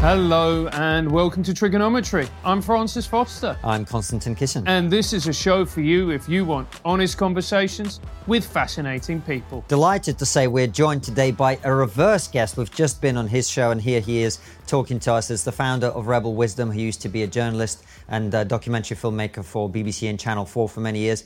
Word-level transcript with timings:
Hello 0.00 0.66
and 0.68 1.12
welcome 1.12 1.42
to 1.42 1.52
TRIGGERnometry. 1.52 2.26
I'm 2.42 2.62
Francis 2.62 3.04
Foster. 3.04 3.58
I'm 3.62 3.84
Konstantin 3.84 4.34
Kisin. 4.34 4.62
And 4.66 4.90
this 4.90 5.12
is 5.12 5.26
a 5.26 5.32
show 5.34 5.66
for 5.66 5.82
you 5.82 6.08
if 6.08 6.26
you 6.26 6.46
want 6.46 6.66
honest 6.86 7.18
conversations 7.18 8.00
with 8.26 8.42
fascinating 8.46 9.20
people. 9.20 9.62
Delighted 9.68 10.18
to 10.18 10.24
say 10.24 10.46
we're 10.46 10.68
joined 10.68 11.02
today 11.02 11.32
by 11.32 11.58
a 11.64 11.74
reverse 11.74 12.28
guest. 12.28 12.56
We've 12.56 12.70
just 12.70 13.02
been 13.02 13.18
on 13.18 13.28
his 13.28 13.46
show, 13.46 13.72
and 13.72 13.78
here 13.78 14.00
he 14.00 14.22
is 14.22 14.38
talking 14.66 14.98
to 15.00 15.12
us 15.12 15.30
as 15.30 15.44
the 15.44 15.52
founder 15.52 15.88
of 15.88 16.06
Rebel 16.06 16.34
Wisdom, 16.34 16.70
who 16.70 16.80
used 16.80 17.02
to 17.02 17.10
be 17.10 17.24
a 17.24 17.26
journalist 17.26 17.84
and 18.08 18.32
a 18.32 18.42
documentary 18.42 18.96
filmmaker 18.96 19.44
for 19.44 19.68
BBC 19.68 20.08
and 20.08 20.18
Channel 20.18 20.46
4 20.46 20.66
for 20.66 20.80
many 20.80 21.00
years. 21.00 21.24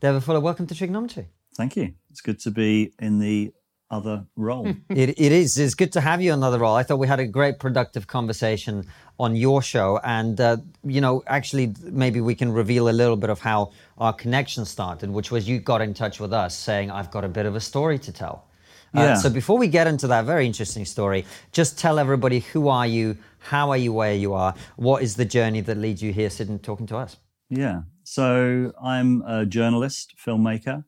David 0.00 0.24
Fuller, 0.24 0.40
welcome 0.40 0.66
to 0.66 0.74
TRIGGERnometry. 0.74 1.26
Thank 1.58 1.76
you. 1.76 1.92
It's 2.10 2.22
good 2.22 2.40
to 2.40 2.50
be 2.50 2.94
in 3.00 3.18
the 3.18 3.52
other 3.90 4.26
role. 4.36 4.66
it, 4.90 5.10
it 5.18 5.32
is. 5.32 5.58
It's 5.58 5.74
good 5.74 5.92
to 5.92 6.00
have 6.00 6.20
you 6.20 6.32
in 6.32 6.38
another 6.38 6.58
role. 6.58 6.74
I 6.74 6.82
thought 6.82 6.98
we 6.98 7.06
had 7.06 7.20
a 7.20 7.26
great 7.26 7.58
productive 7.58 8.06
conversation 8.06 8.86
on 9.18 9.34
your 9.34 9.62
show. 9.62 9.98
And, 10.04 10.40
uh, 10.40 10.58
you 10.84 11.00
know, 11.00 11.22
actually, 11.26 11.74
maybe 11.82 12.20
we 12.20 12.34
can 12.34 12.52
reveal 12.52 12.88
a 12.88 12.92
little 12.92 13.16
bit 13.16 13.30
of 13.30 13.40
how 13.40 13.72
our 13.98 14.12
connection 14.12 14.64
started, 14.64 15.10
which 15.10 15.30
was 15.30 15.48
you 15.48 15.58
got 15.58 15.80
in 15.80 15.94
touch 15.94 16.20
with 16.20 16.32
us 16.32 16.56
saying, 16.56 16.90
I've 16.90 17.10
got 17.10 17.24
a 17.24 17.28
bit 17.28 17.46
of 17.46 17.56
a 17.56 17.60
story 17.60 17.98
to 18.00 18.12
tell. 18.12 18.48
Uh, 18.96 19.00
yeah. 19.00 19.14
So 19.14 19.28
before 19.28 19.58
we 19.58 19.68
get 19.68 19.86
into 19.86 20.06
that 20.08 20.24
very 20.24 20.46
interesting 20.46 20.84
story, 20.84 21.26
just 21.52 21.78
tell 21.78 21.98
everybody 21.98 22.40
who 22.40 22.68
are 22.68 22.86
you, 22.86 23.18
how 23.38 23.70
are 23.70 23.76
you 23.76 23.92
where 23.92 24.14
you 24.14 24.32
are, 24.34 24.54
what 24.76 25.02
is 25.02 25.16
the 25.16 25.24
journey 25.24 25.60
that 25.62 25.76
leads 25.76 26.02
you 26.02 26.12
here 26.12 26.30
sitting 26.30 26.58
talking 26.58 26.86
to 26.86 26.96
us? 26.96 27.16
Yeah. 27.50 27.82
So 28.04 28.72
I'm 28.82 29.22
a 29.22 29.44
journalist, 29.44 30.14
filmmaker. 30.24 30.84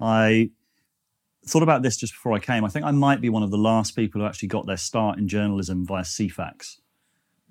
I 0.00 0.50
thought 1.46 1.62
about 1.62 1.82
this 1.82 1.96
just 1.96 2.12
before 2.12 2.32
I 2.32 2.38
came. 2.38 2.64
I 2.64 2.68
think 2.68 2.84
I 2.84 2.90
might 2.90 3.20
be 3.20 3.28
one 3.28 3.42
of 3.42 3.50
the 3.50 3.58
last 3.58 3.94
people 3.94 4.20
who 4.20 4.26
actually 4.26 4.48
got 4.48 4.66
their 4.66 4.76
start 4.76 5.18
in 5.18 5.28
journalism 5.28 5.86
via 5.86 6.02
Ceefax, 6.02 6.78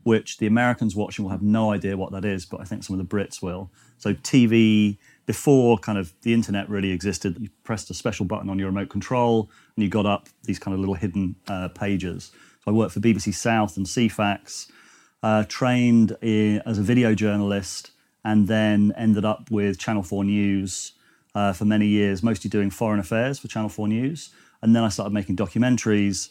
which 0.04 0.38
the 0.38 0.48
Americans 0.48 0.96
watching 0.96 1.24
will 1.24 1.32
have 1.32 1.42
no 1.42 1.72
idea 1.72 1.96
what 1.98 2.12
that 2.12 2.26
is, 2.26 2.46
but 2.46 2.60
I 2.60 2.64
think 2.64 2.84
some 2.84 3.00
of 3.00 3.08
the 3.08 3.16
Brits 3.16 3.42
will. 3.42 3.72
So 3.98 4.14
TV 4.14 4.98
before 5.26 5.78
kind 5.78 5.98
of 5.98 6.14
the 6.22 6.34
internet 6.34 6.70
really 6.70 6.92
existed, 6.92 7.38
you 7.40 7.50
pressed 7.64 7.90
a 7.90 7.94
special 7.94 8.26
button 8.26 8.50
on 8.50 8.60
your 8.60 8.68
remote 8.68 8.90
control 8.90 9.50
and 9.76 9.84
you 9.84 9.90
got 9.90 10.06
up 10.06 10.28
these 10.44 10.60
kind 10.60 10.74
of 10.74 10.80
little 10.80 10.96
hidden 10.96 11.36
uh, 11.48 11.70
pages. 11.70 12.32
So 12.64 12.72
I 12.72 12.72
worked 12.72 12.94
for 12.94 13.00
BBC 13.00 13.34
South 13.34 13.78
and 13.78 13.86
Ceefax, 13.86 14.70
uh, 15.22 15.44
trained 15.48 16.18
in, 16.22 16.62
as 16.66 16.78
a 16.78 16.82
video 16.82 17.16
journalist, 17.16 17.92
and 18.26 18.48
then 18.48 18.94
ended 18.98 19.26
up 19.26 19.50
with 19.52 19.78
Channel 19.78 20.04
4 20.04 20.24
News 20.24 20.94
uh, 21.36 21.54
for 21.54 21.66
many 21.66 21.88
years, 21.88 22.24
mostly 22.24 22.50
doing 22.50 22.70
foreign 22.70 23.00
affairs 23.00 23.40
for 23.40 23.48
Channel 23.48 23.70
4 23.70 23.88
News. 23.88 24.32
And 24.62 24.76
then 24.76 24.84
I 24.84 24.90
started 24.90 25.14
making 25.14 25.36
documentaries. 25.36 26.30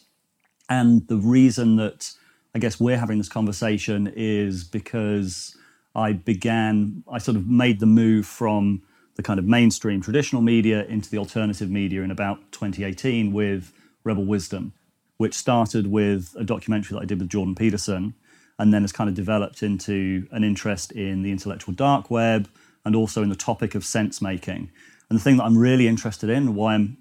And 0.69 1.07
the 1.07 1.17
reason 1.17 1.75
that 1.77 2.11
I 2.55 2.59
guess 2.59 2.79
we're 2.79 2.97
having 2.97 3.17
this 3.17 3.29
conversation 3.29 4.11
is 4.15 4.63
because 4.63 5.57
I 5.95 6.13
began, 6.13 7.03
I 7.11 7.17
sort 7.17 7.37
of 7.37 7.47
made 7.47 7.79
the 7.79 7.85
move 7.85 8.25
from 8.25 8.81
the 9.15 9.23
kind 9.23 9.39
of 9.39 9.45
mainstream 9.45 10.01
traditional 10.01 10.41
media 10.41 10.85
into 10.85 11.09
the 11.09 11.17
alternative 11.17 11.69
media 11.69 12.01
in 12.01 12.11
about 12.11 12.51
2018 12.51 13.31
with 13.31 13.73
Rebel 14.03 14.25
Wisdom, 14.25 14.73
which 15.17 15.35
started 15.35 15.87
with 15.87 16.35
a 16.37 16.43
documentary 16.43 16.95
that 16.95 17.03
I 17.03 17.05
did 17.05 17.19
with 17.19 17.29
Jordan 17.29 17.55
Peterson 17.55 18.15
and 18.57 18.73
then 18.73 18.81
has 18.81 18.91
kind 18.91 19.09
of 19.09 19.15
developed 19.15 19.63
into 19.63 20.27
an 20.31 20.43
interest 20.43 20.91
in 20.91 21.23
the 21.23 21.31
intellectual 21.31 21.73
dark 21.73 22.09
web 22.09 22.49
and 22.85 22.95
also 22.95 23.23
in 23.23 23.29
the 23.29 23.35
topic 23.35 23.75
of 23.75 23.83
sense 23.83 24.21
making. 24.21 24.71
And 25.13 25.19
the 25.19 25.23
thing 25.23 25.37
that 25.37 25.43
I'm 25.43 25.55
really 25.55 25.87
interested 25.87 26.31
in, 26.31 26.55
why 26.55 26.73
I'm 26.73 26.97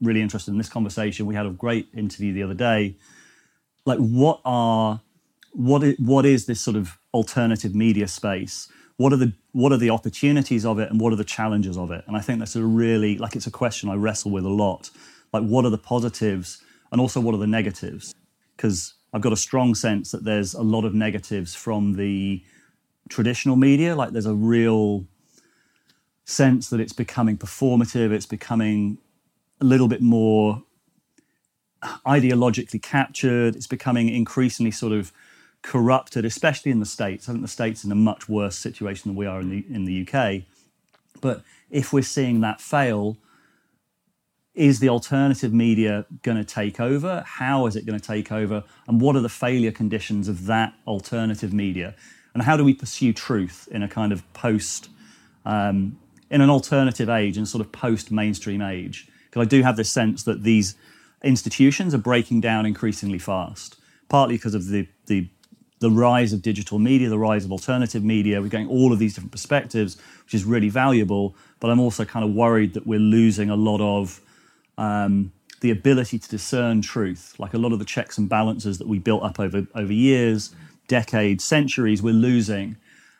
really 0.00 0.22
interested 0.22 0.52
in 0.52 0.58
this 0.58 0.68
conversation, 0.68 1.26
we 1.26 1.34
had 1.34 1.46
a 1.46 1.50
great 1.50 1.88
interview 1.92 2.32
the 2.32 2.44
other 2.44 2.54
day. 2.54 2.94
Like, 3.84 3.98
what 3.98 4.40
are 4.44 5.00
what 5.52 5.82
is, 5.82 5.98
what 5.98 6.24
is 6.24 6.46
this 6.46 6.60
sort 6.60 6.76
of 6.76 6.96
alternative 7.12 7.74
media 7.74 8.06
space? 8.06 8.68
What 8.98 9.12
are 9.12 9.16
the 9.16 9.32
what 9.50 9.72
are 9.72 9.78
the 9.78 9.90
opportunities 9.90 10.64
of 10.64 10.78
it, 10.78 10.92
and 10.92 11.00
what 11.00 11.12
are 11.12 11.16
the 11.16 11.24
challenges 11.24 11.76
of 11.76 11.90
it? 11.90 12.04
And 12.06 12.16
I 12.16 12.20
think 12.20 12.38
that's 12.38 12.54
a 12.54 12.62
really 12.62 13.18
like 13.18 13.34
it's 13.34 13.48
a 13.48 13.50
question 13.50 13.88
I 13.88 13.96
wrestle 13.96 14.30
with 14.30 14.44
a 14.44 14.48
lot. 14.48 14.90
Like, 15.32 15.42
what 15.42 15.64
are 15.64 15.70
the 15.70 15.76
positives, 15.76 16.62
and 16.92 17.00
also 17.00 17.20
what 17.20 17.34
are 17.34 17.38
the 17.38 17.48
negatives? 17.48 18.14
Because 18.56 18.94
I've 19.12 19.22
got 19.22 19.32
a 19.32 19.36
strong 19.36 19.74
sense 19.74 20.12
that 20.12 20.22
there's 20.22 20.54
a 20.54 20.62
lot 20.62 20.84
of 20.84 20.94
negatives 20.94 21.56
from 21.56 21.94
the 21.94 22.44
traditional 23.08 23.56
media. 23.56 23.96
Like, 23.96 24.10
there's 24.12 24.24
a 24.26 24.34
real 24.34 25.08
sense 26.30 26.70
that 26.70 26.80
it's 26.80 26.92
becoming 26.92 27.36
performative, 27.36 28.12
it's 28.12 28.26
becoming 28.26 28.98
a 29.60 29.64
little 29.64 29.88
bit 29.88 30.00
more 30.00 30.62
ideologically 32.06 32.80
captured, 32.80 33.56
it's 33.56 33.66
becoming 33.66 34.08
increasingly 34.08 34.70
sort 34.70 34.92
of 34.92 35.12
corrupted, 35.62 36.24
especially 36.24 36.70
in 36.70 36.80
the 36.80 36.86
States. 36.86 37.28
I 37.28 37.32
think 37.32 37.42
the 37.42 37.48
States 37.48 37.84
in 37.84 37.92
a 37.92 37.96
much 37.96 38.28
worse 38.28 38.56
situation 38.56 39.10
than 39.10 39.16
we 39.16 39.26
are 39.26 39.40
in 39.40 39.50
the 39.50 39.64
in 39.68 39.84
the 39.84 40.06
UK. 40.06 40.42
But 41.20 41.42
if 41.70 41.92
we're 41.92 42.02
seeing 42.02 42.40
that 42.40 42.60
fail, 42.60 43.16
is 44.54 44.80
the 44.80 44.88
alternative 44.88 45.52
media 45.52 46.06
going 46.22 46.38
to 46.38 46.44
take 46.44 46.80
over? 46.80 47.22
How 47.26 47.66
is 47.66 47.76
it 47.76 47.86
going 47.86 47.98
to 47.98 48.06
take 48.06 48.32
over? 48.32 48.64
And 48.88 49.00
what 49.00 49.16
are 49.16 49.20
the 49.20 49.28
failure 49.28 49.72
conditions 49.72 50.28
of 50.28 50.46
that 50.46 50.74
alternative 50.86 51.52
media? 51.52 51.94
And 52.34 52.42
how 52.42 52.56
do 52.56 52.64
we 52.64 52.74
pursue 52.74 53.12
truth 53.12 53.68
in 53.70 53.82
a 53.82 53.88
kind 53.88 54.12
of 54.12 54.30
post 54.32 54.88
um, 55.44 55.98
in 56.30 56.40
an 56.40 56.50
alternative 56.50 57.08
age 57.08 57.36
and 57.36 57.46
sort 57.46 57.64
of 57.64 57.72
post 57.72 58.10
mainstream 58.10 58.62
age. 58.62 59.08
Because 59.24 59.46
I 59.46 59.48
do 59.48 59.62
have 59.62 59.76
this 59.76 59.90
sense 59.90 60.24
that 60.24 60.42
these 60.42 60.76
institutions 61.22 61.94
are 61.94 61.98
breaking 61.98 62.40
down 62.40 62.66
increasingly 62.66 63.18
fast, 63.18 63.76
partly 64.08 64.36
because 64.36 64.54
of 64.54 64.66
the, 64.66 64.88
the, 65.06 65.28
the 65.80 65.90
rise 65.90 66.32
of 66.32 66.42
digital 66.42 66.78
media, 66.78 67.08
the 67.08 67.18
rise 67.18 67.44
of 67.44 67.52
alternative 67.52 68.04
media. 68.04 68.40
We're 68.40 68.48
getting 68.48 68.68
all 68.68 68.92
of 68.92 68.98
these 68.98 69.14
different 69.14 69.32
perspectives, 69.32 69.98
which 70.24 70.34
is 70.34 70.44
really 70.44 70.68
valuable. 70.68 71.34
But 71.58 71.70
I'm 71.70 71.80
also 71.80 72.04
kind 72.04 72.24
of 72.24 72.32
worried 72.32 72.74
that 72.74 72.86
we're 72.86 72.98
losing 73.00 73.50
a 73.50 73.56
lot 73.56 73.80
of 73.80 74.20
um, 74.78 75.32
the 75.60 75.70
ability 75.70 76.18
to 76.18 76.28
discern 76.28 76.80
truth. 76.82 77.34
Like 77.38 77.54
a 77.54 77.58
lot 77.58 77.72
of 77.72 77.78
the 77.78 77.84
checks 77.84 78.18
and 78.18 78.28
balances 78.28 78.78
that 78.78 78.88
we 78.88 78.98
built 78.98 79.22
up 79.22 79.38
over, 79.38 79.66
over 79.74 79.92
years, 79.92 80.54
decades, 80.88 81.44
centuries, 81.44 82.02
we're 82.02 82.14
losing. 82.14 82.76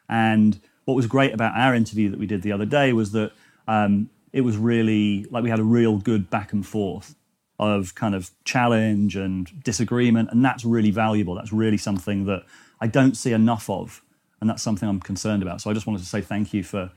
And 0.09 0.61
what 0.85 0.95
was 0.95 1.07
great 1.07 1.33
about 1.33 1.57
our 1.57 1.75
interview 1.75 2.11
that 2.11 2.19
we 2.19 2.27
did 2.27 2.43
the 2.43 2.53
other 2.53 2.67
day 2.67 2.93
was 2.93 3.13
that 3.13 3.33
um, 3.69 4.11
it 4.33 4.41
was 4.43 4.57
really 4.57 5.25
like 5.31 5.43
we 5.43 5.51
had 5.51 5.59
a 5.59 5.65
real 5.65 5.99
good 5.99 6.31
back 6.31 6.53
and 6.53 6.67
forth 6.67 7.15
of 7.59 7.95
kind 7.95 8.15
of 8.15 8.31
challenge 8.45 9.17
and 9.17 9.63
disagreement, 9.63 10.31
and 10.33 10.45
that's 10.45 10.65
really 10.65 10.91
valuable. 10.91 11.35
That's 11.35 11.53
really 11.53 11.77
something 11.77 12.25
that 12.25 12.45
I 12.81 12.87
don't 12.87 13.17
see 13.17 13.33
enough 13.33 13.69
of, 13.69 14.03
and 14.41 14.49
that's 14.49 14.63
something 14.63 14.89
I'm 14.89 15.01
concerned 15.01 15.43
about. 15.43 15.61
So 15.61 15.71
I 15.71 15.75
just 15.75 15.87
wanted 15.87 16.01
to 16.01 16.07
say 16.07 16.23
thank 16.23 16.55
you 16.55 16.65
for 16.65 16.91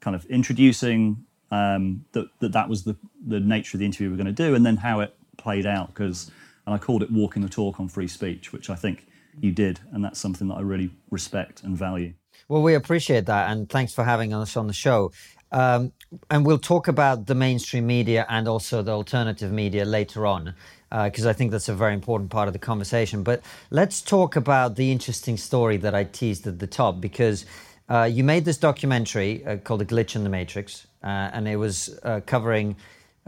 kind 0.00 0.14
of 0.14 0.26
introducing 0.26 1.24
um, 1.50 2.04
that, 2.12 2.26
that 2.40 2.52
that 2.52 2.68
was 2.68 2.84
the 2.84 2.96
the 3.26 3.40
nature 3.40 3.76
of 3.76 3.80
the 3.80 3.86
interview 3.86 4.08
we 4.08 4.14
are 4.14 4.22
going 4.22 4.26
to 4.26 4.32
do, 4.32 4.54
and 4.54 4.64
then 4.66 4.76
how 4.76 5.00
it 5.00 5.16
played 5.38 5.66
out. 5.66 5.88
Because 5.88 6.30
and 6.66 6.74
I 6.74 6.78
called 6.78 7.02
it 7.02 7.10
walking 7.10 7.42
the 7.42 7.48
talk 7.48 7.80
on 7.80 7.88
free 7.88 8.08
speech, 8.08 8.52
which 8.52 8.68
I 8.68 8.74
think 8.74 9.06
you 9.40 9.50
did, 9.50 9.80
and 9.92 10.04
that's 10.04 10.18
something 10.18 10.48
that 10.48 10.54
I 10.54 10.60
really 10.60 10.90
respect 11.10 11.62
and 11.62 11.76
value. 11.76 12.12
Well, 12.50 12.62
we 12.62 12.74
appreciate 12.74 13.26
that, 13.26 13.48
and 13.52 13.68
thanks 13.68 13.92
for 13.92 14.02
having 14.02 14.34
us 14.34 14.56
on 14.56 14.66
the 14.66 14.72
show. 14.72 15.12
Um, 15.52 15.92
and 16.32 16.44
we'll 16.44 16.58
talk 16.58 16.88
about 16.88 17.26
the 17.26 17.34
mainstream 17.36 17.86
media 17.86 18.26
and 18.28 18.48
also 18.48 18.82
the 18.82 18.90
alternative 18.90 19.52
media 19.52 19.84
later 19.84 20.26
on, 20.26 20.56
because 20.90 21.26
uh, 21.26 21.30
I 21.30 21.32
think 21.32 21.52
that's 21.52 21.68
a 21.68 21.74
very 21.74 21.94
important 21.94 22.28
part 22.28 22.48
of 22.48 22.52
the 22.52 22.58
conversation. 22.58 23.22
But 23.22 23.42
let's 23.70 24.02
talk 24.02 24.34
about 24.34 24.74
the 24.74 24.90
interesting 24.90 25.36
story 25.36 25.76
that 25.76 25.94
I 25.94 26.02
teased 26.02 26.44
at 26.48 26.58
the 26.58 26.66
top, 26.66 27.00
because 27.00 27.46
uh, 27.88 28.10
you 28.10 28.24
made 28.24 28.44
this 28.44 28.58
documentary 28.58 29.46
uh, 29.46 29.58
called 29.58 29.82
"A 29.82 29.84
Glitch 29.84 30.16
in 30.16 30.24
the 30.24 30.30
Matrix," 30.30 30.88
uh, 31.04 31.06
and 31.06 31.46
it 31.46 31.54
was 31.54 32.00
uh, 32.02 32.20
covering. 32.26 32.74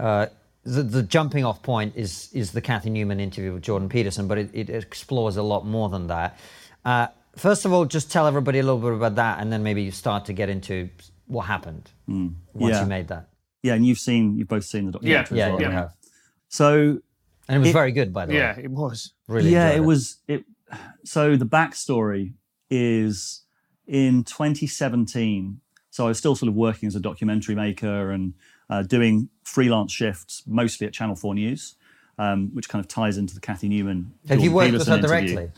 Uh, 0.01 0.27
the, 0.65 0.83
the, 0.83 1.03
jumping 1.05 1.45
off 1.45 1.63
point 1.63 1.95
is 1.95 2.29
is 2.33 2.51
the 2.51 2.61
Cathy 2.61 2.91
Newman 2.91 3.21
interview 3.21 3.53
with 3.53 3.63
Jordan 3.63 3.89
Peterson, 3.89 4.27
but 4.27 4.39
it, 4.39 4.51
it 4.53 4.69
explores 4.69 5.37
a 5.37 5.45
lot 5.45 5.65
more 5.65 5.89
than 5.89 6.09
that 6.09 6.37
first 7.37 7.65
of 7.65 7.73
all, 7.73 7.85
just 7.85 8.11
tell 8.11 8.27
everybody 8.27 8.59
a 8.59 8.63
little 8.63 8.81
bit 8.81 8.93
about 8.93 9.17
that, 9.17 9.41
and 9.41 9.53
then 9.53 9.63
maybe 9.63 9.83
you 9.83 9.91
start 9.91 10.25
to 10.27 10.33
get 10.33 10.49
into 10.49 10.89
what 11.27 11.43
happened 11.43 11.91
mm. 12.09 12.35
once 12.53 12.75
yeah. 12.75 12.83
you 12.83 12.87
made 12.87 13.09
that. 13.09 13.29
Yeah, 13.63 13.75
and 13.75 13.87
you've 13.87 13.99
seen, 13.99 14.37
you've 14.37 14.49
both 14.49 14.65
seen 14.65 14.87
the 14.87 14.93
documentary. 14.93 15.39
Yeah, 15.39 15.47
yeah, 15.47 15.53
well, 15.53 15.63
yeah. 15.63 15.71
Have. 15.71 15.95
So, 16.49 17.01
and 17.49 17.57
it 17.57 17.59
was 17.59 17.69
it, 17.69 17.73
very 17.73 17.93
good, 17.93 18.13
by 18.13 18.27
the 18.27 18.35
yeah, 18.35 18.53
way. 18.53 18.59
Yeah, 18.59 18.65
it 18.65 18.71
was. 18.71 19.13
Really, 19.29 19.51
yeah, 19.51 19.71
it, 19.71 19.77
it 19.79 19.81
was. 19.81 20.19
It. 20.27 20.45
So 21.05 21.37
the 21.37 21.47
backstory 21.47 22.35
is 22.71 23.43
in 23.87 24.25
2017. 24.25 25.61
So 25.91 26.07
I 26.07 26.09
was 26.09 26.19
still 26.19 26.35
sort 26.35 26.49
of 26.49 26.55
working 26.55 26.87
as 26.87 26.97
a 26.97 27.01
documentary 27.01 27.55
maker 27.55 28.11
and 28.11 28.35
uh, 28.71 28.83
doing 28.83 29.29
freelance 29.45 29.93
shifts, 29.93 30.43
mostly 30.47 30.87
at 30.87 30.95
Channel 30.95 31.15
4 31.15 31.35
News, 31.35 31.77
um, 32.19 32.51
which 32.55 32.69
kind 32.69 32.83
of 32.83 32.89
ties 32.89 33.19
into 33.19 33.35
the 33.35 33.41
Cathy 33.41 33.69
Newman. 33.69 34.13
Have 34.23 34.39
Jordan 34.39 34.45
you 34.45 34.53
worked 34.53 34.71
Peterson 34.71 34.93
with 34.93 35.03
her 35.03 35.09
directly? 35.09 35.51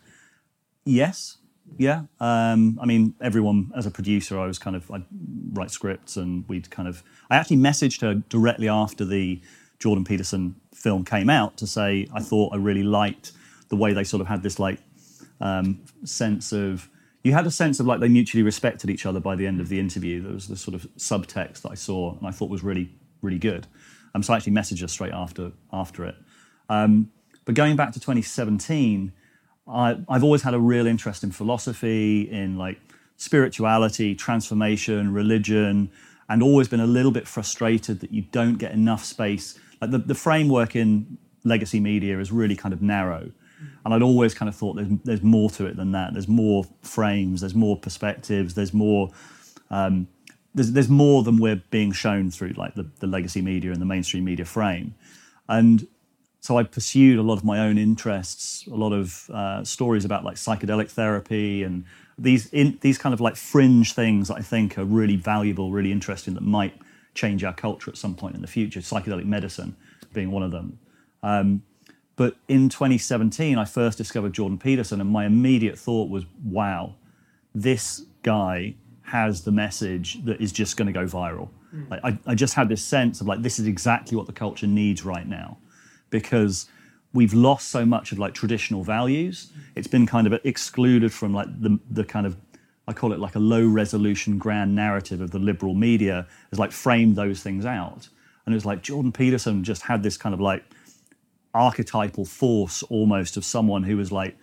Yes, 0.84 1.38
yeah, 1.76 2.02
um, 2.20 2.78
I 2.81 2.87
mean, 2.87 3.14
everyone 3.20 3.72
as 3.76 3.87
a 3.87 3.90
producer, 3.90 4.38
I 4.38 4.46
was 4.46 4.58
kind 4.58 4.76
of 4.76 4.90
I'd 4.90 5.05
write 5.52 5.70
scripts, 5.70 6.16
and 6.16 6.49
we'd 6.49 6.70
kind 6.70 6.88
of. 6.88 7.02
I 7.31 7.37
actually 7.37 7.56
messaged 7.58 8.00
her 8.02 8.14
directly 8.14 8.69
after 8.69 9.05
the 9.05 9.40
Jordan 9.78 10.05
Peterson 10.05 10.56
film 10.75 11.05
came 11.05 11.31
out 11.31 11.56
to 11.58 11.66
say 11.66 12.06
I 12.14 12.20
thought 12.20 12.52
I 12.52 12.56
really 12.56 12.82
liked 12.82 13.32
the 13.69 13.76
way 13.76 13.93
they 13.93 14.05
sort 14.05 14.20
of 14.20 14.26
had 14.26 14.43
this 14.43 14.58
like 14.58 14.78
um, 15.40 15.81
sense 16.05 16.52
of 16.52 16.88
you 17.22 17.32
had 17.32 17.46
a 17.46 17.50
sense 17.50 17.81
of 17.81 17.87
like 17.87 18.00
they 18.00 18.08
mutually 18.08 18.43
respected 18.43 18.90
each 18.90 19.06
other 19.06 19.19
by 19.19 19.34
the 19.34 19.46
end 19.46 19.60
of 19.60 19.69
the 19.69 19.81
interview. 19.81 20.22
There 20.22 20.32
was 20.32 20.46
this 20.46 20.60
sort 20.60 20.75
of 20.75 20.82
subtext 20.96 21.62
that 21.62 21.70
I 21.72 21.75
saw 21.75 22.17
and 22.17 22.26
I 22.26 22.31
thought 22.31 22.50
was 22.50 22.62
really 22.62 22.90
really 23.22 23.38
good. 23.38 23.67
Um, 24.14 24.22
so 24.22 24.32
I 24.32 24.37
actually 24.37 24.52
messaged 24.52 24.81
her 24.82 24.88
straight 24.88 25.12
after 25.12 25.52
after 25.72 26.05
it. 26.05 26.17
Um, 26.69 27.10
but 27.44 27.55
going 27.55 27.76
back 27.76 27.93
to 27.93 28.00
2017, 28.00 29.12
I, 29.69 29.96
I've 30.08 30.25
always 30.25 30.43
had 30.43 30.55
a 30.55 30.58
real 30.58 30.87
interest 30.87 31.25
in 31.25 31.31
philosophy, 31.32 32.31
in 32.31 32.56
like 32.56 32.81
spirituality, 33.16 34.14
transformation, 34.14 35.12
religion, 35.12 35.90
and 36.28 36.43
always 36.43 36.69
been 36.69 36.81
a 36.81 36.87
little 36.87 37.12
bit 37.12 37.28
frustrated 37.28 38.00
that 38.00 38.12
you 38.12 38.22
don't 38.22 38.55
get 38.55 38.72
enough 38.72 39.05
space. 39.05 39.58
Like 39.81 39.90
the, 39.90 39.99
the 39.99 40.14
framework 40.14 40.76
in 40.76 41.19
legacy 41.44 41.81
media 41.81 42.19
is 42.19 42.32
really 42.32 42.56
kind 42.56 42.72
of 42.72 42.82
narrow. 42.82 43.31
And 43.84 43.94
I'd 43.94 44.02
always 44.02 44.34
kind 44.34 44.49
of 44.49 44.56
thought 44.56 44.76
there's, 44.76 44.88
there's 45.05 45.22
more 45.22 45.50
to 45.50 45.67
it 45.67 45.76
than 45.76 45.93
that. 45.93 46.12
There's 46.12 46.28
more 46.28 46.64
frames, 46.82 47.40
there's 47.40 47.55
more 47.55 47.78
perspectives, 47.78 48.55
there's 48.55 48.75
more 48.75 49.10
um, 49.70 50.08
there's, 50.55 50.72
there's 50.72 50.88
more 50.88 51.22
than 51.22 51.38
we're 51.38 51.62
being 51.70 51.93
shown 51.93 52.31
through 52.31 52.50
like 52.50 52.75
the, 52.75 52.88
the 53.00 53.06
legacy 53.06 53.43
media 53.43 53.72
and 53.72 53.81
the 53.81 53.87
mainstream 53.87 54.25
media 54.25 54.44
frame. 54.44 54.94
And 55.49 55.87
so 56.44 56.58
I 56.58 56.62
pursued 56.62 57.19
a 57.19 57.23
lot 57.23 57.38
of 57.38 57.44
my 57.44 57.58
own 57.58 57.79
interests, 57.79 58.67
a 58.67 58.75
lot 58.75 58.93
of 58.93 59.31
uh, 59.31 59.64
stories 59.64 60.05
about 60.05 60.25
like 60.25 60.37
psychedelic 60.37 60.91
therapy 60.91 61.62
and 61.62 61.87
these 62.19 62.52
in, 62.52 62.76
these 62.82 62.99
kind 62.99 63.14
of 63.14 63.20
like 63.23 63.35
fringe 63.35 63.94
things 63.94 64.29
that 64.29 64.35
I 64.35 64.43
think 64.43 64.76
are 64.76 64.85
really 64.85 65.17
valuable, 65.17 65.73
really 65.73 65.91
interesting 65.91 66.35
that 66.35 66.43
might 66.43 66.75
change 67.14 67.44
our 67.44 67.55
culture 67.55 67.91
at 67.91 67.96
some 67.96 68.14
point 68.14 68.35
in 68.35 68.43
the 68.43 68.46
future. 68.46 68.81
Psychedelic 68.81 69.25
medicine 69.25 69.75
being 70.12 70.31
one 70.31 70.43
of 70.43 70.50
them. 70.50 70.79
Um, 71.23 71.62
but 72.14 72.37
in 72.46 72.69
2017, 72.69 73.56
I 73.56 73.64
first 73.64 73.96
discovered 73.96 74.35
Jordan 74.35 74.58
Peterson, 74.58 75.00
and 75.00 75.08
my 75.08 75.25
immediate 75.25 75.79
thought 75.79 76.11
was, 76.11 76.26
"Wow, 76.44 76.96
this 77.55 78.05
guy 78.23 78.75
has 79.05 79.44
the 79.44 79.52
message 79.52 80.23
that 80.26 80.43
is 80.43 80.52
just 80.52 80.76
going 80.76 80.88
to 80.88 80.93
go 80.93 81.06
viral." 81.06 81.49
Mm. 81.75 81.91
Like, 81.91 82.00
I, 82.05 82.19
I 82.26 82.35
just 82.35 82.52
had 82.52 82.69
this 82.69 82.85
sense 82.85 83.23
of 83.23 83.26
like, 83.26 83.41
this 83.41 83.58
is 83.58 83.67
exactly 83.67 84.14
what 84.14 84.26
the 84.26 84.35
culture 84.35 84.67
needs 84.67 85.06
right 85.06 85.26
now, 85.26 85.56
because 86.14 86.69
we've 87.12 87.34
lost 87.34 87.70
so 87.70 87.84
much 87.84 88.12
of 88.12 88.20
like 88.20 88.34
traditional 88.34 88.84
values. 88.84 89.50
It's 89.75 89.88
been 89.88 90.06
kind 90.06 90.28
of 90.28 90.40
excluded 90.44 91.12
from 91.12 91.34
like 91.34 91.49
the 91.61 91.81
the 91.90 92.05
kind 92.05 92.25
of 92.25 92.37
I 92.87 92.93
call 92.93 93.12
it 93.12 93.19
like 93.19 93.34
a 93.34 93.40
low 93.40 93.66
resolution 93.66 94.38
grand 94.38 94.76
narrative 94.76 95.20
of 95.20 95.32
the 95.32 95.40
liberal 95.40 95.75
media 95.75 96.28
has 96.50 96.58
like 96.61 96.70
framed 96.70 97.16
those 97.16 97.43
things 97.43 97.66
out. 97.66 98.08
And 98.46 98.55
it 98.55 98.56
was 98.56 98.64
like 98.64 98.81
Jordan 98.81 99.11
Peterson 99.11 99.64
just 99.64 99.82
had 99.82 100.05
this 100.05 100.16
kind 100.16 100.32
of 100.32 100.40
like 100.40 100.62
archetypal 101.52 102.25
force 102.25 102.84
almost 102.84 103.37
of 103.37 103.44
someone 103.44 103.82
who 103.82 103.96
was 103.96 104.12
like 104.12 104.37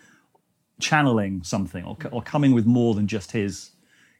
channeling 0.81 1.43
something 1.43 1.85
or, 1.85 1.95
or 2.11 2.21
coming 2.21 2.51
with 2.51 2.65
more 2.65 2.95
than 2.95 3.07
just 3.07 3.31
his 3.31 3.71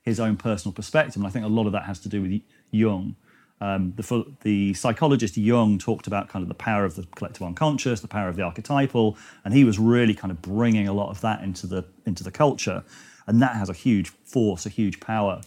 his 0.03 0.21
own 0.21 0.37
personal 0.37 0.71
perspective. 0.71 1.17
And 1.17 1.27
I 1.27 1.31
think 1.31 1.43
a 1.43 1.49
lot 1.49 1.65
of 1.65 1.73
that 1.73 1.83
has 1.83 1.99
to 1.99 2.09
do 2.09 2.21
with 2.21 2.41
Jung 2.71 3.17
um, 3.61 3.93
the, 3.95 4.25
the 4.41 4.73
psychologist 4.73 5.37
Jung 5.37 5.77
talked 5.77 6.07
about 6.07 6.27
kind 6.27 6.41
of 6.41 6.49
the 6.49 6.55
power 6.55 6.83
of 6.83 6.95
the 6.95 7.05
collective 7.15 7.43
unconscious, 7.43 8.01
the 8.01 8.07
power 8.07 8.27
of 8.27 8.35
the 8.35 8.41
archetypal, 8.41 9.15
and 9.45 9.53
he 9.53 9.63
was 9.63 9.77
really 9.77 10.15
kind 10.15 10.31
of 10.31 10.41
bringing 10.41 10.87
a 10.87 10.93
lot 10.93 11.11
of 11.11 11.21
that 11.21 11.43
into 11.43 11.67
the 11.67 11.85
into 12.07 12.23
the 12.23 12.31
culture, 12.31 12.83
and 13.27 13.39
that 13.39 13.55
has 13.55 13.69
a 13.69 13.73
huge 13.73 14.09
force, 14.25 14.65
a 14.65 14.69
huge 14.69 14.99
power. 14.99 15.41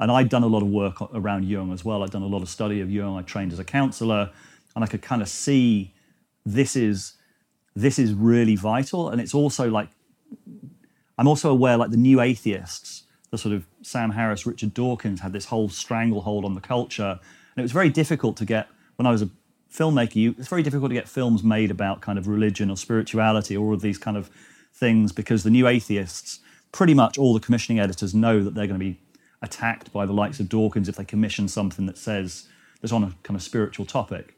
And 0.00 0.10
I'd 0.10 0.28
done 0.28 0.42
a 0.42 0.48
lot 0.48 0.62
of 0.62 0.68
work 0.68 1.00
around 1.14 1.44
Jung 1.44 1.72
as 1.72 1.84
well. 1.84 2.02
I'd 2.02 2.10
done 2.10 2.22
a 2.22 2.26
lot 2.26 2.42
of 2.42 2.48
study 2.48 2.80
of 2.80 2.90
Jung. 2.90 3.16
I 3.16 3.22
trained 3.22 3.52
as 3.52 3.60
a 3.60 3.64
counselor, 3.64 4.30
and 4.74 4.82
I 4.82 4.88
could 4.88 5.02
kind 5.02 5.22
of 5.22 5.28
see 5.28 5.94
this 6.44 6.74
is 6.74 7.12
this 7.76 7.96
is 7.96 8.12
really 8.12 8.56
vital, 8.56 9.08
and 9.08 9.20
it's 9.20 9.34
also 9.34 9.70
like 9.70 9.88
I'm 11.16 11.28
also 11.28 11.48
aware 11.48 11.76
like 11.76 11.92
the 11.92 11.96
new 11.96 12.20
atheists, 12.20 13.04
the 13.30 13.38
sort 13.38 13.54
of 13.54 13.66
Sam 13.82 14.10
Harris, 14.10 14.46
Richard 14.46 14.74
Dawkins 14.74 15.20
had 15.20 15.32
this 15.32 15.44
whole 15.44 15.68
stranglehold 15.68 16.44
on 16.44 16.56
the 16.56 16.60
culture 16.60 17.20
and 17.54 17.62
it 17.62 17.62
was 17.62 17.72
very 17.72 17.90
difficult 17.90 18.36
to 18.38 18.44
get, 18.44 18.68
when 18.96 19.06
I 19.06 19.10
was 19.10 19.22
a 19.22 19.30
filmmaker, 19.72 20.38
it's 20.38 20.48
very 20.48 20.62
difficult 20.62 20.90
to 20.90 20.94
get 20.94 21.08
films 21.08 21.42
made 21.42 21.70
about 21.70 22.00
kind 22.00 22.18
of 22.18 22.26
religion 22.26 22.70
or 22.70 22.76
spirituality 22.76 23.56
or 23.56 23.66
all 23.66 23.74
of 23.74 23.80
these 23.80 23.98
kind 23.98 24.16
of 24.16 24.30
things 24.72 25.12
because 25.12 25.42
the 25.42 25.50
new 25.50 25.66
atheists, 25.66 26.40
pretty 26.72 26.94
much 26.94 27.18
all 27.18 27.34
the 27.34 27.40
commissioning 27.40 27.78
editors 27.78 28.14
know 28.14 28.42
that 28.42 28.54
they're 28.54 28.66
going 28.66 28.78
to 28.78 28.84
be 28.84 28.98
attacked 29.42 29.92
by 29.92 30.06
the 30.06 30.12
likes 30.12 30.40
of 30.40 30.48
Dawkins 30.48 30.88
if 30.88 30.96
they 30.96 31.04
commission 31.04 31.48
something 31.48 31.86
that 31.86 31.98
says 31.98 32.46
that's 32.80 32.92
on 32.92 33.04
a 33.04 33.14
kind 33.22 33.36
of 33.36 33.42
spiritual 33.42 33.86
topic. 33.86 34.34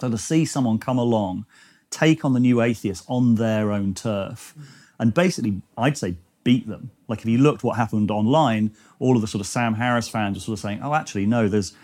So 0.00 0.10
to 0.10 0.18
see 0.18 0.44
someone 0.44 0.78
come 0.78 0.98
along, 0.98 1.46
take 1.90 2.24
on 2.24 2.32
the 2.32 2.40
new 2.40 2.60
atheists 2.60 3.04
on 3.08 3.36
their 3.36 3.72
own 3.72 3.94
turf, 3.94 4.54
and 4.98 5.12
basically, 5.12 5.60
I'd 5.76 5.98
say 5.98 6.16
beat 6.44 6.66
them. 6.66 6.90
Like 7.08 7.20
if 7.20 7.26
you 7.26 7.38
looked 7.38 7.62
what 7.62 7.76
happened 7.76 8.10
online, 8.10 8.72
all 8.98 9.16
of 9.16 9.20
the 9.20 9.28
sort 9.28 9.40
of 9.40 9.46
Sam 9.46 9.74
Harris 9.74 10.08
fans 10.08 10.36
were 10.36 10.40
sort 10.40 10.58
of 10.58 10.62
saying, 10.62 10.80
"Oh, 10.82 10.94
actually, 10.94 11.26
no, 11.26 11.48
there's 11.48 11.74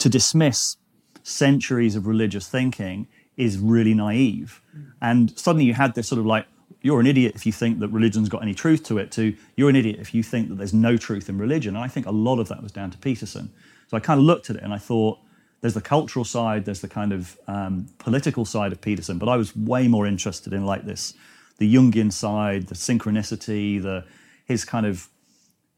to 0.00 0.08
dismiss 0.08 0.76
centuries 1.22 1.94
of 1.96 2.06
religious 2.06 2.48
thinking 2.48 3.06
is 3.36 3.58
really 3.58 3.94
naive. 3.94 4.60
And 5.00 5.38
suddenly 5.38 5.64
you 5.64 5.74
had 5.74 5.94
this 5.94 6.08
sort 6.08 6.18
of 6.18 6.26
like, 6.26 6.46
you're 6.82 7.00
an 7.00 7.06
idiot 7.06 7.32
if 7.34 7.44
you 7.46 7.52
think 7.52 7.78
that 7.80 7.88
religion's 7.88 8.28
got 8.28 8.42
any 8.42 8.54
truth 8.54 8.82
to 8.84 8.98
it, 8.98 9.12
to 9.12 9.36
you're 9.56 9.68
an 9.68 9.76
idiot 9.76 9.98
if 10.00 10.14
you 10.14 10.22
think 10.22 10.48
that 10.48 10.56
there's 10.56 10.74
no 10.74 10.96
truth 10.96 11.28
in 11.28 11.38
religion. 11.38 11.76
And 11.76 11.84
I 11.84 11.88
think 11.88 12.06
a 12.06 12.10
lot 12.10 12.38
of 12.38 12.48
that 12.48 12.62
was 12.62 12.72
down 12.72 12.90
to 12.90 12.98
Peterson. 12.98 13.50
So 13.88 13.96
I 13.96 14.00
kind 14.00 14.18
of 14.18 14.24
looked 14.24 14.50
at 14.50 14.56
it 14.56 14.62
and 14.62 14.72
I 14.72 14.78
thought, 14.78 15.18
there's 15.60 15.74
the 15.74 15.82
cultural 15.82 16.24
side, 16.24 16.64
there's 16.64 16.80
the 16.80 16.88
kind 16.88 17.12
of 17.12 17.38
um, 17.46 17.86
political 17.98 18.46
side 18.46 18.72
of 18.72 18.80
Peterson, 18.80 19.18
but 19.18 19.28
I 19.28 19.36
was 19.36 19.54
way 19.54 19.88
more 19.88 20.06
interested 20.06 20.54
in 20.54 20.64
like 20.64 20.86
this, 20.86 21.12
the 21.58 21.74
Jungian 21.74 22.10
side, 22.10 22.68
the 22.68 22.74
synchronicity, 22.74 23.82
the 23.82 24.04
his 24.46 24.64
kind 24.64 24.86
of, 24.86 25.08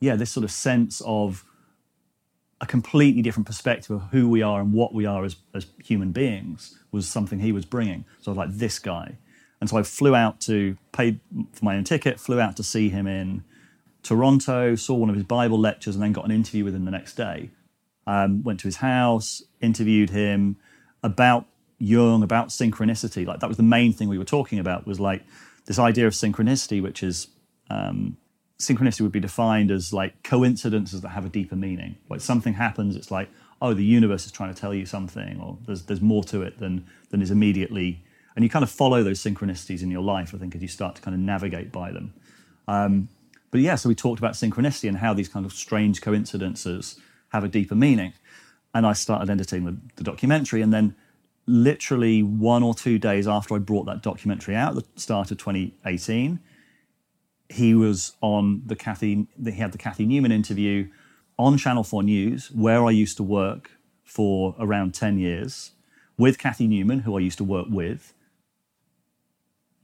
yeah, 0.00 0.14
this 0.14 0.30
sort 0.30 0.44
of 0.44 0.52
sense 0.52 1.02
of 1.04 1.44
a 2.62 2.66
completely 2.66 3.20
different 3.22 3.46
perspective 3.46 3.90
of 3.90 4.02
who 4.12 4.28
we 4.28 4.40
are 4.40 4.60
and 4.60 4.72
what 4.72 4.94
we 4.94 5.04
are 5.04 5.24
as, 5.24 5.36
as 5.52 5.66
human 5.84 6.12
beings 6.12 6.78
was 6.92 7.08
something 7.08 7.40
he 7.40 7.50
was 7.50 7.64
bringing. 7.64 8.04
So 8.20 8.30
I 8.30 8.34
was 8.34 8.38
like, 8.38 8.56
this 8.56 8.78
guy. 8.78 9.18
And 9.60 9.68
so 9.68 9.76
I 9.76 9.82
flew 9.82 10.14
out 10.14 10.40
to, 10.42 10.78
paid 10.92 11.18
for 11.52 11.64
my 11.64 11.76
own 11.76 11.82
ticket, 11.82 12.20
flew 12.20 12.40
out 12.40 12.56
to 12.56 12.62
see 12.62 12.88
him 12.88 13.08
in 13.08 13.42
Toronto, 14.04 14.76
saw 14.76 14.94
one 14.94 15.10
of 15.10 15.16
his 15.16 15.24
Bible 15.24 15.58
lectures, 15.58 15.96
and 15.96 16.02
then 16.02 16.12
got 16.12 16.24
an 16.24 16.30
interview 16.30 16.64
with 16.64 16.74
him 16.74 16.84
the 16.84 16.92
next 16.92 17.14
day. 17.16 17.50
Um, 18.06 18.44
went 18.44 18.60
to 18.60 18.68
his 18.68 18.76
house, 18.76 19.42
interviewed 19.60 20.10
him 20.10 20.56
about 21.02 21.46
Jung, 21.78 22.22
about 22.22 22.48
synchronicity. 22.48 23.26
Like 23.26 23.40
that 23.40 23.48
was 23.48 23.56
the 23.56 23.64
main 23.64 23.92
thing 23.92 24.08
we 24.08 24.18
were 24.18 24.24
talking 24.24 24.60
about 24.60 24.86
was 24.86 25.00
like 25.00 25.22
this 25.66 25.81
idea 25.81 26.06
of 26.06 26.12
synchronicity, 26.12 26.81
which 26.81 27.02
is 27.02 27.28
um, 27.70 28.16
synchronicity 28.62 29.00
would 29.02 29.12
be 29.12 29.20
defined 29.20 29.70
as 29.70 29.92
like 29.92 30.22
coincidences 30.22 31.00
that 31.00 31.10
have 31.10 31.26
a 31.26 31.28
deeper 31.28 31.56
meaning. 31.56 31.96
Like 32.08 32.20
something 32.20 32.54
happens, 32.54 32.96
it's 32.96 33.10
like, 33.10 33.28
oh, 33.60 33.74
the 33.74 33.84
universe 33.84 34.24
is 34.24 34.32
trying 34.32 34.54
to 34.54 34.60
tell 34.60 34.72
you 34.72 34.86
something, 34.86 35.40
or 35.40 35.58
there's 35.66 35.82
there's 35.82 36.00
more 36.00 36.24
to 36.24 36.42
it 36.42 36.58
than 36.58 36.86
than 37.10 37.20
is 37.20 37.31
immediately. 37.31 38.02
And 38.34 38.44
you 38.44 38.48
kind 38.48 38.62
of 38.62 38.70
follow 38.70 39.02
those 39.02 39.20
synchronicities 39.22 39.82
in 39.82 39.90
your 39.90 40.02
life, 40.02 40.34
I 40.34 40.38
think, 40.38 40.54
as 40.54 40.62
you 40.62 40.69
start 40.69 40.94
to 40.96 41.02
kind 41.02 41.14
of 41.14 41.20
navigate 41.20 41.70
by 41.70 41.92
them. 41.92 42.14
Um, 42.66 43.08
but 43.50 43.60
yeah, 43.60 43.74
so 43.74 43.90
we 43.90 43.94
talked 43.94 44.19
about 44.19 44.32
synchronicity 44.32 44.88
and 44.88 44.96
how 44.96 45.12
these 45.12 45.28
kind 45.28 45.44
of 45.44 45.52
strange 45.52 46.00
coincidences 46.00 46.98
have 47.28 47.44
a 47.44 47.48
deeper 47.48 47.74
meaning. 47.74 48.14
And 48.74 48.86
I 48.86 48.94
started 48.94 49.28
editing 49.28 49.66
the, 49.66 49.76
the 49.96 50.04
documentary, 50.04 50.62
and 50.62 50.72
then 50.72 50.94
literally 51.46 52.22
one 52.22 52.62
or 52.62 52.74
two 52.74 52.98
days 52.98 53.28
after 53.28 53.54
I 53.54 53.58
brought 53.58 53.84
that 53.84 54.02
documentary 54.02 54.56
out, 54.56 54.76
the 54.76 54.84
start 54.96 55.31
of 55.31 55.36
2018 55.36 56.40
he 57.52 57.74
was 57.74 58.16
on 58.20 58.62
the 58.66 58.76
Cathy, 58.76 59.26
he 59.42 59.52
had 59.52 59.72
the 59.72 59.78
Cathy 59.78 60.06
Newman 60.06 60.32
interview 60.32 60.88
on 61.38 61.58
Channel 61.58 61.84
4 61.84 62.02
News, 62.02 62.50
where 62.50 62.84
I 62.84 62.90
used 62.90 63.16
to 63.18 63.22
work 63.22 63.70
for 64.04 64.54
around 64.58 64.94
10 64.94 65.18
years, 65.18 65.72
with 66.18 66.38
Kathy 66.38 66.66
Newman, 66.66 67.00
who 67.00 67.16
I 67.16 67.20
used 67.20 67.38
to 67.38 67.44
work 67.44 67.66
with. 67.68 68.14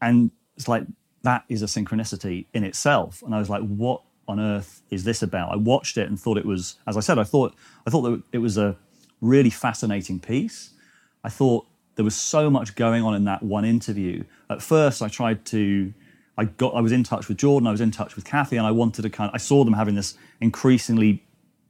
And 0.00 0.30
it's 0.56 0.68
like, 0.68 0.84
that 1.22 1.44
is 1.48 1.62
a 1.62 1.66
synchronicity 1.66 2.46
in 2.52 2.64
itself. 2.64 3.22
And 3.22 3.34
I 3.34 3.38
was 3.38 3.50
like, 3.50 3.62
what 3.62 4.02
on 4.26 4.38
earth 4.38 4.82
is 4.90 5.04
this 5.04 5.22
about? 5.22 5.52
I 5.52 5.56
watched 5.56 5.96
it 5.96 6.08
and 6.08 6.18
thought 6.18 6.38
it 6.38 6.46
was, 6.46 6.76
as 6.86 6.96
I 6.96 7.00
said, 7.00 7.18
I 7.18 7.24
thought, 7.24 7.54
I 7.86 7.90
thought 7.90 8.02
that 8.02 8.22
it 8.32 8.38
was 8.38 8.56
a 8.58 8.76
really 9.20 9.50
fascinating 9.50 10.20
piece. 10.20 10.70
I 11.24 11.28
thought 11.28 11.66
there 11.96 12.04
was 12.04 12.14
so 12.14 12.48
much 12.48 12.76
going 12.76 13.02
on 13.02 13.14
in 13.14 13.24
that 13.24 13.42
one 13.42 13.64
interview. 13.64 14.24
At 14.48 14.62
first, 14.62 15.02
I 15.02 15.08
tried 15.08 15.44
to 15.46 15.92
I 16.38 16.44
got 16.44 16.74
I 16.74 16.80
was 16.80 16.92
in 16.92 17.02
touch 17.02 17.26
with 17.28 17.36
Jordan, 17.36 17.66
I 17.66 17.72
was 17.72 17.80
in 17.80 17.90
touch 17.90 18.14
with 18.14 18.24
Cathy, 18.24 18.56
and 18.56 18.66
I 18.66 18.70
wanted 18.70 19.02
to 19.02 19.10
kind 19.10 19.28
of, 19.28 19.34
I 19.34 19.38
saw 19.38 19.64
them 19.64 19.74
having 19.74 19.96
this 19.96 20.16
increasingly 20.40 21.24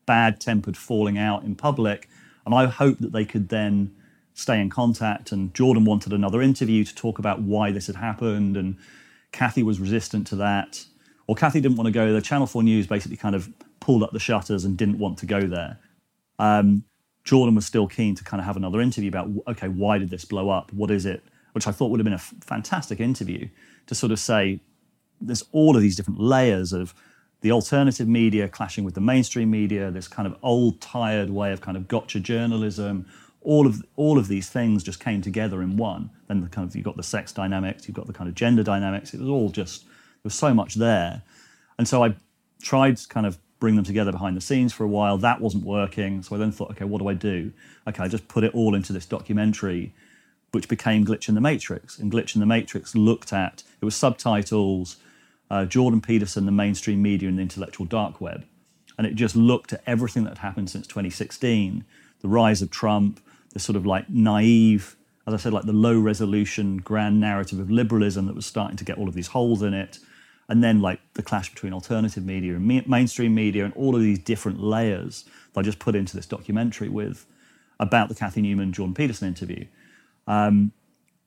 bad 0.04 0.40
tempered 0.40 0.76
falling 0.76 1.18
out 1.18 1.42
in 1.42 1.54
public, 1.54 2.08
and 2.44 2.54
I 2.54 2.66
hoped 2.66 3.00
that 3.00 3.12
they 3.12 3.24
could 3.24 3.48
then 3.48 3.94
stay 4.34 4.60
in 4.60 4.68
contact. 4.68 5.32
And 5.32 5.54
Jordan 5.54 5.86
wanted 5.86 6.12
another 6.12 6.42
interview 6.42 6.84
to 6.84 6.94
talk 6.94 7.18
about 7.18 7.40
why 7.40 7.72
this 7.72 7.86
had 7.86 7.96
happened, 7.96 8.58
and 8.58 8.76
Cathy 9.32 9.62
was 9.62 9.80
resistant 9.80 10.26
to 10.28 10.36
that. 10.36 10.84
Or 11.26 11.34
Cathy 11.34 11.60
didn't 11.60 11.76
want 11.76 11.86
to 11.86 11.92
go 11.92 12.12
there. 12.12 12.20
Channel 12.20 12.46
4 12.46 12.62
News 12.62 12.86
basically 12.86 13.16
kind 13.16 13.34
of 13.34 13.50
pulled 13.80 14.02
up 14.02 14.12
the 14.12 14.20
shutters 14.20 14.64
and 14.64 14.76
didn't 14.76 14.98
want 14.98 15.18
to 15.18 15.26
go 15.26 15.40
there. 15.40 15.78
Um, 16.38 16.84
Jordan 17.24 17.54
was 17.54 17.66
still 17.66 17.86
keen 17.86 18.14
to 18.14 18.24
kind 18.24 18.40
of 18.40 18.46
have 18.46 18.56
another 18.56 18.80
interview 18.80 19.08
about, 19.08 19.28
okay, 19.46 19.68
why 19.68 19.98
did 19.98 20.08
this 20.10 20.24
blow 20.24 20.48
up? 20.48 20.72
What 20.72 20.90
is 20.90 21.04
it? 21.04 21.22
Which 21.52 21.66
I 21.66 21.72
thought 21.72 21.90
would 21.90 22.00
have 22.00 22.04
been 22.04 22.14
a 22.14 22.16
f- 22.16 22.34
fantastic 22.40 23.00
interview 23.00 23.48
to 23.88 23.94
sort 23.94 24.12
of 24.12 24.18
say, 24.18 24.60
there's 25.20 25.44
all 25.52 25.74
of 25.74 25.82
these 25.82 25.96
different 25.96 26.20
layers 26.20 26.72
of 26.72 26.94
the 27.40 27.52
alternative 27.52 28.08
media 28.08 28.48
clashing 28.48 28.84
with 28.84 28.94
the 28.94 29.00
mainstream 29.00 29.50
media, 29.50 29.90
this 29.90 30.08
kind 30.08 30.26
of 30.26 30.36
old, 30.42 30.80
tired 30.80 31.30
way 31.30 31.52
of 31.52 31.60
kind 31.60 31.76
of 31.76 31.88
gotcha 31.88 32.20
journalism. 32.20 33.06
All 33.42 33.66
of 33.66 33.84
all 33.96 34.18
of 34.18 34.28
these 34.28 34.48
things 34.48 34.82
just 34.82 35.00
came 35.00 35.22
together 35.22 35.62
in 35.62 35.76
one. 35.76 36.10
Then 36.26 36.40
the 36.40 36.48
kind 36.48 36.68
of 36.68 36.74
you've 36.74 36.84
got 36.84 36.96
the 36.96 37.02
sex 37.02 37.32
dynamics, 37.32 37.86
you've 37.86 37.96
got 37.96 38.06
the 38.06 38.12
kind 38.12 38.28
of 38.28 38.34
gender 38.34 38.62
dynamics. 38.62 39.14
It 39.14 39.20
was 39.20 39.28
all 39.28 39.50
just 39.50 39.84
there 39.84 40.24
was 40.24 40.34
so 40.34 40.52
much 40.52 40.74
there, 40.74 41.22
and 41.78 41.86
so 41.86 42.04
I 42.04 42.16
tried 42.60 42.96
to 42.96 43.08
kind 43.08 43.26
of 43.26 43.38
bring 43.60 43.76
them 43.76 43.84
together 43.84 44.12
behind 44.12 44.36
the 44.36 44.40
scenes 44.40 44.72
for 44.72 44.84
a 44.84 44.88
while. 44.88 45.16
That 45.18 45.40
wasn't 45.40 45.64
working, 45.64 46.22
so 46.22 46.34
I 46.34 46.38
then 46.38 46.52
thought, 46.52 46.70
okay, 46.72 46.84
what 46.84 47.00
do 47.00 47.08
I 47.08 47.14
do? 47.14 47.52
Okay, 47.86 48.02
I 48.02 48.08
just 48.08 48.26
put 48.28 48.44
it 48.44 48.54
all 48.54 48.74
into 48.74 48.92
this 48.92 49.06
documentary, 49.06 49.94
which 50.52 50.68
became 50.68 51.04
Glitch 51.04 51.28
in 51.28 51.34
the 51.34 51.40
Matrix. 51.40 51.98
And 51.98 52.10
Glitch 52.10 52.34
in 52.34 52.40
the 52.40 52.46
Matrix 52.46 52.94
looked 52.94 53.32
at 53.32 53.62
it 53.80 53.84
was 53.84 53.94
subtitles 53.94 54.96
uh, 55.50 55.64
Jordan 55.64 56.00
Peterson, 56.00 56.46
the 56.46 56.52
mainstream 56.52 57.02
media 57.02 57.28
and 57.28 57.38
the 57.38 57.42
intellectual 57.42 57.86
dark 57.86 58.20
web. 58.20 58.44
And 58.96 59.06
it 59.06 59.14
just 59.14 59.36
looked 59.36 59.72
at 59.72 59.82
everything 59.86 60.24
that 60.24 60.30
had 60.30 60.38
happened 60.38 60.70
since 60.70 60.86
2016 60.86 61.84
the 62.20 62.28
rise 62.28 62.62
of 62.62 62.70
Trump, 62.70 63.20
the 63.52 63.60
sort 63.60 63.76
of 63.76 63.86
like 63.86 64.10
naive, 64.10 64.96
as 65.26 65.34
I 65.34 65.36
said, 65.36 65.52
like 65.52 65.66
the 65.66 65.72
low 65.72 65.98
resolution 65.98 66.78
grand 66.78 67.20
narrative 67.20 67.60
of 67.60 67.70
liberalism 67.70 68.26
that 68.26 68.34
was 68.34 68.46
starting 68.46 68.76
to 68.76 68.84
get 68.84 68.98
all 68.98 69.08
of 69.08 69.14
these 69.14 69.28
holes 69.28 69.62
in 69.62 69.72
it. 69.72 70.00
And 70.48 70.64
then 70.64 70.80
like 70.80 71.00
the 71.14 71.22
clash 71.22 71.50
between 71.50 71.72
alternative 71.72 72.24
media 72.24 72.56
and 72.56 72.88
mainstream 72.88 73.34
media 73.34 73.64
and 73.64 73.74
all 73.74 73.94
of 73.94 74.00
these 74.00 74.18
different 74.18 74.60
layers 74.60 75.24
that 75.52 75.60
I 75.60 75.62
just 75.62 75.78
put 75.78 75.94
into 75.94 76.16
this 76.16 76.26
documentary 76.26 76.88
with 76.88 77.26
about 77.78 78.08
the 78.08 78.14
Cathy 78.14 78.42
Newman 78.42 78.72
Jordan 78.72 78.94
Peterson 78.94 79.28
interview. 79.28 79.66
Um, 80.28 80.72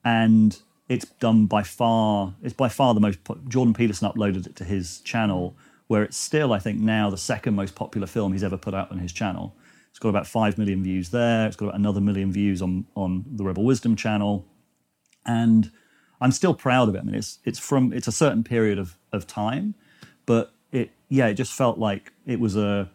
and 0.04 0.58
it's 0.88 1.04
done 1.04 1.46
by 1.46 1.62
far 1.62 2.34
it's 2.42 2.54
by 2.54 2.68
far 2.68 2.92
the 2.92 3.00
most 3.00 3.18
jordan 3.48 3.72
peterson 3.72 4.10
uploaded 4.10 4.46
it 4.46 4.56
to 4.56 4.64
his 4.64 5.00
channel 5.00 5.56
where 5.86 6.02
it's 6.02 6.16
still 6.16 6.52
i 6.52 6.58
think 6.58 6.80
now 6.80 7.08
the 7.08 7.16
second 7.16 7.54
most 7.54 7.74
popular 7.74 8.06
film 8.06 8.32
he's 8.32 8.42
ever 8.44 8.56
put 8.56 8.74
out 8.74 8.90
on 8.90 8.98
his 8.98 9.12
channel. 9.12 9.54
It's 9.90 9.98
got 9.98 10.08
about 10.08 10.26
5 10.26 10.56
million 10.56 10.82
views 10.82 11.10
there. 11.10 11.46
It's 11.46 11.54
got 11.54 11.66
about 11.66 11.78
another 11.78 12.00
million 12.00 12.32
views 12.32 12.62
on 12.62 12.86
on 12.96 13.24
the 13.30 13.44
rebel 13.44 13.64
wisdom 13.64 13.94
channel. 13.96 14.46
And 15.26 15.70
i'm 16.20 16.32
still 16.32 16.54
proud 16.54 16.88
of 16.88 16.94
it. 16.94 17.00
I 17.00 17.02
mean 17.02 17.14
it's 17.14 17.38
it's 17.44 17.58
from 17.58 17.92
it's 17.92 18.08
a 18.08 18.12
certain 18.12 18.42
period 18.42 18.78
of 18.78 18.96
of 19.12 19.26
time 19.26 19.74
but 20.26 20.52
it 20.70 20.90
yeah 21.08 21.26
it 21.26 21.34
just 21.34 21.52
felt 21.52 21.78
like 21.78 22.12
it 22.26 22.40
was 22.40 22.56
a 22.56 22.90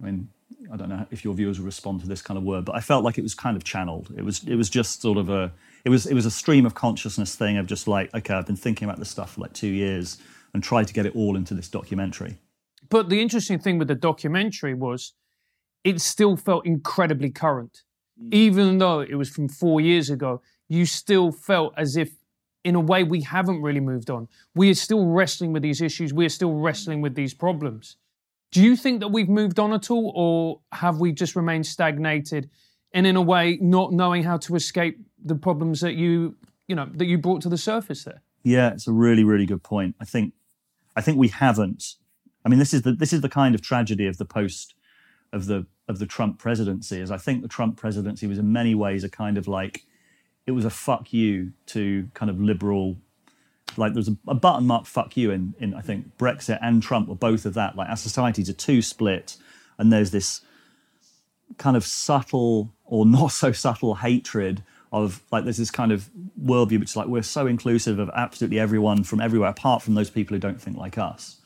i 0.00 0.04
mean 0.04 0.28
i 0.72 0.76
don't 0.76 0.88
know 0.88 1.06
if 1.10 1.24
your 1.24 1.34
viewers 1.34 1.58
will 1.58 1.66
respond 1.66 2.00
to 2.00 2.06
this 2.06 2.22
kind 2.22 2.38
of 2.38 2.44
word 2.44 2.64
but 2.64 2.74
i 2.74 2.80
felt 2.80 3.04
like 3.04 3.18
it 3.18 3.22
was 3.22 3.34
kind 3.34 3.56
of 3.56 3.64
channeled. 3.64 4.12
It 4.16 4.24
was 4.24 4.42
it 4.44 4.56
was 4.56 4.70
just 4.70 5.02
sort 5.02 5.18
of 5.18 5.28
a 5.28 5.52
it 5.84 5.90
was 5.90 6.06
it 6.06 6.14
was 6.14 6.26
a 6.26 6.30
stream 6.30 6.66
of 6.66 6.74
consciousness 6.74 7.34
thing 7.34 7.56
of 7.56 7.66
just 7.66 7.88
like 7.88 8.12
okay 8.14 8.34
i've 8.34 8.46
been 8.46 8.56
thinking 8.56 8.86
about 8.88 8.98
this 8.98 9.10
stuff 9.10 9.34
for 9.34 9.42
like 9.42 9.52
two 9.52 9.68
years 9.68 10.18
and 10.52 10.62
tried 10.62 10.86
to 10.88 10.94
get 10.94 11.06
it 11.06 11.14
all 11.14 11.36
into 11.36 11.54
this 11.54 11.68
documentary. 11.68 12.36
But 12.88 13.08
the 13.08 13.22
interesting 13.22 13.60
thing 13.60 13.78
with 13.78 13.86
the 13.86 13.94
documentary 13.94 14.74
was 14.74 15.12
it 15.84 16.00
still 16.00 16.36
felt 16.36 16.66
incredibly 16.66 17.30
current. 17.30 17.82
Mm. 18.20 18.34
even 18.34 18.78
though 18.78 19.00
it 19.00 19.14
was 19.14 19.30
from 19.30 19.48
four 19.48 19.80
years 19.80 20.10
ago 20.10 20.42
you 20.68 20.84
still 20.84 21.32
felt 21.32 21.72
as 21.76 21.96
if 21.96 22.10
in 22.64 22.74
a 22.74 22.80
way 22.80 23.02
we 23.02 23.22
haven't 23.22 23.62
really 23.62 23.80
moved 23.80 24.10
on. 24.10 24.28
We 24.54 24.70
are 24.70 24.74
still 24.74 25.06
wrestling 25.06 25.52
with 25.52 25.62
these 25.62 25.80
issues. 25.80 26.12
We're 26.12 26.28
still 26.28 26.52
wrestling 26.52 27.00
with 27.00 27.14
these 27.14 27.32
problems 27.32 27.96
do 28.50 28.62
you 28.62 28.76
think 28.76 29.00
that 29.00 29.08
we've 29.08 29.28
moved 29.28 29.58
on 29.58 29.72
at 29.72 29.90
all 29.90 30.12
or 30.14 30.60
have 30.72 30.98
we 30.98 31.12
just 31.12 31.36
remained 31.36 31.66
stagnated 31.66 32.50
and 32.92 33.06
in 33.06 33.16
a 33.16 33.22
way 33.22 33.58
not 33.60 33.92
knowing 33.92 34.22
how 34.22 34.36
to 34.36 34.56
escape 34.56 34.98
the 35.24 35.34
problems 35.34 35.80
that 35.80 35.94
you 35.94 36.36
you 36.66 36.74
know 36.74 36.88
that 36.94 37.06
you 37.06 37.18
brought 37.18 37.42
to 37.42 37.48
the 37.48 37.58
surface 37.58 38.04
there? 38.04 38.22
Yeah 38.42 38.72
it's 38.72 38.86
a 38.86 38.92
really 38.92 39.24
really 39.24 39.46
good 39.46 39.62
point. 39.62 39.94
I 40.00 40.04
think 40.04 40.34
i 40.96 41.00
think 41.00 41.18
we 41.18 41.28
haven't. 41.28 41.96
I 42.44 42.48
mean 42.48 42.58
this 42.58 42.74
is 42.74 42.82
the 42.82 42.92
this 42.92 43.12
is 43.12 43.20
the 43.20 43.28
kind 43.28 43.54
of 43.54 43.62
tragedy 43.62 44.06
of 44.06 44.18
the 44.18 44.24
post 44.24 44.74
of 45.32 45.46
the 45.46 45.66
of 45.88 45.98
the 45.98 46.06
trump 46.06 46.38
presidency 46.38 47.00
is 47.00 47.10
i 47.10 47.16
think 47.16 47.42
the 47.42 47.48
trump 47.48 47.76
presidency 47.76 48.26
was 48.26 48.38
in 48.38 48.52
many 48.52 48.74
ways 48.74 49.04
a 49.04 49.08
kind 49.08 49.36
of 49.36 49.48
like 49.48 49.84
it 50.46 50.52
was 50.52 50.64
a 50.64 50.70
fuck 50.70 51.12
you 51.12 51.52
to 51.66 52.08
kind 52.14 52.30
of 52.30 52.40
liberal 52.40 52.96
like 53.78 53.94
there's 53.94 54.08
a, 54.08 54.16
a 54.28 54.34
button 54.34 54.66
mark 54.66 54.86
fuck 54.86 55.16
you 55.16 55.30
in 55.30 55.54
in 55.58 55.74
i 55.74 55.80
think 55.80 56.16
brexit 56.18 56.58
and 56.62 56.82
trump 56.82 57.08
were 57.08 57.14
both 57.14 57.46
of 57.46 57.54
that. 57.54 57.76
Like 57.76 57.88
our 57.88 57.96
societies 57.96 58.48
are 58.48 58.54
too 58.54 58.82
split 58.82 59.36
and 59.78 59.92
there's 59.92 60.10
this 60.10 60.40
kind 61.58 61.76
of 61.76 61.84
subtle 61.84 62.72
or 62.84 63.06
not 63.18 63.32
so 63.32 63.52
subtle 63.52 63.96
hatred 63.96 64.62
of 64.92 65.22
like 65.30 65.44
there's 65.44 65.56
this 65.56 65.70
kind 65.70 65.92
of 65.92 66.10
worldview 66.42 66.80
which 66.80 66.90
is 66.90 66.96
like 66.96 67.06
we're 67.06 67.22
so 67.22 67.46
inclusive 67.46 67.98
of 67.98 68.10
absolutely 68.14 68.58
everyone 68.58 69.04
from 69.04 69.20
everywhere 69.20 69.50
apart 69.50 69.82
from 69.82 69.94
those 69.94 70.10
people 70.10 70.34
who 70.34 70.40
don't 70.40 70.60
think 70.60 70.76
like 70.76 70.98
us. 70.98 71.36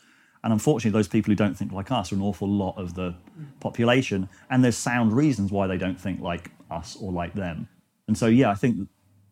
And 0.42 0.52
unfortunately 0.52 0.96
those 0.98 1.08
people 1.08 1.30
who 1.30 1.36
don't 1.36 1.56
think 1.56 1.72
like 1.72 1.90
us 1.90 2.12
are 2.12 2.16
an 2.16 2.22
awful 2.22 2.48
lot 2.48 2.74
of 2.76 2.94
the 2.94 3.14
population 3.60 4.28
and 4.50 4.64
there's 4.64 4.76
sound 4.76 5.12
reasons 5.12 5.50
why 5.50 5.66
they 5.66 5.78
don't 5.78 6.00
think 6.00 6.20
like 6.20 6.50
us 6.70 6.96
or 7.00 7.12
like 7.12 7.34
them. 7.34 7.68
And 8.08 8.16
so 8.16 8.26
yeah 8.26 8.50
i 8.50 8.54
think 8.54 8.88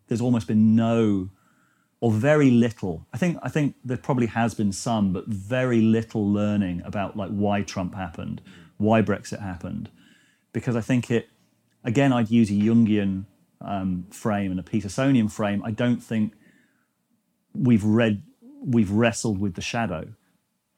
there's 0.08 0.20
almost 0.20 0.46
been 0.46 0.75
no 0.75 1.30
or 2.02 2.11
very 2.11 2.50
little 2.50 3.06
i 3.14 3.16
think 3.16 3.38
i 3.42 3.49
think 3.49 3.75
there 3.85 3.97
probably 3.97 4.26
has 4.26 4.54
been 4.54 4.73
some 4.73 5.12
but 5.12 5.26
very 5.26 5.80
little 5.80 6.25
learning 6.30 6.82
about 6.85 7.16
like 7.16 7.30
why 7.30 7.62
trump 7.62 7.94
happened 7.94 8.42
why 8.76 9.00
brexit 9.00 9.40
happened 9.40 9.88
because 10.52 10.76
i 10.76 10.80
think 10.80 11.11
it 11.11 11.28
again 11.82 12.12
i'd 12.12 12.30
use 12.30 12.50
a 12.50 12.54
jungian 12.54 13.25
um, 13.62 14.06
frame 14.11 14.50
and 14.50 14.61
a 14.61 14.62
Petersonian 14.62 15.30
frame, 15.30 15.62
I 15.64 15.71
don't 15.71 16.02
think 16.02 16.35
we've 17.54 17.85
read 17.85 18.23
we've 18.64 18.90
wrestled 18.90 19.40
with 19.40 19.54
the 19.54 19.61
shadow. 19.61 20.09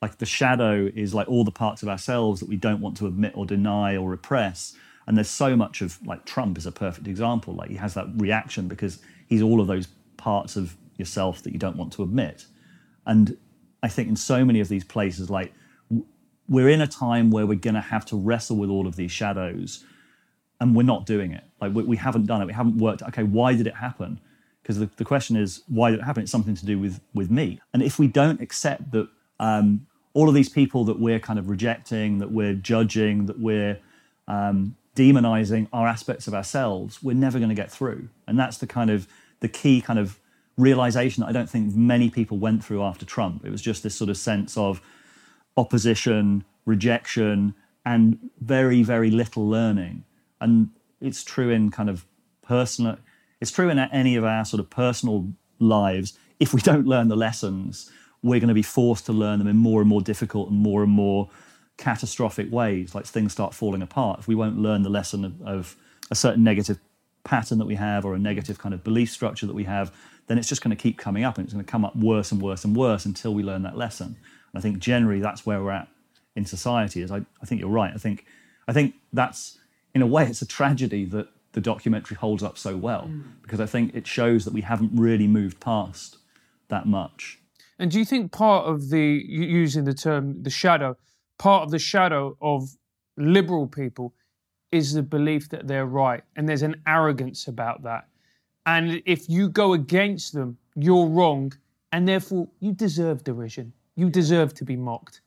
Like 0.01 0.19
the 0.19 0.27
shadow 0.27 0.91
is 0.95 1.15
like 1.15 1.29
all 1.29 1.45
the 1.45 1.51
parts 1.51 1.83
of 1.83 1.89
ourselves 1.89 2.41
that 2.41 2.49
we 2.49 2.57
don't 2.57 2.81
want 2.81 2.97
to 2.99 3.07
admit 3.07 3.33
or 3.37 3.47
deny 3.47 3.97
or 3.97 4.09
repress. 4.09 4.75
And 5.07 5.17
there's 5.17 5.31
so 5.31 5.57
much 5.57 5.83
of 5.83 6.05
like 6.07 6.25
Trump 6.25 6.57
is 6.59 6.67
a 6.67 6.73
perfect 6.73 7.07
example. 7.07 7.55
Like 7.55 7.71
he 7.71 7.77
has 7.77 7.95
that 7.95 8.07
reaction 8.17 8.69
because 8.69 8.99
he's 9.27 9.43
all 9.43 9.61
of 9.61 9.67
those 9.67 9.89
parts 10.17 10.57
of 10.57 10.77
yourself 10.99 11.43
that 11.43 11.53
you 11.53 11.59
don't 11.59 11.77
want 11.77 11.93
to 11.95 12.03
admit. 12.03 12.47
And 13.07 13.37
I 13.83 13.89
think 13.89 14.09
in 14.09 14.17
so 14.17 14.45
many 14.45 14.61
of 14.61 14.69
these 14.69 14.85
places, 14.85 15.31
like 15.31 15.53
we're 16.49 16.69
in 16.69 16.81
a 16.81 16.87
time 16.87 17.31
where 17.31 17.47
we're 17.47 17.59
going 17.59 17.75
to 17.75 17.81
have 17.81 18.05
to 18.07 18.17
wrestle 18.17 18.57
with 18.57 18.71
all 18.71 18.87
of 18.87 18.97
these 18.97 19.13
shadows 19.13 19.85
and 20.61 20.75
we're 20.75 20.83
not 20.83 21.07
doing 21.07 21.33
it. 21.33 21.45
Like 21.61 21.75
we, 21.75 21.83
we 21.83 21.97
haven't 21.97 22.27
done 22.27 22.43
it. 22.43 22.47
We 22.47 22.53
haven't 22.53 22.79
worked. 22.79 23.03
Okay, 23.03 23.23
why 23.23 23.55
did 23.55 23.67
it 23.67 23.75
happen? 23.75 24.21
Because 24.63 24.79
the, 24.79 24.89
the 24.97 25.05
question 25.05 25.37
is, 25.37 25.63
why 25.69 25.91
did 25.91 26.01
it 26.01 26.05
happen? 26.05 26.23
It's 26.23 26.33
something 26.33 26.55
to 26.55 26.67
do 26.67 26.79
with 26.79 27.01
with 27.13 27.31
me. 27.31 27.61
And 27.73 27.83
if 27.83 27.99
we 27.99 28.07
don't 28.07 28.41
accept 28.41 28.91
that 28.93 29.09
um, 29.39 29.87
all 30.15 30.29
of 30.29 30.35
these 30.35 30.49
people 30.49 30.85
that 30.85 30.99
we're 30.99 31.19
kind 31.19 31.39
of 31.39 31.51
rejecting, 31.51 32.19
that 32.19 32.31
we're 32.31 32.55
judging, 32.55 33.27
that 33.27 33.39
we're 33.39 33.79
um, 34.27 34.77
demonizing 34.97 35.69
are 35.73 35.87
aspects 35.87 36.27
of 36.27 36.35
ourselves, 36.35 37.03
we're 37.03 37.15
never 37.15 37.39
going 37.39 37.51
to 37.51 37.55
get 37.55 37.71
through. 37.71 38.09
And 38.27 38.39
that's 38.39 38.59
the 38.59 38.67
kind 38.67 38.91
of 38.91 39.07
the 39.41 39.49
key 39.49 39.81
kind 39.81 39.99
of 39.99 40.19
realization 40.57 41.23
that 41.23 41.29
I 41.29 41.33
don't 41.33 41.51
think 41.51 41.75
many 41.75 42.11
people 42.11 42.39
went 42.39 42.65
through 42.65 42.83
after 42.83 43.05
Trump. 43.05 43.45
It 43.45 43.51
was 43.51 43.63
just 43.63 43.83
this 43.83 43.95
sort 43.95 44.11
of 44.11 44.17
sense 44.17 44.57
of 44.57 44.81
opposition, 45.57 46.45
rejection, 46.65 47.55
and 47.85 48.19
very, 48.41 48.83
very 48.83 49.11
little 49.11 49.49
learning. 49.49 50.05
And 50.41 50.71
it's 51.01 51.25
true 51.25 51.51
in 51.51 51.71
kind 51.71 51.89
of 51.91 52.07
personal 52.43 52.99
it's 53.41 53.51
true 53.51 53.69
in 53.69 53.79
any 53.79 54.17
of 54.17 54.25
our 54.25 54.45
sort 54.45 54.61
of 54.61 54.71
personal 54.71 55.29
lives. 55.59 56.19
If 56.41 56.55
we 56.55 56.61
don't 56.61 56.87
learn 56.87 57.09
the 57.09 57.17
lessons 57.17 57.91
we're 58.25 58.41
going 58.41 58.49
to 58.49 58.55
be 58.55 58.63
forced 58.63 59.05
to 59.07 59.13
learn 59.13 59.39
them 59.39 59.47
in 59.47 59.57
more 59.57 59.81
and 59.81 59.89
more 59.89 60.01
difficult 60.01 60.49
and 60.49 60.59
more 60.59 60.83
and 60.83 60.91
more 60.91 61.29
catastrophic 61.77 62.51
ways 62.51 62.95
like 62.95 63.05
things 63.05 63.33
start 63.33 63.53
falling 63.53 63.83
apart. 63.83 64.19
If 64.19 64.27
we 64.27 64.35
won't 64.35 64.59
learn 64.59 64.83
the 64.83 64.89
lesson 64.89 65.25
of, 65.27 65.43
of 65.43 65.77
a 66.11 66.15
certain 66.15 66.43
negative 66.43 66.79
pattern 67.23 67.59
that 67.59 67.67
we 67.67 67.75
have 67.75 68.05
or 68.05 68.15
a 68.15 68.19
negative 68.19 68.59
kind 68.59 68.75
of 68.75 68.83
belief 68.83 69.11
structure 69.11 69.47
that 69.47 69.55
we 69.55 69.65
have 69.65 69.95
then 70.27 70.39
it's 70.39 70.49
just 70.49 70.63
going 70.63 70.75
to 70.75 70.83
keep 70.83 70.99
coming 70.99 71.25
up 71.25 71.37
and 71.37 71.45
it's 71.45 71.53
going 71.53 71.65
to 71.65 71.71
come 71.71 71.85
up 71.85 71.95
worse 71.97 72.33
and 72.33 72.41
worse 72.41 72.65
and 72.65 72.77
worse 72.77 73.05
until 73.05 73.35
we 73.35 73.43
learn 73.43 73.63
that 73.63 73.77
lesson 73.77 74.07
and 74.07 74.57
i 74.57 74.61
think 74.61 74.79
generally 74.79 75.21
that's 75.21 75.45
where 75.45 75.63
we're 75.63 75.71
at 75.71 75.89
in 76.37 76.45
society 76.45 77.03
is 77.03 77.11
I, 77.11 77.25
I 77.43 77.47
think 77.47 77.61
you're 77.61 77.71
right 77.71 77.93
i 77.95 77.99
think 77.99 78.25
i 78.69 78.73
think 78.73 78.95
that's 79.13 79.59
in 79.95 80.03
a 80.03 80.07
way, 80.07 80.27
it's 80.27 80.43
a 80.43 80.47
tragedy 80.47 81.05
that 81.07 81.29
the 81.53 81.61
documentary 81.61 82.17
holds 82.17 82.43
up 82.43 82.59
so 82.59 82.77
well 82.77 83.03
mm. 83.03 83.23
because 83.43 83.61
I 83.61 83.67
think 83.67 83.95
it 83.95 84.07
shows 84.07 84.45
that 84.45 84.53
we 84.53 84.63
haven't 84.63 84.91
really 84.95 85.29
moved 85.29 85.61
past 85.61 86.19
that 86.69 86.87
much. 86.87 87.39
And 87.79 87.91
do 87.91 87.99
you 87.99 88.05
think 88.05 88.33
part 88.33 88.67
of 88.67 88.91
the 88.91 89.23
using 89.27 89.85
the 89.85 89.95
term 89.95 90.43
the 90.43 90.51
shadow, 90.51 90.97
part 91.39 91.63
of 91.63 91.71
the 91.71 91.79
shadow 91.79 92.37
of 92.41 92.69
liberal 93.17 93.67
people 93.67 94.15
is 94.73 94.93
the 94.93 95.03
belief 95.03 95.49
that 95.51 95.69
they're 95.69 95.87
right, 95.87 96.23
and 96.35 96.49
there's 96.49 96.63
an 96.63 96.83
arrogance 96.87 97.47
about 97.47 97.85
that. 97.85 98.09
And 98.67 99.03
if 99.05 99.29
you 99.29 99.49
go 99.49 99.75
against 99.75 100.33
them, 100.33 100.59
you're 100.75 101.07
wrong, 101.07 101.53
and 101.93 102.09
therefore 102.09 102.49
you 102.61 102.73
deserve 102.73 103.25
derision. 103.25 103.73
You 103.97 104.11
deserve 104.11 104.55
to 104.55 104.65
be 104.65 104.77
mocked. 104.77 105.21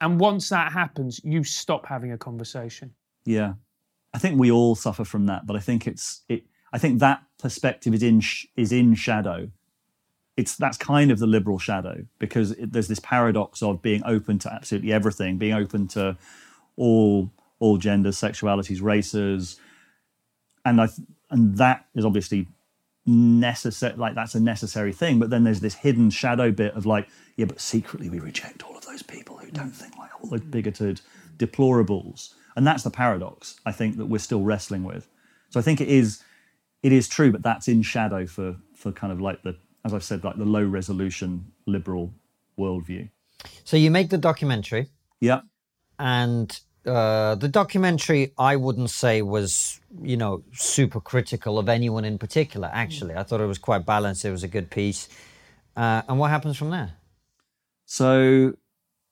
And 0.00 0.20
once 0.20 0.50
that 0.50 0.72
happens, 0.72 1.20
you 1.24 1.42
stop 1.42 1.86
having 1.86 2.12
a 2.12 2.18
conversation. 2.18 2.92
Yeah, 3.24 3.54
I 4.12 4.18
think 4.18 4.38
we 4.38 4.50
all 4.50 4.74
suffer 4.74 5.04
from 5.04 5.26
that, 5.26 5.46
but 5.46 5.56
I 5.56 5.60
think 5.60 5.86
it's 5.86 6.22
it. 6.28 6.44
I 6.72 6.78
think 6.78 7.00
that 7.00 7.22
perspective 7.38 7.94
is 7.94 8.02
in 8.02 8.20
is 8.56 8.72
in 8.72 8.94
shadow, 8.94 9.50
it's 10.36 10.56
that's 10.56 10.76
kind 10.76 11.10
of 11.10 11.18
the 11.18 11.26
liberal 11.26 11.58
shadow 11.58 12.04
because 12.18 12.52
it, 12.52 12.72
there's 12.72 12.88
this 12.88 13.00
paradox 13.00 13.62
of 13.62 13.80
being 13.82 14.02
open 14.04 14.38
to 14.40 14.52
absolutely 14.52 14.92
everything, 14.92 15.38
being 15.38 15.54
open 15.54 15.88
to 15.88 16.16
all 16.76 17.30
all 17.58 17.78
genders, 17.78 18.18
sexualities, 18.18 18.82
races, 18.82 19.58
and 20.64 20.80
I 20.80 20.88
and 21.30 21.56
that 21.56 21.86
is 21.94 22.04
obviously 22.04 22.48
necessary. 23.06 23.94
Like 23.96 24.14
that's 24.14 24.34
a 24.34 24.40
necessary 24.40 24.92
thing. 24.92 25.18
But 25.18 25.30
then 25.30 25.44
there's 25.44 25.60
this 25.60 25.74
hidden 25.74 26.10
shadow 26.10 26.50
bit 26.50 26.74
of 26.74 26.86
like, 26.86 27.08
yeah, 27.36 27.46
but 27.46 27.60
secretly 27.60 28.08
we 28.08 28.18
reject 28.18 28.62
all 28.62 28.76
of 28.76 28.84
those 28.84 29.02
people 29.02 29.38
who 29.38 29.50
don't 29.50 29.70
think 29.70 29.96
like 29.96 30.10
all 30.20 30.30
those 30.30 30.40
mm. 30.40 30.50
bigoted 30.50 31.00
deplorables, 31.36 32.34
and 32.56 32.66
that's 32.66 32.82
the 32.82 32.90
paradox. 32.90 33.60
I 33.64 33.72
think 33.72 33.96
that 33.98 34.06
we're 34.06 34.18
still 34.18 34.42
wrestling 34.42 34.84
with. 34.84 35.08
So 35.50 35.60
I 35.60 35.62
think 35.62 35.80
it 35.80 35.88
is 35.88 36.22
it 36.82 36.92
is 36.92 37.08
true, 37.08 37.32
but 37.32 37.42
that's 37.42 37.68
in 37.68 37.82
shadow 37.82 38.26
for 38.26 38.56
for 38.74 38.92
kind 38.92 39.12
of 39.12 39.20
like 39.20 39.42
the 39.42 39.56
as 39.84 39.94
I've 39.94 40.04
said, 40.04 40.24
like 40.24 40.36
the 40.36 40.44
low 40.44 40.64
resolution 40.64 41.52
liberal 41.64 42.12
worldview. 42.58 43.08
So 43.64 43.76
you 43.76 43.90
make 43.90 44.10
the 44.10 44.18
documentary. 44.18 44.88
Yeah. 45.20 45.42
And 45.98 46.58
uh, 46.86 47.34
the 47.34 47.48
documentary, 47.48 48.32
I 48.38 48.56
wouldn't 48.56 48.90
say 48.90 49.22
was, 49.22 49.80
you 50.02 50.16
know, 50.16 50.42
super 50.52 51.00
critical 51.00 51.58
of 51.58 51.68
anyone 51.68 52.04
in 52.04 52.18
particular, 52.18 52.70
actually. 52.72 53.14
I 53.14 53.22
thought 53.22 53.40
it 53.40 53.46
was 53.46 53.58
quite 53.58 53.84
balanced. 53.84 54.24
It 54.24 54.30
was 54.30 54.42
a 54.42 54.48
good 54.48 54.70
piece. 54.70 55.08
Uh, 55.76 56.02
and 56.08 56.18
what 56.18 56.30
happens 56.30 56.56
from 56.56 56.70
there? 56.70 56.92
So, 57.84 58.54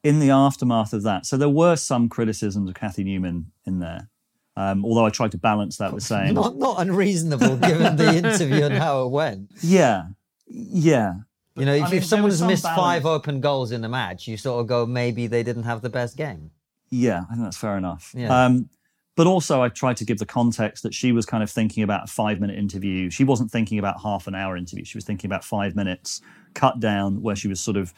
in 0.03 0.21
the 0.21 0.31
aftermath 0.31 0.93
of 0.93 1.03
that, 1.03 1.27
so 1.27 1.37
there 1.37 1.49
were 1.49 1.77
some 1.77 2.09
criticisms 2.09 2.69
of 2.69 2.75
Cathy 2.75 3.05
Newman 3.05 3.53
in 3.67 3.81
there. 3.81 4.09
Um, 4.57 4.85
although 4.85 5.05
I 5.05 5.11
tried 5.11 5.33
to 5.33 5.39
balance 5.39 5.79
that 5.79 5.93
with 5.93 6.05
saying. 6.05 6.35
Not, 6.35 6.57
not 6.57 6.81
unreasonable 6.81 7.57
given 7.57 7.97
the 7.97 8.15
interview 8.15 8.65
and 8.65 8.75
how 8.75 9.05
it 9.05 9.09
went. 9.09 9.51
Yeah. 9.61 10.05
Yeah. 10.47 11.15
You 11.57 11.65
know, 11.65 11.75
if, 11.75 11.83
I 11.83 11.87
mean, 11.87 11.99
if 11.99 12.05
someone's 12.05 12.39
some 12.39 12.49
missed 12.49 12.63
balance. 12.63 12.81
five 12.81 13.07
open 13.07 13.41
goals 13.41 13.73
in 13.73 13.85
a 13.85 13.89
match, 13.89 14.29
you 14.29 14.37
sort 14.37 14.61
of 14.61 14.69
go, 14.69 14.87
maybe 14.87 15.27
they 15.27 15.43
didn't 15.43 15.65
have 15.65 15.83
the 15.83 15.91
best 15.91 16.17
game. 16.17 16.51
Yeah, 16.95 17.25
I 17.29 17.35
think 17.35 17.45
that's 17.45 17.57
fair 17.57 17.77
enough. 17.77 18.13
Yeah. 18.17 18.45
Um, 18.45 18.69
but 19.17 19.27
also, 19.27 19.63
I 19.63 19.69
tried 19.69 19.97
to 19.99 20.05
give 20.05 20.19
the 20.19 20.27
context 20.27 20.83
that 20.83 20.93
she 20.93 21.13
was 21.13 21.25
kind 21.25 21.43
of 21.43 21.51
thinking 21.51 21.83
about 21.83 22.05
a 22.05 22.07
five 22.13 22.41
minute 22.41 22.59
interview. 22.59 23.11
She 23.11 23.25
wasn't 23.25 23.51
thinking 23.51 23.79
about 23.79 24.01
half 24.03 24.27
an 24.27 24.35
hour 24.35 24.57
interview. 24.57 24.85
She 24.85 24.97
was 24.97 25.05
thinking 25.05 25.29
about 25.29 25.45
five 25.45 25.77
minutes 25.77 26.21
cut 26.55 26.81
down, 26.81 27.23
where 27.23 27.37
she 27.37 27.49
was 27.49 27.61
sort 27.61 27.77
of, 27.77 27.93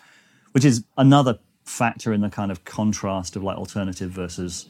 which 0.53 0.65
is 0.65 0.85
another 0.97 1.39
factor 1.65 2.13
in 2.13 2.21
the 2.21 2.31
kind 2.31 2.51
of 2.51 2.65
contrast 2.65 3.37
of 3.37 3.43
like 3.43 3.57
alternative 3.57 4.11
versus 4.11 4.67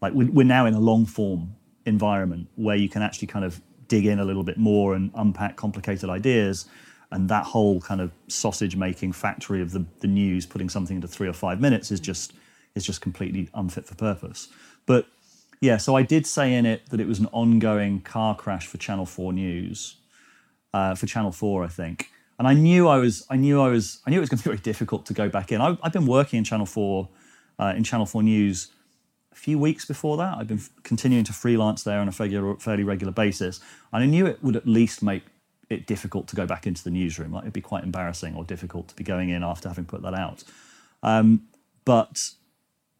like 0.00 0.12
we- 0.12 0.24
we're 0.26 0.44
now 0.44 0.66
in 0.66 0.74
a 0.74 0.80
long 0.80 1.06
form 1.06 1.54
environment 1.86 2.48
where 2.56 2.76
you 2.76 2.88
can 2.88 3.00
actually 3.02 3.28
kind 3.28 3.44
of 3.44 3.60
dig 3.88 4.06
in 4.06 4.18
a 4.18 4.24
little 4.24 4.42
bit 4.42 4.58
more 4.58 4.94
and 4.94 5.10
unpack 5.14 5.56
complicated 5.56 6.10
ideas 6.10 6.66
and 7.12 7.28
that 7.28 7.44
whole 7.44 7.80
kind 7.80 8.00
of 8.00 8.10
sausage 8.26 8.74
making 8.74 9.12
factory 9.12 9.60
of 9.60 9.70
the, 9.70 9.84
the 10.00 10.08
news 10.08 10.46
putting 10.46 10.68
something 10.68 10.96
into 10.96 11.06
three 11.06 11.28
or 11.28 11.32
five 11.32 11.60
minutes 11.60 11.90
is 11.90 12.00
just 12.00 12.32
is 12.74 12.84
just 12.84 13.00
completely 13.00 13.48
unfit 13.54 13.86
for 13.86 13.94
purpose 13.94 14.48
but 14.86 15.06
yeah 15.60 15.76
so 15.76 15.94
i 15.96 16.02
did 16.02 16.26
say 16.26 16.52
in 16.52 16.66
it 16.66 16.88
that 16.90 17.00
it 17.00 17.06
was 17.06 17.18
an 17.18 17.26
ongoing 17.32 18.00
car 18.00 18.34
crash 18.36 18.66
for 18.66 18.78
channel 18.78 19.06
4 19.06 19.32
news 19.32 19.96
uh, 20.74 20.94
for 20.94 21.06
channel 21.06 21.32
4 21.32 21.64
i 21.64 21.68
think 21.68 22.10
and 22.38 22.48
i 22.48 22.54
knew 22.54 22.88
i 22.88 22.96
was 22.96 23.26
i 23.30 23.36
knew 23.36 23.60
i 23.60 23.68
was 23.68 24.00
i 24.06 24.10
knew 24.10 24.18
it 24.18 24.20
was 24.20 24.28
going 24.28 24.38
to 24.38 24.44
be 24.44 24.50
very 24.50 24.62
difficult 24.62 25.06
to 25.06 25.14
go 25.14 25.28
back 25.28 25.52
in 25.52 25.60
I, 25.60 25.76
i've 25.82 25.92
been 25.92 26.06
working 26.06 26.38
in 26.38 26.44
channel 26.44 26.66
4 26.66 27.08
uh, 27.58 27.74
in 27.76 27.84
channel 27.84 28.06
4 28.06 28.22
news 28.22 28.68
a 29.32 29.34
few 29.34 29.58
weeks 29.58 29.84
before 29.84 30.16
that. 30.18 30.36
I've 30.36 30.46
been 30.46 30.58
f- 30.58 30.70
continuing 30.82 31.24
to 31.24 31.32
freelance 31.32 31.82
there 31.82 31.98
on 31.98 32.08
a 32.08 32.12
fairly, 32.12 32.56
fairly 32.58 32.84
regular 32.84 33.12
basis. 33.12 33.60
And 33.92 34.02
I 34.02 34.06
knew 34.06 34.26
it 34.26 34.42
would 34.42 34.56
at 34.56 34.66
least 34.66 35.02
make 35.02 35.24
it 35.70 35.86
difficult 35.86 36.28
to 36.28 36.36
go 36.36 36.46
back 36.46 36.66
into 36.66 36.84
the 36.84 36.90
newsroom. 36.90 37.32
Like 37.32 37.44
it'd 37.44 37.52
be 37.52 37.60
quite 37.60 37.82
embarrassing 37.82 38.34
or 38.36 38.44
difficult 38.44 38.88
to 38.88 38.94
be 38.94 39.04
going 39.04 39.30
in 39.30 39.42
after 39.42 39.68
having 39.68 39.86
put 39.86 40.02
that 40.02 40.14
out. 40.14 40.44
Um, 41.02 41.48
but 41.84 42.30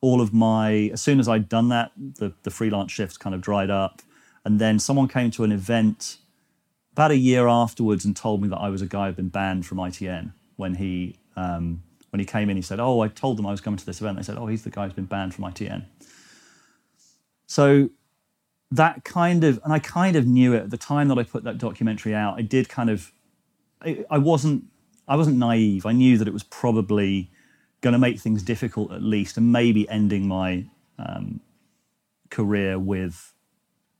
all 0.02 0.20
of 0.20 0.34
my, 0.34 0.90
as 0.92 1.00
soon 1.00 1.18
as 1.18 1.28
I'd 1.28 1.48
done 1.48 1.70
that, 1.70 1.92
the, 1.96 2.34
the 2.42 2.50
freelance 2.50 2.92
shifts 2.92 3.16
kind 3.16 3.34
of 3.34 3.40
dried 3.40 3.70
up. 3.70 4.02
And 4.44 4.58
then 4.58 4.78
someone 4.78 5.08
came 5.08 5.30
to 5.30 5.44
an 5.44 5.52
event 5.52 6.18
about 6.92 7.12
a 7.12 7.16
year 7.16 7.48
afterwards 7.48 8.04
and 8.04 8.14
told 8.14 8.42
me 8.42 8.48
that 8.48 8.58
I 8.58 8.68
was 8.68 8.82
a 8.82 8.86
guy 8.86 9.06
who'd 9.06 9.16
been 9.16 9.28
banned 9.28 9.64
from 9.64 9.78
ITN 9.78 10.32
when 10.56 10.74
he 10.74 11.16
um, 11.36 11.82
when 12.10 12.20
he 12.20 12.26
came 12.26 12.50
in. 12.50 12.56
He 12.56 12.62
said, 12.62 12.80
"Oh, 12.80 13.00
I 13.00 13.08
told 13.08 13.38
them 13.38 13.46
I 13.46 13.52
was 13.52 13.60
coming 13.60 13.78
to 13.78 13.86
this 13.86 14.00
event." 14.00 14.16
They 14.18 14.22
said, 14.24 14.36
"Oh, 14.36 14.46
he's 14.46 14.64
the 14.64 14.70
guy 14.70 14.84
who's 14.84 14.92
been 14.92 15.06
banned 15.06 15.34
from 15.34 15.44
ITN." 15.44 15.86
So 17.46 17.90
that 18.72 19.04
kind 19.04 19.44
of, 19.44 19.60
and 19.62 19.72
I 19.72 19.78
kind 19.78 20.16
of 20.16 20.26
knew 20.26 20.54
it 20.54 20.62
at 20.64 20.70
the 20.70 20.76
time 20.76 21.08
that 21.08 21.18
I 21.18 21.22
put 21.22 21.44
that 21.44 21.58
documentary 21.58 22.14
out. 22.14 22.38
I 22.38 22.42
did 22.42 22.68
kind 22.68 22.90
of, 22.90 23.12
I, 23.82 24.04
I 24.10 24.18
wasn't, 24.18 24.64
I 25.06 25.16
wasn't 25.16 25.36
naive. 25.36 25.84
I 25.84 25.92
knew 25.92 26.16
that 26.18 26.26
it 26.26 26.32
was 26.32 26.42
probably 26.42 27.30
going 27.82 27.92
to 27.92 27.98
make 27.98 28.18
things 28.18 28.42
difficult 28.42 28.92
at 28.92 29.02
least, 29.02 29.36
and 29.36 29.52
maybe 29.52 29.88
ending 29.88 30.26
my 30.26 30.64
um, 30.98 31.40
career 32.30 32.78
with 32.78 33.34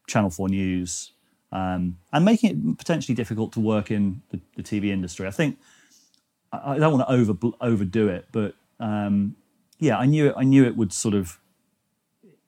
Channel 0.07 0.31
Four 0.31 0.49
News, 0.49 1.13
um, 1.53 1.99
and 2.13 2.25
making 2.25 2.51
it 2.51 2.79
potentially 2.79 3.15
difficult 3.15 3.53
to 3.53 3.61
work 3.61 3.91
in 3.91 4.23
the, 4.31 4.41
the 4.57 4.63
TV 4.63 4.87
industry. 4.87 5.27
I 5.27 5.31
think 5.31 5.59
I 6.53 6.73
I 6.73 6.79
don't 6.79 6.93
want 6.93 7.07
to 7.07 7.13
over 7.13 7.35
overdo 7.61 8.09
it, 8.09 8.27
but 8.33 8.55
um, 8.81 9.37
yeah, 9.79 9.99
I 9.99 10.07
knew 10.07 10.29
it. 10.29 10.35
I 10.37 10.45
knew 10.45 10.65
it 10.65 10.77
would 10.77 10.93
sort 10.93 11.15
of 11.15 11.39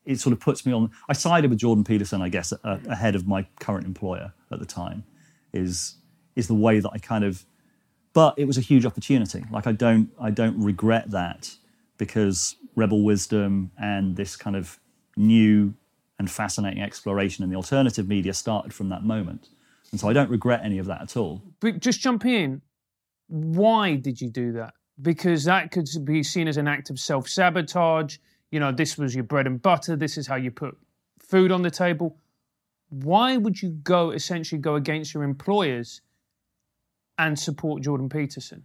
it 0.05 0.21
sort 0.21 0.33
of 0.33 0.41
puts 0.41 0.65
me 0.65 0.73
on. 0.73 0.91
I 1.09 1.13
sided 1.15 1.51
with 1.51 1.59
Jordan 1.59 1.85
Peterson, 1.85 2.23
I 2.23 2.29
guess, 2.29 2.53
ahead 2.63 3.15
of 3.15 3.27
my 3.27 3.47
current 3.61 3.87
employer 3.87 4.33
at 4.51 4.59
the 4.59 4.67
time. 4.67 5.05
Is 5.53 5.97
is 6.37 6.49
the 6.49 6.55
way 6.55 6.81
that 6.81 6.91
I 6.93 6.99
kind 6.99 7.25
of, 7.25 7.45
but 8.15 8.35
it 8.39 8.47
was 8.47 8.57
a 8.57 8.63
huge 8.63 8.87
opportunity. 8.87 9.45
Like 9.51 9.67
I 9.67 9.73
don't 9.73 10.09
I 10.19 10.31
don't 10.31 10.59
regret 10.59 11.11
that 11.11 11.55
because 11.99 12.57
Rebel 12.75 13.05
Wisdom 13.05 13.71
and 13.79 14.17
this 14.17 14.37
kind 14.37 14.57
of 14.57 14.81
new 15.17 15.75
and 16.19 16.31
fascinating 16.31 16.83
exploration 16.83 17.45
in 17.45 17.51
the 17.51 17.57
alternative 17.57 18.09
media 18.09 18.33
started 18.33 18.73
from 18.73 18.89
that 18.89 19.03
moment, 19.03 19.51
and 19.91 20.01
so 20.01 20.09
I 20.09 20.15
don't 20.15 20.31
regret 20.31 20.61
any 20.65 20.79
of 20.79 20.87
that 20.87 21.03
at 21.03 21.17
all. 21.17 21.43
But 21.61 21.81
just 21.81 22.01
jump 22.01 22.25
in. 22.25 22.63
Why 23.27 23.97
did 23.97 24.21
you 24.21 24.31
do 24.31 24.53
that? 24.53 24.75
Because 25.03 25.45
that 25.45 25.73
could 25.73 25.89
be 26.05 26.23
seen 26.23 26.47
as 26.47 26.57
an 26.57 26.69
act 26.69 26.89
of 26.89 26.99
self 26.99 27.29
sabotage. 27.29 28.17
You 28.51 28.61
know, 28.61 28.71
this 28.71 28.97
was 28.97 29.15
your 29.15 29.25
bread 29.25 29.49
and 29.49 29.61
butter. 29.61 29.97
This 29.97 30.17
is 30.17 30.27
how 30.27 30.37
you 30.37 30.53
put 30.53 30.77
food 31.19 31.51
on 31.51 31.63
the 31.63 31.71
table. 31.71 32.17
Why 32.91 33.37
would 33.37 33.61
you 33.61 33.71
go 33.71 34.13
essentially 34.13 34.61
go 34.61 34.77
against 34.77 35.15
your 35.15 35.25
employers 35.25 36.01
and 37.19 37.39
support 37.39 37.83
Jordan 37.83 38.09
Peterson? 38.09 38.65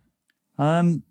Um, 0.57 1.03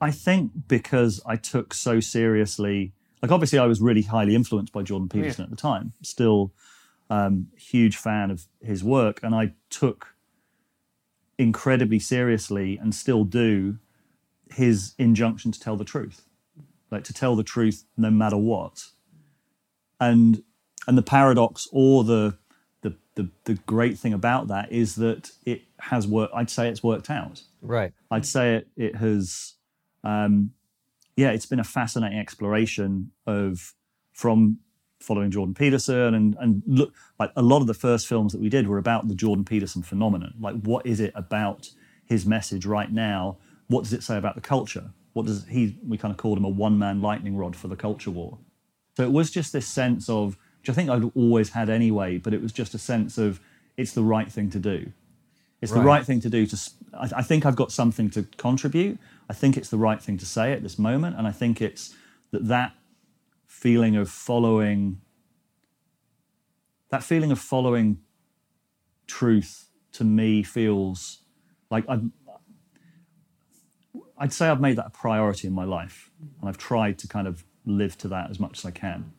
I 0.00 0.10
think 0.10 0.52
because 0.68 1.20
I 1.26 1.36
took 1.36 1.74
so 1.74 2.00
seriously, 2.00 2.92
like 3.22 3.32
obviously 3.32 3.58
I 3.58 3.66
was 3.66 3.80
really 3.80 4.02
highly 4.02 4.34
influenced 4.34 4.72
by 4.72 4.82
Jordan 4.82 5.08
Peterson 5.08 5.44
at 5.44 5.50
the 5.50 5.56
time. 5.56 5.92
Still, 6.02 6.52
um, 7.10 7.48
huge 7.56 7.96
fan 7.96 8.30
of 8.30 8.46
his 8.60 8.84
work, 8.84 9.20
and 9.22 9.34
I 9.34 9.54
took 9.70 10.14
incredibly 11.38 11.98
seriously 11.98 12.76
and 12.76 12.94
still 12.94 13.24
do 13.24 13.78
his 14.50 14.94
injunction 14.98 15.52
to 15.52 15.60
tell 15.60 15.76
the 15.76 15.84
truth, 15.84 16.22
like 16.90 17.04
to 17.04 17.12
tell 17.12 17.36
the 17.36 17.44
truth 17.44 17.84
no 17.96 18.10
matter 18.10 18.36
what. 18.36 18.86
And 20.00 20.42
and 20.86 20.96
the 20.96 21.02
paradox 21.02 21.66
or 21.72 22.04
the 22.04 22.38
the 22.82 22.96
the, 23.14 23.28
the 23.44 23.54
great 23.54 23.98
thing 23.98 24.12
about 24.12 24.48
that 24.48 24.70
is 24.70 24.94
that 24.96 25.32
it 25.44 25.62
has 25.80 26.06
worked. 26.06 26.34
I'd 26.34 26.50
say 26.50 26.68
it's 26.68 26.82
worked 26.82 27.10
out. 27.10 27.42
Right. 27.62 27.92
I'd 28.10 28.26
say 28.26 28.56
it 28.56 28.68
it 28.76 28.96
has 28.96 29.54
um 30.04 30.52
yeah, 31.16 31.30
it's 31.30 31.46
been 31.46 31.60
a 31.60 31.64
fascinating 31.64 32.18
exploration 32.18 33.10
of 33.26 33.74
from 34.12 34.58
following 35.00 35.30
Jordan 35.30 35.54
Peterson 35.54 36.14
and 36.14 36.36
and 36.40 36.62
look 36.66 36.92
like 37.18 37.30
a 37.36 37.42
lot 37.42 37.60
of 37.60 37.66
the 37.66 37.74
first 37.74 38.06
films 38.06 38.32
that 38.32 38.40
we 38.40 38.48
did 38.48 38.68
were 38.68 38.78
about 38.78 39.08
the 39.08 39.14
Jordan 39.14 39.44
Peterson 39.44 39.82
phenomenon. 39.82 40.34
Like 40.40 40.56
what 40.62 40.86
is 40.86 41.00
it 41.00 41.12
about 41.14 41.70
his 42.06 42.26
message 42.26 42.66
right 42.66 42.90
now? 42.90 43.38
What 43.68 43.84
does 43.84 43.92
it 43.92 44.02
say 44.02 44.16
about 44.16 44.34
the 44.34 44.40
culture? 44.40 44.90
What 45.12 45.26
does 45.26 45.46
he 45.48 45.78
we 45.86 45.98
kind 45.98 46.12
of 46.12 46.18
called 46.18 46.38
him 46.38 46.44
a 46.44 46.48
one 46.48 46.78
man 46.78 47.00
lightning 47.00 47.36
rod 47.36 47.56
for 47.56 47.68
the 47.68 47.76
culture 47.76 48.10
war. 48.10 48.38
So 48.96 49.04
it 49.04 49.12
was 49.12 49.30
just 49.30 49.52
this 49.52 49.66
sense 49.66 50.08
of 50.08 50.36
which 50.60 50.70
I 50.70 50.72
think 50.72 50.90
I'd 50.90 51.10
always 51.16 51.50
had 51.50 51.70
anyway, 51.70 52.18
but 52.18 52.34
it 52.34 52.42
was 52.42 52.52
just 52.52 52.74
a 52.74 52.78
sense 52.78 53.16
of 53.16 53.40
it's 53.76 53.92
the 53.92 54.02
right 54.02 54.30
thing 54.30 54.50
to 54.50 54.58
do. 54.58 54.92
It's 55.60 55.72
the 55.72 55.78
Right. 55.78 55.98
right 55.98 56.06
thing 56.06 56.20
to 56.20 56.30
do. 56.30 56.46
To 56.46 56.56
I, 56.94 57.08
I 57.16 57.22
think 57.22 57.44
I've 57.44 57.56
got 57.56 57.72
something 57.72 58.10
to 58.10 58.22
contribute. 58.36 58.98
I 59.28 59.34
think 59.34 59.56
it's 59.56 59.68
the 59.68 59.78
right 59.78 60.00
thing 60.00 60.16
to 60.18 60.26
say 60.26 60.52
at 60.52 60.62
this 60.62 60.78
moment, 60.78 61.16
and 61.16 61.26
I 61.26 61.32
think 61.32 61.60
it's 61.60 61.94
that 62.30 62.46
that 62.48 62.72
feeling 63.46 63.96
of 63.96 64.08
following 64.08 65.00
that 66.90 67.02
feeling 67.02 67.30
of 67.32 67.38
following 67.38 67.98
truth 69.06 69.68
to 69.92 70.04
me 70.04 70.42
feels 70.42 71.22
like 71.70 71.84
I've 71.88 72.04
I'd 74.16 74.32
say 74.32 74.48
I've 74.48 74.60
made 74.60 74.76
that 74.76 74.86
a 74.86 74.90
priority 74.90 75.46
in 75.48 75.54
my 75.54 75.64
life, 75.64 76.10
and 76.40 76.48
I've 76.48 76.58
tried 76.58 76.98
to 76.98 77.08
kind 77.08 77.26
of 77.26 77.44
live 77.64 77.96
to 77.98 78.08
that 78.08 78.30
as 78.30 78.40
much 78.40 78.58
as 78.58 78.64
I 78.64 78.70
can, 78.70 79.12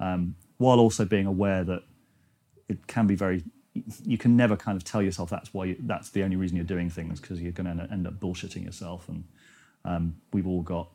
um, 0.00 0.36
while 0.58 0.78
also 0.78 1.04
being 1.04 1.26
aware 1.26 1.64
that 1.64 1.82
it 2.68 2.86
can 2.86 3.06
be 3.06 3.14
very 3.14 3.44
you 4.04 4.18
can 4.18 4.36
never 4.36 4.56
kind 4.56 4.76
of 4.76 4.84
tell 4.84 5.02
yourself 5.02 5.30
that's 5.30 5.52
why 5.52 5.66
you, 5.66 5.76
that's 5.80 6.10
the 6.10 6.22
only 6.22 6.36
reason 6.36 6.56
you're 6.56 6.64
doing 6.64 6.90
things 6.90 7.20
because 7.20 7.40
you're 7.40 7.52
going 7.52 7.76
to 7.76 7.88
end 7.90 8.06
up 8.06 8.14
bullshitting 8.20 8.64
yourself. 8.64 9.08
And 9.08 9.24
um, 9.84 10.16
we've 10.32 10.46
all 10.46 10.62
got, 10.62 10.90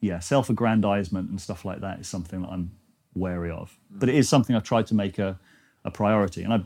yeah, 0.00 0.18
self-aggrandizement 0.18 1.28
and 1.30 1.40
stuff 1.40 1.64
like 1.64 1.80
that 1.80 2.00
is 2.00 2.08
something 2.08 2.42
that 2.42 2.48
I'm 2.48 2.72
wary 3.14 3.50
of. 3.50 3.76
But 3.90 4.08
it 4.08 4.14
is 4.14 4.28
something 4.28 4.54
I've 4.54 4.62
tried 4.62 4.86
to 4.88 4.94
make 4.94 5.18
a, 5.18 5.38
a 5.84 5.90
priority. 5.90 6.42
And 6.42 6.52
I, 6.52 6.60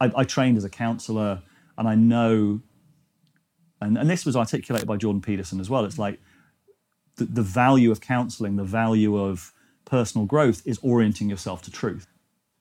I, 0.00 0.12
I 0.16 0.24
trained 0.24 0.56
as 0.56 0.64
a 0.64 0.70
counselor, 0.70 1.42
and 1.78 1.88
I 1.88 1.94
know, 1.94 2.60
and, 3.80 3.98
and 3.98 4.08
this 4.08 4.24
was 4.24 4.36
articulated 4.36 4.86
by 4.86 4.96
Jordan 4.96 5.20
Peterson 5.20 5.60
as 5.60 5.68
well. 5.68 5.84
It's 5.84 5.98
like 5.98 6.20
the, 7.16 7.24
the 7.24 7.42
value 7.42 7.90
of 7.90 8.00
counseling, 8.00 8.56
the 8.56 8.64
value 8.64 9.16
of 9.16 9.52
personal 9.84 10.26
growth 10.26 10.62
is 10.66 10.78
orienting 10.82 11.28
yourself 11.28 11.62
to 11.62 11.70
truth. 11.70 12.06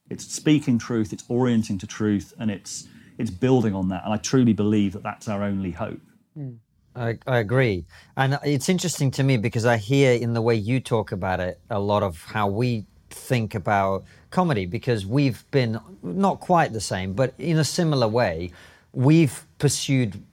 It's 0.09 0.25
speaking 0.31 0.77
truth, 0.77 1.13
it's 1.13 1.23
orienting 1.29 1.77
to 1.79 1.87
truth, 1.87 2.33
and 2.39 2.51
it's 2.51 2.87
it's 3.17 3.31
building 3.31 3.73
on 3.73 3.89
that. 3.89 4.03
And 4.03 4.13
I 4.13 4.17
truly 4.17 4.53
believe 4.53 4.93
that 4.93 5.03
that's 5.03 5.27
our 5.27 5.43
only 5.43 5.71
hope. 5.71 6.01
Hmm. 6.35 6.55
I, 6.95 7.17
I 7.27 7.39
agree. 7.39 7.85
And 8.15 8.39
it's 8.43 8.69
interesting 8.69 9.11
to 9.11 9.23
me 9.23 9.37
because 9.37 9.65
I 9.65 9.77
hear 9.77 10.13
in 10.13 10.33
the 10.33 10.41
way 10.41 10.55
you 10.55 10.79
talk 10.79 11.11
about 11.11 11.39
it 11.39 11.59
a 11.69 11.79
lot 11.79 12.03
of 12.03 12.23
how 12.23 12.47
we 12.47 12.85
think 13.09 13.55
about 13.55 14.05
comedy 14.29 14.65
because 14.65 15.05
we've 15.05 15.49
been 15.51 15.79
not 16.03 16.39
quite 16.39 16.73
the 16.73 16.81
same, 16.81 17.13
but 17.13 17.33
in 17.37 17.57
a 17.57 17.63
similar 17.63 18.07
way, 18.07 18.51
we've 18.93 19.45
pursued 19.59 20.23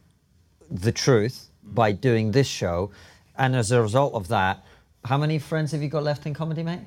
the 0.71 0.93
truth 0.93 1.49
by 1.63 1.93
doing 1.93 2.31
this 2.31 2.47
show. 2.47 2.91
And 3.37 3.57
as 3.57 3.73
a 3.73 3.83
result 3.83 4.15
of 4.15 4.29
that, 4.29 4.65
how 5.05 5.19
many 5.19 5.39
friends 5.39 5.73
have 5.73 5.83
you 5.83 5.89
got 5.89 6.05
left 6.05 6.27
in 6.27 6.35
comedy, 6.35 6.63
mate? 6.63 6.81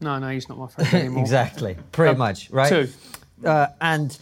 No, 0.00 0.18
no, 0.18 0.28
he's 0.28 0.48
not 0.48 0.58
my 0.58 0.68
friend 0.68 0.94
anymore. 0.94 1.22
exactly, 1.22 1.76
pretty 1.92 2.14
Uh, 2.14 2.18
much, 2.18 2.50
right? 2.50 2.68
two. 2.68 2.88
Uh, 3.48 3.68
and 3.80 4.18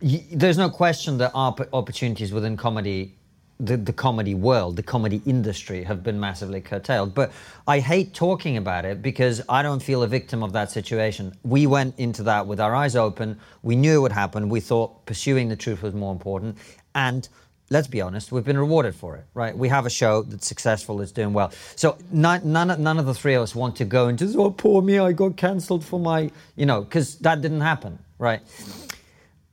y- 0.00 0.24
there's 0.32 0.58
no 0.58 0.70
question 0.70 1.18
that 1.18 1.30
our 1.34 1.52
p- 1.52 1.64
opportunities 1.72 2.32
within 2.32 2.56
comedy, 2.56 3.14
the, 3.60 3.76
the 3.76 3.92
comedy 3.92 4.34
world, 4.34 4.76
the 4.76 4.82
comedy 4.82 5.20
industry, 5.26 5.84
have 5.84 6.02
been 6.02 6.18
massively 6.18 6.60
curtailed. 6.60 7.14
But 7.14 7.32
I 7.68 7.80
hate 7.80 8.14
talking 8.14 8.56
about 8.56 8.84
it 8.84 9.02
because 9.02 9.42
I 9.48 9.62
don't 9.62 9.82
feel 9.82 10.02
a 10.02 10.08
victim 10.08 10.42
of 10.42 10.52
that 10.54 10.70
situation. 10.70 11.34
We 11.42 11.66
went 11.66 11.98
into 11.98 12.22
that 12.24 12.46
with 12.46 12.60
our 12.60 12.74
eyes 12.74 12.96
open. 12.96 13.38
We 13.62 13.76
knew 13.76 13.98
it 13.98 14.00
would 14.00 14.12
happen. 14.12 14.48
We 14.48 14.60
thought 14.60 15.04
pursuing 15.06 15.48
the 15.48 15.56
truth 15.56 15.82
was 15.82 15.94
more 15.94 16.12
important. 16.12 16.56
And 16.94 17.28
let's 17.70 17.88
be 17.88 18.00
honest, 18.00 18.30
we've 18.30 18.44
been 18.44 18.58
rewarded 18.58 18.94
for 18.94 19.16
it, 19.16 19.24
right? 19.34 19.56
We 19.56 19.68
have 19.68 19.86
a 19.86 19.90
show 19.90 20.22
that's 20.22 20.46
successful, 20.46 21.00
it's 21.00 21.12
doing 21.12 21.32
well. 21.32 21.50
So 21.76 21.96
none, 22.12 22.40
none, 22.52 22.70
of- 22.70 22.78
none 22.78 22.98
of 22.98 23.06
the 23.06 23.14
three 23.14 23.34
of 23.34 23.42
us 23.42 23.54
want 23.54 23.76
to 23.76 23.84
go 23.84 24.06
and 24.08 24.18
just, 24.18 24.36
oh, 24.36 24.50
poor 24.50 24.82
me, 24.82 24.98
I 24.98 25.12
got 25.12 25.36
cancelled 25.36 25.84
for 25.84 25.98
my, 25.98 26.30
you 26.56 26.66
know, 26.66 26.82
because 26.82 27.16
that 27.20 27.40
didn't 27.40 27.62
happen, 27.62 27.98
right? 28.18 28.40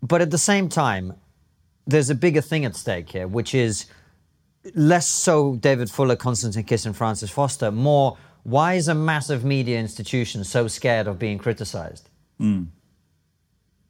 But 0.03 0.21
at 0.21 0.31
the 0.31 0.37
same 0.37 0.67
time, 0.69 1.13
there's 1.87 2.09
a 2.09 2.15
bigger 2.15 2.41
thing 2.41 2.65
at 2.65 2.75
stake 2.75 3.09
here, 3.09 3.27
which 3.27 3.55
is 3.55 3.85
less 4.75 5.07
so 5.07 5.55
David 5.55 5.89
Fuller, 5.89 6.15
Konstantin 6.15 6.63
Kisin, 6.63 6.87
and 6.87 6.97
Francis 6.97 7.31
Foster, 7.31 7.71
more 7.71 8.17
why 8.43 8.73
is 8.73 8.87
a 8.87 8.95
massive 8.95 9.43
media 9.43 9.79
institution 9.79 10.43
so 10.43 10.67
scared 10.67 11.07
of 11.07 11.19
being 11.19 11.37
criticized? 11.37 12.09
Hmm. 12.39 12.63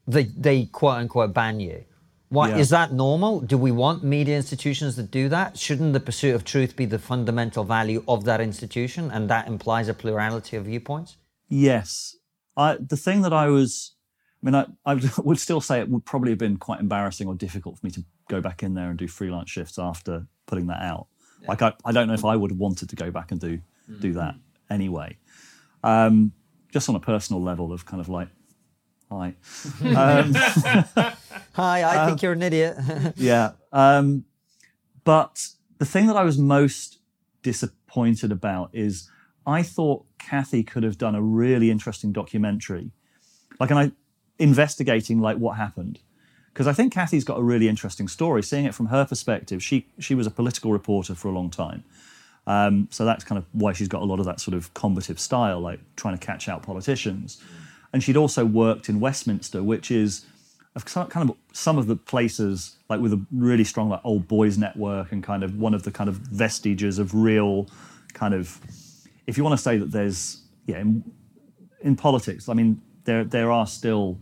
They, 0.08 0.24
they 0.24 0.66
quote 0.66 0.98
unquote 0.98 1.34
ban 1.34 1.60
you. 1.60 1.86
Why 2.32 2.48
Yeah. 2.52 2.60
is 2.60 2.70
that 2.70 2.94
normal? 2.94 3.42
Do 3.42 3.58
we 3.58 3.72
want 3.72 4.06
media 4.06 4.38
institutions 4.38 4.96
that 4.96 5.12
do 5.12 5.28
that? 5.28 5.58
Shouldn't 5.60 5.92
the 5.92 6.00
pursuit 6.00 6.34
of 6.34 6.46
truth 6.46 6.78
be 6.78 6.86
the 6.86 6.98
fundamental 6.98 7.66
value 7.66 8.06
of 8.08 8.24
that 8.24 8.40
institution, 8.40 9.12
and 9.12 9.30
that 9.30 9.48
implies 9.50 9.90
a 9.90 9.94
plurality 9.94 10.56
of 10.56 10.64
viewpoints? 10.66 11.18
Yes. 11.50 12.16
I, 12.56 12.78
the 12.80 12.96
thing 12.96 13.22
that 13.24 13.34
I 13.34 13.48
was, 13.48 13.96
I 14.42 14.46
mean, 14.46 14.56
I, 14.56 14.66
I 14.86 14.94
would 15.18 15.40
still 15.40 15.60
say 15.60 15.82
it 15.82 15.90
would 15.90 16.06
probably 16.06 16.32
have 16.32 16.40
been 16.40 16.56
quite 16.56 16.80
embarrassing 16.80 17.28
or 17.28 17.36
difficult 17.36 17.78
for 17.80 17.86
me 17.86 17.92
to 17.92 18.06
go 18.30 18.40
back 18.40 18.64
in 18.64 18.76
there 18.76 18.90
and 18.90 18.98
do 18.98 19.10
freelance 19.10 19.50
shifts 19.50 19.78
after 19.78 20.26
putting 20.46 20.68
that 20.68 20.82
out. 20.82 21.08
Like, 21.50 21.62
I, 21.62 21.74
I 21.84 21.92
don't 21.92 22.08
know 22.08 22.14
if 22.14 22.24
I 22.24 22.38
would 22.38 22.52
have 22.52 22.60
wanted 22.60 22.88
to 22.92 22.96
go 22.96 23.12
back 23.12 23.32
and 23.32 23.42
do, 23.42 23.60
do 24.00 24.14
that 24.14 24.36
anyway. 24.70 25.18
Um, 25.84 26.32
just 26.72 26.88
on 26.88 26.96
a 26.96 27.00
personal 27.02 27.42
level 27.42 27.74
of 27.74 27.86
kind 27.86 28.00
of 28.00 28.08
like, 28.08 28.30
hi. 29.12 29.36
Um, 29.84 30.34
Hi, 31.54 31.84
I 31.84 32.06
think 32.08 32.22
you're 32.22 32.32
an 32.32 32.42
idiot. 32.42 32.78
yeah. 33.18 33.52
Um, 33.74 34.24
but 35.04 35.50
the 35.80 35.86
thing 35.86 36.08
that 36.08 36.16
I 36.16 36.24
was 36.24 36.38
most 36.38 37.00
disappointed 37.44 38.32
about 38.32 38.70
is 38.72 39.10
I 39.46 39.62
thought 39.62 40.06
Cathy 40.18 40.64
could 40.64 40.84
have 40.84 40.98
done 40.98 41.14
a 41.14 41.22
really 41.22 41.70
interesting 41.70 42.14
documentary, 42.14 42.92
like, 43.60 43.70
and 43.70 43.80
I 43.80 43.92
investigating 44.40 45.20
like 45.20 45.38
what 45.38 45.58
happened, 45.58 46.00
because 46.54 46.68
I 46.68 46.74
think 46.74 46.94
Cathy's 46.94 47.26
got 47.26 47.38
a 47.38 47.44
really 47.44 47.68
interesting 47.68 48.08
story. 48.08 48.42
Seeing 48.42 48.66
it 48.66 48.74
from 48.74 48.86
her 48.86 49.04
perspective, 49.04 49.62
she 49.62 49.88
she 50.00 50.16
was 50.16 50.26
a 50.26 50.32
political 50.32 50.72
reporter 50.72 51.16
for 51.16 51.28
a 51.28 51.32
long 51.32 51.50
time. 51.50 51.84
Um, 52.48 52.88
so 52.92 53.04
that's 53.04 53.24
kind 53.24 53.38
of 53.38 53.46
why 53.52 53.74
she's 53.74 53.90
got 53.90 54.02
a 54.02 54.06
lot 54.06 54.20
of 54.20 54.26
that 54.26 54.40
sort 54.40 54.56
of 54.56 54.74
combative 54.74 55.20
style, 55.20 55.60
like 55.60 55.80
trying 55.98 56.18
to 56.18 56.26
catch 56.26 56.48
out 56.48 56.64
politicians. 56.64 57.42
And 57.94 58.02
she'd 58.04 58.18
also 58.18 58.46
worked 58.46 58.90
in 58.90 59.00
Westminster, 59.00 59.62
which 59.64 59.92
is 59.92 60.26
kind 60.86 61.30
of 61.30 61.36
some 61.52 61.78
of 61.78 61.88
the 61.88 61.96
places 61.98 62.78
like 62.90 63.02
with 63.02 63.12
a 63.12 63.26
really 63.32 63.66
strong 63.66 63.90
like 63.90 64.00
old 64.06 64.28
boys 64.28 64.58
network 64.58 65.12
and 65.12 65.22
kind 65.22 65.44
of 65.44 65.58
one 65.58 65.74
of 65.74 65.84
the 65.84 65.92
kind 65.92 66.10
of 66.10 66.16
vestiges 66.16 66.98
of 66.98 67.14
real 67.14 67.70
kind 68.14 68.34
of 68.34 68.58
if 69.28 69.38
you 69.38 69.44
want 69.44 69.54
to 69.54 69.62
say 69.62 69.78
that 69.78 69.92
there's 69.92 70.44
yeah 70.68 70.80
in, 70.80 71.04
in 71.82 71.94
politics 71.94 72.48
i 72.48 72.54
mean 72.54 72.82
there 73.04 73.26
there 73.26 73.52
are 73.52 73.68
still 73.68 74.18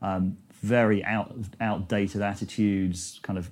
um, 0.00 0.38
very 0.62 1.04
out 1.04 1.34
outdated 1.60 2.22
attitudes 2.22 3.20
kind 3.22 3.38
of 3.38 3.50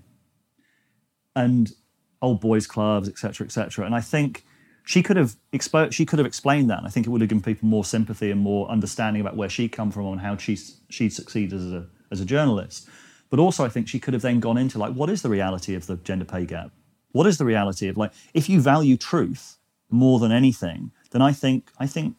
and 1.37 1.73
old 2.21 2.41
boys 2.41 2.67
clubs, 2.67 3.09
etc., 3.09 3.47
etc. 3.47 3.87
And 3.87 3.95
I 3.95 4.01
think 4.01 4.45
she 4.89 5.03
could 5.03 5.19
have 5.19 5.37
expo- 5.53 5.93
she 5.93 6.07
could 6.07 6.19
have 6.19 6.25
explained 6.25 6.71
that. 6.71 6.79
And 6.79 6.87
I 6.87 6.91
think 6.91 7.07
it 7.07 7.11
would 7.11 7.21
have 7.21 7.29
given 7.29 7.43
people 7.43 7.69
more 7.69 7.85
sympathy 7.85 8.31
and 8.31 8.41
more 8.41 8.67
understanding 8.71 9.21
about 9.21 9.37
where 9.37 9.51
she'd 9.51 9.71
come 9.71 9.91
from 9.91 10.07
and 10.07 10.21
how 10.23 10.39
she 10.39 10.57
she 10.89 11.11
succeeded 11.11 11.53
as 11.53 11.71
a 11.75 11.87
as 12.11 12.23
a 12.23 12.25
journalist. 12.25 12.89
But 13.29 13.39
also, 13.39 13.67
I 13.67 13.69
think 13.69 13.87
she 13.87 14.01
could 14.01 14.15
have 14.15 14.23
then 14.23 14.41
gone 14.41 14.57
into 14.57 14.79
like, 14.79 14.95
what 14.95 15.11
is 15.11 15.21
the 15.21 15.29
reality 15.29 15.75
of 15.75 15.87
the 15.87 15.97
gender 15.97 16.25
pay 16.25 16.47
gap? 16.47 16.71
What 17.13 17.27
is 17.27 17.37
the 17.37 17.45
reality 17.45 17.89
of 17.89 17.99
like, 17.99 18.13
if 18.33 18.49
you 18.49 18.63
value 18.63 18.97
truth 18.97 19.59
more 19.91 20.19
than 20.19 20.33
anything, 20.33 20.91
then 21.11 21.21
I 21.21 21.33
think 21.33 21.71
I 21.79 21.87
think 21.87 22.17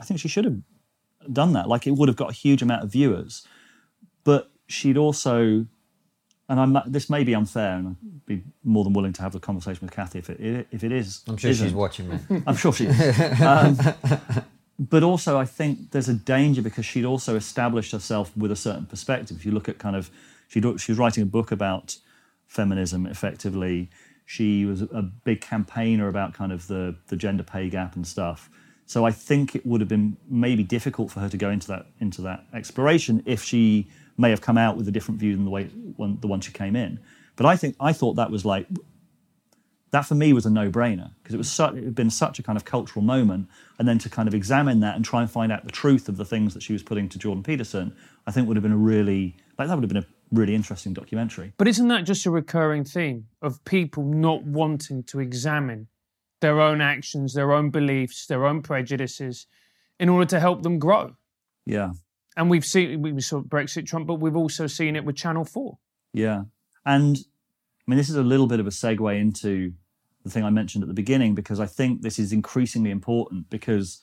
I 0.00 0.04
think 0.04 0.18
she 0.18 0.26
should 0.26 0.46
have 0.46 0.58
done 1.32 1.52
that. 1.52 1.68
Like, 1.68 1.86
it 1.86 1.92
would 1.92 2.08
have 2.08 2.16
got 2.16 2.30
a 2.30 2.34
huge 2.34 2.60
amount 2.60 2.82
of 2.82 2.90
viewers. 2.90 3.46
But 4.24 4.50
she'd 4.66 4.96
also 4.96 5.66
and 6.50 6.60
I'm, 6.76 6.82
this 6.84 7.08
may 7.08 7.22
be 7.22 7.32
unfair, 7.32 7.76
and 7.76 7.88
I'd 7.88 8.26
be 8.26 8.42
more 8.64 8.82
than 8.82 8.92
willing 8.92 9.12
to 9.12 9.22
have 9.22 9.36
a 9.36 9.40
conversation 9.40 9.78
with 9.82 9.92
Cathy 9.92 10.18
if 10.18 10.28
it 10.28 10.66
if 10.72 10.82
it 10.82 10.90
is. 10.90 11.22
I'm 11.28 11.36
sure 11.36 11.54
she's 11.54 11.72
watching 11.72 12.08
me. 12.08 12.18
I'm 12.46 12.56
sure 12.56 12.72
she 12.72 12.86
is. 12.86 13.40
Um, 13.40 13.78
but 14.80 15.04
also, 15.04 15.38
I 15.38 15.44
think 15.44 15.92
there's 15.92 16.08
a 16.08 16.14
danger 16.14 16.60
because 16.60 16.84
she'd 16.84 17.04
also 17.04 17.36
established 17.36 17.92
herself 17.92 18.36
with 18.36 18.50
a 18.50 18.56
certain 18.56 18.86
perspective. 18.86 19.36
If 19.36 19.46
you 19.46 19.52
look 19.52 19.68
at 19.68 19.78
kind 19.78 19.94
of, 19.94 20.10
she 20.48 20.60
she 20.78 20.90
was 20.90 20.98
writing 20.98 21.22
a 21.22 21.26
book 21.26 21.52
about 21.52 21.98
feminism. 22.48 23.06
Effectively, 23.06 23.88
she 24.26 24.64
was 24.64 24.82
a 24.82 25.02
big 25.02 25.40
campaigner 25.40 26.08
about 26.08 26.34
kind 26.34 26.50
of 26.50 26.66
the 26.66 26.96
the 27.06 27.16
gender 27.16 27.44
pay 27.44 27.70
gap 27.70 27.94
and 27.94 28.04
stuff. 28.04 28.50
So 28.86 29.04
I 29.04 29.12
think 29.12 29.54
it 29.54 29.64
would 29.64 29.80
have 29.80 29.88
been 29.88 30.16
maybe 30.28 30.64
difficult 30.64 31.12
for 31.12 31.20
her 31.20 31.28
to 31.28 31.36
go 31.36 31.48
into 31.48 31.68
that 31.68 31.86
into 32.00 32.22
that 32.22 32.46
exploration 32.52 33.22
if 33.24 33.40
she 33.44 33.88
may 34.20 34.30
have 34.30 34.40
come 34.40 34.58
out 34.58 34.76
with 34.76 34.86
a 34.86 34.92
different 34.92 35.18
view 35.18 35.34
than 35.34 35.44
the 35.44 35.50
way 35.50 35.64
one, 35.96 36.18
the 36.20 36.26
one 36.26 36.40
she 36.40 36.52
came 36.52 36.76
in. 36.76 37.00
But 37.36 37.46
I 37.46 37.56
think 37.56 37.76
I 37.80 37.92
thought 37.92 38.14
that 38.14 38.30
was 38.30 38.44
like 38.44 38.66
that 39.90 40.02
for 40.02 40.14
me 40.14 40.32
was 40.32 40.46
a 40.46 40.50
no-brainer 40.50 41.10
because 41.20 41.34
it 41.34 41.38
was 41.38 41.50
such, 41.50 41.74
it 41.74 41.82
had 41.82 41.94
been 41.94 42.10
such 42.10 42.38
a 42.38 42.42
kind 42.42 42.56
of 42.56 42.64
cultural 42.64 43.04
moment, 43.04 43.48
and 43.78 43.88
then 43.88 43.98
to 43.98 44.08
kind 44.08 44.28
of 44.28 44.34
examine 44.34 44.80
that 44.80 44.94
and 44.94 45.04
try 45.04 45.20
and 45.20 45.30
find 45.30 45.50
out 45.50 45.64
the 45.64 45.72
truth 45.72 46.08
of 46.08 46.16
the 46.16 46.24
things 46.24 46.54
that 46.54 46.62
she 46.62 46.72
was 46.72 46.82
putting 46.82 47.08
to 47.08 47.18
Jordan 47.18 47.42
Peterson, 47.42 47.96
I 48.26 48.30
think 48.30 48.46
would 48.46 48.56
have 48.56 48.62
been 48.62 48.72
a 48.72 48.76
really 48.76 49.36
like 49.58 49.68
that 49.68 49.74
would 49.74 49.82
have 49.82 49.88
been 49.88 50.02
a 50.02 50.06
really 50.32 50.54
interesting 50.54 50.92
documentary. 50.92 51.52
But 51.58 51.66
isn't 51.66 51.88
that 51.88 52.04
just 52.04 52.24
a 52.26 52.30
recurring 52.30 52.84
theme 52.84 53.26
of 53.42 53.64
people 53.64 54.04
not 54.04 54.44
wanting 54.44 55.02
to 55.04 55.18
examine 55.18 55.88
their 56.40 56.60
own 56.60 56.80
actions, 56.80 57.34
their 57.34 57.52
own 57.52 57.70
beliefs, 57.70 58.26
their 58.26 58.46
own 58.46 58.62
prejudices 58.62 59.46
in 59.98 60.08
order 60.08 60.24
to 60.26 60.40
help 60.40 60.62
them 60.62 60.78
grow? 60.78 61.16
Yeah, 61.66 61.92
And 62.36 62.48
we've 62.48 62.64
seen 62.64 63.02
we 63.02 63.20
saw 63.20 63.40
Brexit 63.42 63.86
Trump, 63.86 64.06
but 64.06 64.14
we've 64.14 64.36
also 64.36 64.66
seen 64.66 64.96
it 64.96 65.04
with 65.04 65.16
Channel 65.16 65.44
4. 65.44 65.78
yeah, 66.12 66.44
and 66.86 67.16
I 67.86 67.90
mean 67.90 67.98
this 67.98 68.08
is 68.08 68.16
a 68.16 68.22
little 68.22 68.46
bit 68.46 68.60
of 68.60 68.66
a 68.66 68.70
segue 68.70 69.18
into 69.20 69.72
the 70.24 70.30
thing 70.30 70.44
I 70.44 70.50
mentioned 70.50 70.84
at 70.84 70.88
the 70.88 70.94
beginning 70.94 71.34
because 71.34 71.58
I 71.60 71.66
think 71.66 72.02
this 72.02 72.18
is 72.18 72.32
increasingly 72.32 72.90
important 72.90 73.50
because 73.50 74.00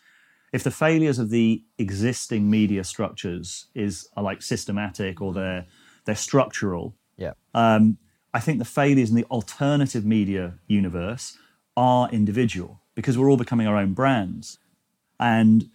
if 0.52 0.64
the 0.64 0.72
failures 0.72 1.20
of 1.20 1.30
the 1.30 1.64
existing 1.78 2.50
media 2.50 2.84
structures 2.84 3.68
is 3.76 4.08
are 4.18 4.24
like 4.24 4.42
systematic 4.42 5.22
or 5.22 5.32
they're 5.34 5.66
they're 6.06 6.16
structural, 6.16 6.96
Yeah. 7.18 7.34
um, 7.54 7.98
I 8.34 8.40
think 8.40 8.60
the 8.60 8.66
failures 8.66 9.10
in 9.10 9.16
the 9.16 9.26
alternative 9.26 10.06
media 10.06 10.56
universe 10.68 11.38
are 11.76 12.10
individual 12.10 12.82
because 12.96 13.18
we're 13.18 13.30
all 13.30 13.38
becoming 13.38 13.68
our 13.68 13.78
own 13.78 13.94
brands. 13.94 14.58
And 15.20 15.70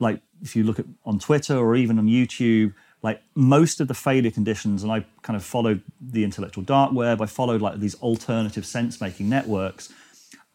like 0.00 0.20
if 0.42 0.56
you 0.56 0.64
look 0.64 0.78
at 0.78 0.86
on 1.04 1.18
Twitter 1.18 1.56
or 1.56 1.76
even 1.76 1.98
on 1.98 2.06
YouTube, 2.06 2.74
like 3.02 3.22
most 3.34 3.80
of 3.80 3.88
the 3.88 3.94
failure 3.94 4.30
conditions, 4.30 4.82
and 4.82 4.90
I 4.90 5.04
kind 5.22 5.36
of 5.36 5.44
followed 5.44 5.82
the 6.00 6.24
intellectual 6.24 6.64
dark 6.64 6.92
web, 6.92 7.22
I 7.22 7.26
followed 7.26 7.62
like 7.62 7.78
these 7.80 7.94
alternative 7.96 8.66
sense 8.66 9.00
making 9.00 9.28
networks. 9.28 9.92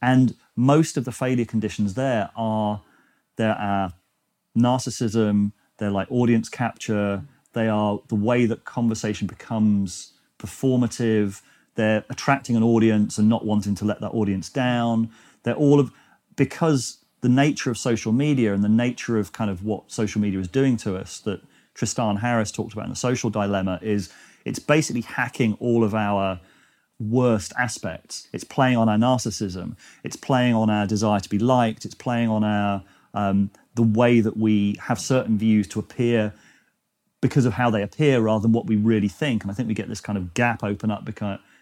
And 0.02 0.36
most 0.56 0.98
of 0.98 1.06
the 1.06 1.12
failure 1.12 1.46
conditions 1.46 1.94
there 1.94 2.30
are 2.36 2.82
there 3.36 3.56
are 3.56 3.94
narcissism, 4.58 5.54
they're 5.78 5.90
like 5.90 6.12
audience 6.12 6.50
capture, 6.50 7.24
they 7.54 7.68
are 7.68 8.00
the 8.10 8.16
way 8.16 8.46
that 8.46 8.66
conversation 8.66 9.28
becomes 9.28 10.14
performative, 10.38 11.42
they're 11.76 12.04
attracting 12.10 12.56
an 12.56 12.64
audience 12.64 13.18
and 13.18 13.28
not 13.28 13.46
wanting 13.46 13.76
to 13.76 13.86
let 13.86 14.02
that 14.02 14.10
audience 14.10 14.50
down. 14.50 15.10
They're 15.44 15.56
all 15.56 15.80
of 15.80 15.92
because 16.36 17.03
the 17.24 17.30
nature 17.30 17.72
of 17.72 17.78
social 17.78 18.12
media 18.12 18.54
and 18.54 18.66
the 18.66 18.70
nature 18.70 19.18
of 19.18 19.32
kind 19.32 19.50
of 19.50 19.64
what 19.64 19.90
social 19.90 20.20
media 20.20 20.42
is 20.42 20.48
doing 20.50 20.76
to 20.76 20.98
us 20.98 21.20
that 21.22 21.42
Tristan 21.74 22.18
Harris 22.18 22.52
talked 22.52 22.74
about 22.74 22.84
in 22.84 22.90
the 22.90 22.98
social 22.98 23.30
dilemma 23.30 23.80
is 23.82 24.12
it's 24.44 24.60
basically 24.60 25.02
hacking 25.02 25.56
all 25.62 25.86
of 25.86 25.96
our 25.96 26.42
worst 27.00 27.54
aspects. 27.58 28.28
It's 28.34 28.44
playing 28.44 28.76
on 28.76 28.90
our 28.90 28.98
narcissism. 28.98 29.78
It's 30.04 30.18
playing 30.18 30.54
on 30.54 30.70
our 30.70 30.86
desire 30.86 31.22
to 31.22 31.30
be 31.30 31.40
liked. 31.40 31.86
It's 31.86 31.96
playing 31.96 32.28
on 32.28 32.44
our 32.44 32.84
um, 33.14 33.52
the 33.76 33.84
way 33.84 34.20
that 34.20 34.36
we 34.36 34.76
have 34.82 35.00
certain 35.00 35.38
views 35.38 35.66
to 35.70 35.80
appear 35.80 36.34
because 37.22 37.46
of 37.46 37.54
how 37.54 37.70
they 37.70 37.82
appear 37.82 38.20
rather 38.20 38.42
than 38.42 38.52
what 38.52 38.66
we 38.66 38.76
really 38.76 39.08
think. 39.08 39.44
And 39.44 39.52
I 39.52 39.54
think 39.54 39.70
we 39.70 39.74
get 39.74 39.88
this 39.88 40.02
kind 40.02 40.18
of 40.18 40.34
gap 40.34 40.62
open 40.62 40.92
up 40.92 41.08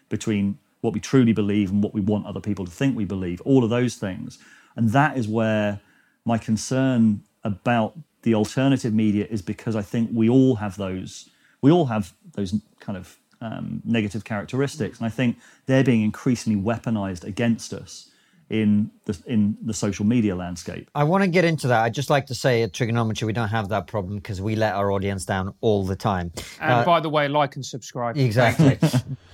between 0.08 0.58
what 0.80 0.92
we 0.92 0.98
truly 0.98 1.32
believe 1.32 1.70
and 1.70 1.84
what 1.84 1.94
we 1.94 2.00
want 2.00 2.26
other 2.26 2.40
people 2.40 2.64
to 2.64 2.70
think 2.72 2.96
we 2.96 3.04
believe. 3.04 3.40
All 3.42 3.62
of 3.62 3.70
those 3.70 3.94
things, 3.94 4.40
and 4.76 4.90
that 4.90 5.16
is 5.16 5.28
where 5.28 5.80
my 6.24 6.38
concern 6.38 7.22
about 7.44 7.98
the 8.22 8.34
alternative 8.34 8.94
media 8.94 9.26
is 9.28 9.42
because 9.42 9.74
I 9.76 9.82
think 9.82 10.10
we 10.12 10.28
all 10.28 10.56
have 10.56 10.76
those. 10.76 11.28
We 11.60 11.70
all 11.70 11.86
have 11.86 12.12
those 12.34 12.54
kind 12.80 12.96
of 12.96 13.18
um, 13.40 13.82
negative 13.84 14.24
characteristics, 14.24 14.98
and 14.98 15.06
I 15.06 15.10
think 15.10 15.38
they're 15.66 15.84
being 15.84 16.02
increasingly 16.02 16.60
weaponized 16.60 17.24
against 17.24 17.72
us 17.72 18.10
in 18.52 18.90
the 19.06 19.18
in 19.26 19.56
the 19.62 19.74
social 19.74 20.04
media 20.04 20.36
landscape. 20.36 20.90
I 20.94 21.04
want 21.04 21.24
to 21.24 21.28
get 21.28 21.44
into 21.44 21.68
that. 21.68 21.82
I'd 21.82 21.94
just 21.94 22.10
like 22.10 22.26
to 22.26 22.34
say 22.34 22.62
at 22.62 22.72
TRIGGERnometry 22.72 23.24
we 23.24 23.32
don't 23.32 23.48
have 23.48 23.70
that 23.70 23.86
problem 23.86 24.16
because 24.16 24.40
we 24.40 24.54
let 24.56 24.74
our 24.74 24.92
audience 24.92 25.24
down 25.24 25.54
all 25.60 25.84
the 25.84 25.96
time. 25.96 26.32
And 26.60 26.72
uh, 26.72 26.84
by 26.84 27.00
the 27.00 27.08
way, 27.08 27.28
like 27.28 27.56
and 27.56 27.64
subscribe. 27.64 28.16
Exactly. 28.16 28.78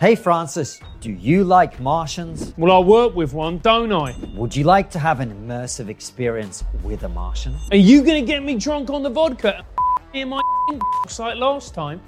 Hey 0.00 0.16
Francis, 0.16 0.80
do 1.00 1.12
you 1.12 1.44
like 1.44 1.78
Martians? 1.78 2.52
Well, 2.56 2.72
I 2.76 2.84
work 2.84 3.14
with 3.14 3.32
one, 3.32 3.58
don't 3.58 3.92
I? 3.92 4.16
Would 4.34 4.54
you 4.54 4.64
like 4.64 4.90
to 4.90 4.98
have 4.98 5.20
an 5.20 5.30
immersive 5.30 5.88
experience 5.88 6.64
with 6.82 7.04
a 7.04 7.08
Martian? 7.08 7.56
Are 7.70 7.76
you 7.76 8.02
going 8.02 8.20
to 8.20 8.26
get 8.26 8.42
me 8.42 8.56
drunk 8.56 8.90
on 8.90 9.04
the 9.04 9.08
vodka 9.08 9.64
in 10.12 10.30
my 10.30 10.40
like 11.16 11.36
last 11.36 11.74
time? 11.74 12.00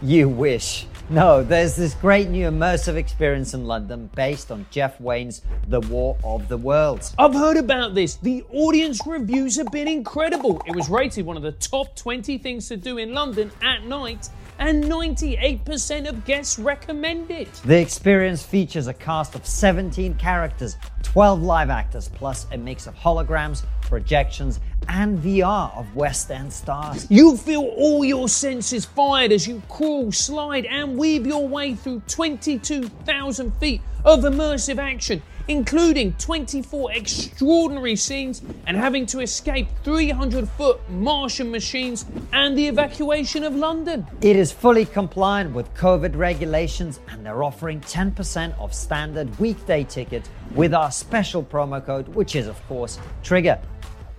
You 0.00 0.28
wish. 0.28 0.86
No, 1.10 1.42
there's 1.42 1.74
this 1.74 1.94
great 1.94 2.28
new 2.28 2.48
immersive 2.48 2.94
experience 2.94 3.52
in 3.52 3.64
London 3.64 4.08
based 4.14 4.52
on 4.52 4.64
Jeff 4.70 5.00
Wayne's 5.00 5.42
The 5.66 5.80
War 5.80 6.16
of 6.22 6.48
the 6.48 6.56
Worlds. 6.56 7.14
I've 7.18 7.34
heard 7.34 7.56
about 7.56 7.96
this. 7.96 8.14
The 8.14 8.44
audience 8.52 9.00
reviews 9.06 9.56
have 9.56 9.72
been 9.72 9.88
incredible. 9.88 10.62
It 10.66 10.74
was 10.74 10.88
rated 10.88 11.26
one 11.26 11.36
of 11.36 11.42
the 11.42 11.52
top 11.52 11.96
20 11.96 12.38
things 12.38 12.68
to 12.68 12.76
do 12.76 12.98
in 12.98 13.12
London 13.12 13.50
at 13.60 13.84
night 13.84 14.30
and 14.58 14.84
98% 14.84 16.08
of 16.08 16.24
guests 16.24 16.58
recommend 16.58 17.30
it. 17.30 17.52
The 17.64 17.80
experience 17.80 18.42
features 18.42 18.86
a 18.86 18.94
cast 18.94 19.34
of 19.34 19.46
17 19.46 20.14
characters, 20.14 20.76
12 21.02 21.42
live 21.42 21.70
actors, 21.70 22.08
plus 22.08 22.46
a 22.52 22.58
mix 22.58 22.86
of 22.86 22.94
holograms, 22.94 23.64
projections, 23.82 24.60
and 24.88 25.18
VR 25.18 25.76
of 25.76 25.94
West 25.94 26.30
End 26.30 26.52
stars. 26.52 27.06
You'll 27.10 27.36
feel 27.36 27.62
all 27.76 28.04
your 28.04 28.28
senses 28.28 28.84
fired 28.84 29.32
as 29.32 29.46
you 29.46 29.62
crawl, 29.68 30.12
slide, 30.12 30.66
and 30.66 30.96
weave 30.96 31.26
your 31.26 31.46
way 31.46 31.74
through 31.74 32.02
22,000 32.06 33.56
feet 33.56 33.80
of 34.04 34.20
immersive 34.20 34.78
action 34.78 35.22
including 35.48 36.12
24 36.14 36.92
extraordinary 36.92 37.96
scenes 37.96 38.42
and 38.66 38.76
having 38.76 39.06
to 39.06 39.20
escape 39.20 39.68
300 39.82 40.48
foot 40.50 40.80
Martian 40.90 41.50
machines 41.50 42.06
and 42.32 42.56
the 42.56 42.66
evacuation 42.66 43.44
of 43.44 43.54
London. 43.54 44.06
It 44.20 44.36
is 44.36 44.52
fully 44.52 44.86
compliant 44.86 45.54
with 45.54 45.72
COVID 45.74 46.16
regulations 46.16 47.00
and 47.08 47.24
they're 47.24 47.42
offering 47.42 47.80
10% 47.80 48.58
off 48.58 48.72
standard 48.72 49.38
weekday 49.38 49.84
tickets 49.84 50.30
with 50.54 50.72
our 50.72 50.90
special 50.90 51.42
promo 51.42 51.84
code, 51.84 52.08
which 52.08 52.36
is, 52.36 52.46
of 52.46 52.66
course, 52.66 52.98
Trigger. 53.22 53.60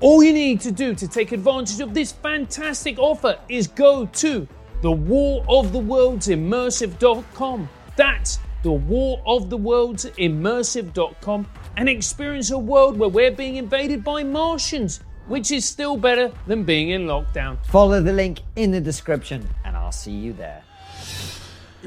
All 0.02 0.22
you 0.22 0.34
need 0.34 0.60
to 0.62 0.72
do 0.72 0.94
to 0.94 1.08
take 1.08 1.32
advantage 1.32 1.80
of 1.80 1.94
this 1.94 2.12
fantastic 2.12 3.00
offer 3.00 3.40
is 3.48 3.68
go 3.68 4.06
to 4.08 4.48
the 4.82 4.92
War 4.92 5.44
of 5.48 5.72
the 5.72 5.80
Worlds 5.80 6.28
immersive.com. 6.28 7.70
That's 7.96 8.40
the 8.66 8.72
War 8.72 9.22
of 9.28 9.52
the 9.52 9.58
Worlds 9.58 10.06
immersive.com 10.18 11.48
and 11.78 11.88
experience 11.88 12.50
a 12.50 12.58
world 12.58 12.98
where 12.98 13.10
we're 13.10 13.30
being 13.30 13.58
invaded 13.58 14.04
by 14.04 14.24
Martians, 14.24 15.02
which 15.28 15.52
is 15.52 15.66
still 15.66 15.98
better 15.98 16.32
than 16.48 16.64
being 16.64 16.90
in 16.90 17.06
lockdown. 17.06 17.64
Follow 17.68 18.02
the 18.02 18.12
link 18.12 18.40
in 18.56 18.72
the 18.72 18.82
description 18.82 19.48
and 19.64 19.78
I'll 19.78 19.92
see 19.92 20.14
you 20.14 20.34
there. 20.34 20.64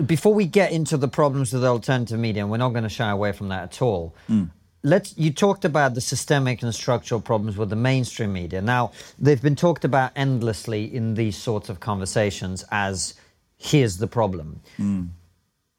Before 0.07 0.33
we 0.33 0.47
get 0.47 0.71
into 0.71 0.97
the 0.97 1.09
problems 1.09 1.53
with 1.53 1.65
alternative 1.65 2.21
media, 2.21 2.43
and 2.43 2.51
we're 2.53 2.59
not 2.59 2.69
going 2.69 2.85
to 2.85 2.89
shy 2.89 3.11
away 3.11 3.33
from 3.33 3.49
that 3.49 3.65
at 3.65 3.83
all. 3.83 4.15
Mm. 4.31 4.51
Let's. 4.85 5.19
You 5.19 5.33
talked 5.33 5.65
about 5.65 5.95
the 5.95 6.01
systemic 6.01 6.63
and 6.63 6.73
structural 6.73 7.21
problems 7.21 7.57
with 7.57 7.71
the 7.71 7.75
mainstream 7.75 8.33
media. 8.33 8.63
Now, 8.63 8.93
they've 9.19 9.43
been 9.43 9.57
talked 9.57 9.85
about 9.85 10.13
endlessly 10.15 10.85
in 10.95 11.15
these 11.15 11.37
sorts 11.37 11.69
of 11.69 11.81
conversations 11.81 12.65
as 12.71 13.15
here's 13.57 13.97
the 13.97 14.07
problem. 14.07 14.61
Mm 14.79 15.09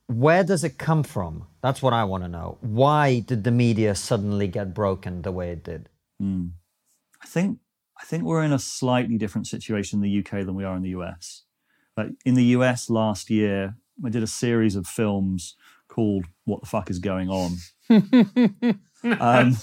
where 0.09 0.43
does 0.43 0.63
it 0.63 0.79
come 0.79 1.03
from? 1.03 1.45
That's 1.61 1.83
what 1.83 1.93
I 1.93 2.03
want 2.03 2.23
to 2.23 2.27
know. 2.27 2.57
Why 2.61 3.19
did 3.19 3.43
the 3.43 3.51
media 3.51 3.93
suddenly 3.93 4.47
get 4.47 4.73
broken 4.73 5.21
the 5.21 5.31
way 5.31 5.51
it 5.51 5.63
did? 5.63 5.87
Mm. 6.21 6.51
I 7.21 7.27
think 7.27 7.59
I 8.01 8.05
think 8.05 8.23
we're 8.23 8.43
in 8.43 8.51
a 8.51 8.59
slightly 8.59 9.17
different 9.17 9.45
situation 9.45 9.99
in 9.99 10.03
the 10.03 10.19
UK 10.19 10.45
than 10.45 10.55
we 10.55 10.63
are 10.63 10.75
in 10.75 10.81
the 10.81 10.89
US. 10.89 11.43
Like 11.95 12.07
in 12.25 12.33
the 12.33 12.45
US 12.55 12.89
last 12.89 13.29
year, 13.29 13.75
I 14.03 14.09
did 14.09 14.23
a 14.23 14.27
series 14.27 14.75
of 14.75 14.87
films 14.87 15.55
called 15.87 16.25
"What 16.45 16.61
the 16.61 16.67
Fuck 16.67 16.89
Is 16.89 16.97
Going 16.97 17.29
On." 17.29 17.57
um, 19.19 19.57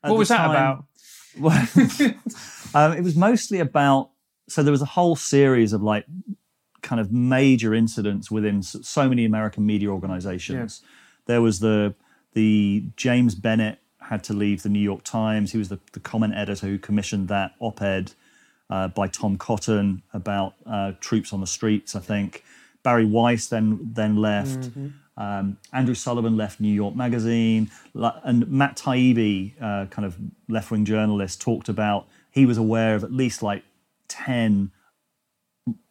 what 0.00 0.18
was 0.18 0.28
that 0.28 0.50
about? 0.50 0.84
Well, 1.38 1.52
um, 2.74 2.92
it 2.92 3.04
was 3.04 3.14
mostly 3.14 3.60
about. 3.60 4.10
So 4.48 4.64
there 4.64 4.72
was 4.72 4.82
a 4.82 4.96
whole 4.96 5.14
series 5.14 5.72
of 5.72 5.80
like 5.80 6.04
kind 6.82 7.00
of 7.00 7.12
major 7.12 7.74
incidents 7.74 8.30
within 8.30 8.62
so 8.62 9.08
many 9.08 9.24
American 9.24 9.66
media 9.66 9.88
organizations. 9.88 10.80
Yeah. 10.82 10.88
There 11.26 11.42
was 11.42 11.60
the 11.60 11.94
the 12.32 12.84
James 12.96 13.34
Bennet 13.34 13.78
had 13.98 14.24
to 14.24 14.32
leave 14.32 14.62
the 14.62 14.68
New 14.68 14.80
York 14.80 15.02
Times. 15.04 15.52
He 15.52 15.58
was 15.58 15.68
the, 15.68 15.78
the 15.92 16.00
comment 16.00 16.34
editor 16.34 16.66
who 16.66 16.78
commissioned 16.78 17.28
that 17.28 17.52
op-ed 17.60 18.12
uh, 18.68 18.88
by 18.88 19.06
Tom 19.08 19.36
Cotton 19.36 20.02
about 20.12 20.54
uh, 20.66 20.92
troops 21.00 21.32
on 21.32 21.40
the 21.40 21.46
streets. 21.46 21.94
I 21.94 22.00
think 22.00 22.44
Bari 22.82 23.04
Weiss 23.04 23.46
then 23.48 23.92
then 23.94 24.16
left. 24.16 24.60
Mm-hmm. 24.60 24.88
Um, 25.16 25.58
Andrew 25.72 25.94
Sullivan 25.94 26.36
left 26.36 26.60
New 26.60 26.72
York 26.72 26.96
Magazine, 26.96 27.70
and 27.94 28.48
Matt 28.48 28.76
Taibbi, 28.76 29.52
uh, 29.60 29.86
kind 29.86 30.06
of 30.06 30.16
left-wing 30.48 30.86
journalist, 30.86 31.42
talked 31.42 31.68
about 31.68 32.06
he 32.30 32.46
was 32.46 32.56
aware 32.56 32.94
of 32.94 33.04
at 33.04 33.12
least 33.12 33.42
like 33.42 33.62
ten 34.08 34.70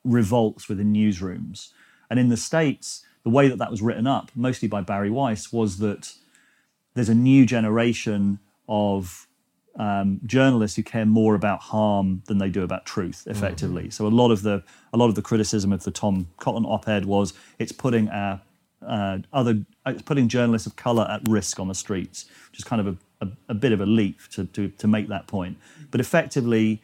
revolts 0.03 0.69
within 0.69 0.93
newsrooms. 0.93 1.71
And 2.09 2.19
in 2.19 2.29
the 2.29 2.37
States, 2.37 3.05
the 3.23 3.29
way 3.29 3.47
that 3.47 3.57
that 3.57 3.71
was 3.71 3.81
written 3.81 4.07
up, 4.07 4.31
mostly 4.35 4.67
by 4.67 4.81
Bari 4.81 5.09
Weiss, 5.09 5.51
was 5.51 5.77
that 5.77 6.13
there's 6.93 7.09
a 7.09 7.15
new 7.15 7.45
generation 7.45 8.39
of 8.67 9.27
um, 9.77 10.19
journalists 10.25 10.75
who 10.75 10.83
care 10.83 11.05
more 11.05 11.35
about 11.35 11.61
harm 11.61 12.21
than 12.25 12.37
they 12.37 12.49
do 12.49 12.63
about 12.63 12.85
truth, 12.85 13.25
effectively. 13.27 13.83
Mm-hmm. 13.83 13.91
So 13.91 14.07
a 14.07 14.09
lot 14.09 14.31
of 14.31 14.41
the 14.41 14.63
a 14.93 14.97
lot 14.97 15.07
of 15.07 15.15
the 15.15 15.21
criticism 15.21 15.71
of 15.71 15.83
the 15.83 15.91
Tom 15.91 16.27
Cotton 16.37 16.65
op-ed 16.65 17.05
was 17.05 17.33
it's 17.59 17.71
putting 17.71 18.09
our 18.09 18.41
uh, 18.85 19.19
other 19.31 19.65
it's 19.85 20.01
putting 20.01 20.27
journalists 20.27 20.67
of 20.67 20.75
color 20.75 21.07
at 21.09 21.21
risk 21.27 21.59
on 21.59 21.67
the 21.67 21.75
streets, 21.75 22.25
which 22.49 22.59
is 22.59 22.65
kind 22.65 22.81
of 22.81 22.87
a, 22.87 23.25
a, 23.25 23.29
a 23.49 23.53
bit 23.53 23.71
of 23.71 23.81
a 23.81 23.85
leap 23.85 24.19
to, 24.31 24.45
to 24.45 24.69
to 24.69 24.87
make 24.87 25.07
that 25.07 25.27
point. 25.27 25.57
But 25.91 26.01
effectively, 26.01 26.81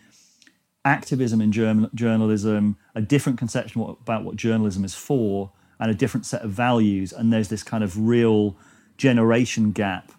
activism 0.86 1.42
in 1.42 1.52
journalism, 1.52 2.78
a 2.94 3.02
different 3.02 3.38
conception 3.38 3.82
about 3.82 4.24
what 4.24 4.36
journalism 4.36 4.86
is 4.86 4.96
for, 4.96 5.52
and 5.80 5.92
a 5.92 5.96
different 5.96 6.26
set 6.26 6.44
of 6.44 6.52
values. 6.52 7.12
And 7.12 7.34
there's 7.34 7.50
this 7.50 7.64
kind 7.64 7.84
of 7.84 8.08
real 8.08 8.56
generation 8.98 9.72
gap. 9.72 10.12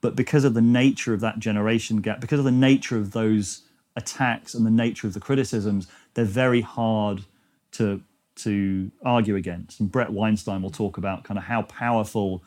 But 0.00 0.16
because 0.16 0.44
of 0.44 0.54
the 0.54 0.62
nature 0.62 1.12
of 1.12 1.20
that 1.20 1.38
generation 1.38 2.00
gap, 2.00 2.20
because 2.20 2.38
of 2.38 2.44
the 2.44 2.50
nature 2.50 2.96
of 2.96 3.12
those 3.12 3.62
attacks 3.94 4.54
and 4.54 4.64
the 4.64 4.70
nature 4.70 5.06
of 5.06 5.14
the 5.14 5.20
criticisms, 5.20 5.86
they're 6.14 6.24
very 6.24 6.62
hard 6.62 7.24
to 7.72 8.02
to 8.34 8.90
argue 9.04 9.36
against. 9.36 9.78
And 9.78 9.92
Bret 9.92 10.10
Weinstein 10.10 10.62
will 10.62 10.70
talk 10.70 10.96
about 10.96 11.22
kind 11.22 11.36
of 11.36 11.44
how 11.44 11.62
powerful 11.62 12.42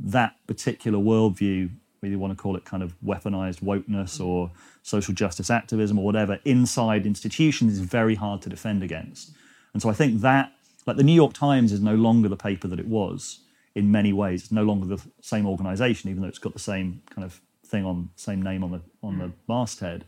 that 0.00 0.34
particular 0.46 0.98
worldview 0.98 1.70
whether 2.00 2.12
you 2.12 2.18
want 2.18 2.36
to 2.36 2.40
call 2.40 2.56
it 2.56 2.64
kind 2.64 2.82
of 2.82 2.94
weaponized 3.04 3.60
wokeness 3.60 4.24
or 4.24 4.50
social 4.82 5.14
justice 5.14 5.50
activism 5.50 5.98
or 5.98 6.04
whatever, 6.04 6.38
inside 6.44 7.06
institutions 7.06 7.74
is 7.74 7.80
very 7.80 8.14
hard 8.14 8.42
to 8.42 8.48
defend 8.48 8.82
against. 8.82 9.32
And 9.72 9.82
so 9.82 9.90
I 9.90 9.92
think 9.92 10.20
that, 10.20 10.52
like 10.86 10.96
the 10.96 11.02
New 11.02 11.14
York 11.14 11.32
Times 11.32 11.72
is 11.72 11.80
no 11.80 11.94
longer 11.94 12.28
the 12.28 12.36
paper 12.36 12.68
that 12.68 12.80
it 12.80 12.86
was 12.86 13.40
in 13.74 13.90
many 13.90 14.12
ways. 14.12 14.42
It's 14.42 14.52
no 14.52 14.64
longer 14.64 14.86
the 14.86 15.02
same 15.20 15.46
organization, 15.46 16.10
even 16.10 16.22
though 16.22 16.28
it's 16.28 16.38
got 16.38 16.52
the 16.52 16.58
same 16.58 17.02
kind 17.10 17.24
of 17.24 17.40
thing 17.64 17.84
on, 17.84 18.10
same 18.16 18.42
name 18.42 18.64
on 18.64 18.72
the, 18.72 18.80
on 19.02 19.18
the 19.18 19.26
mm. 19.26 19.32
masthead. 19.46 20.04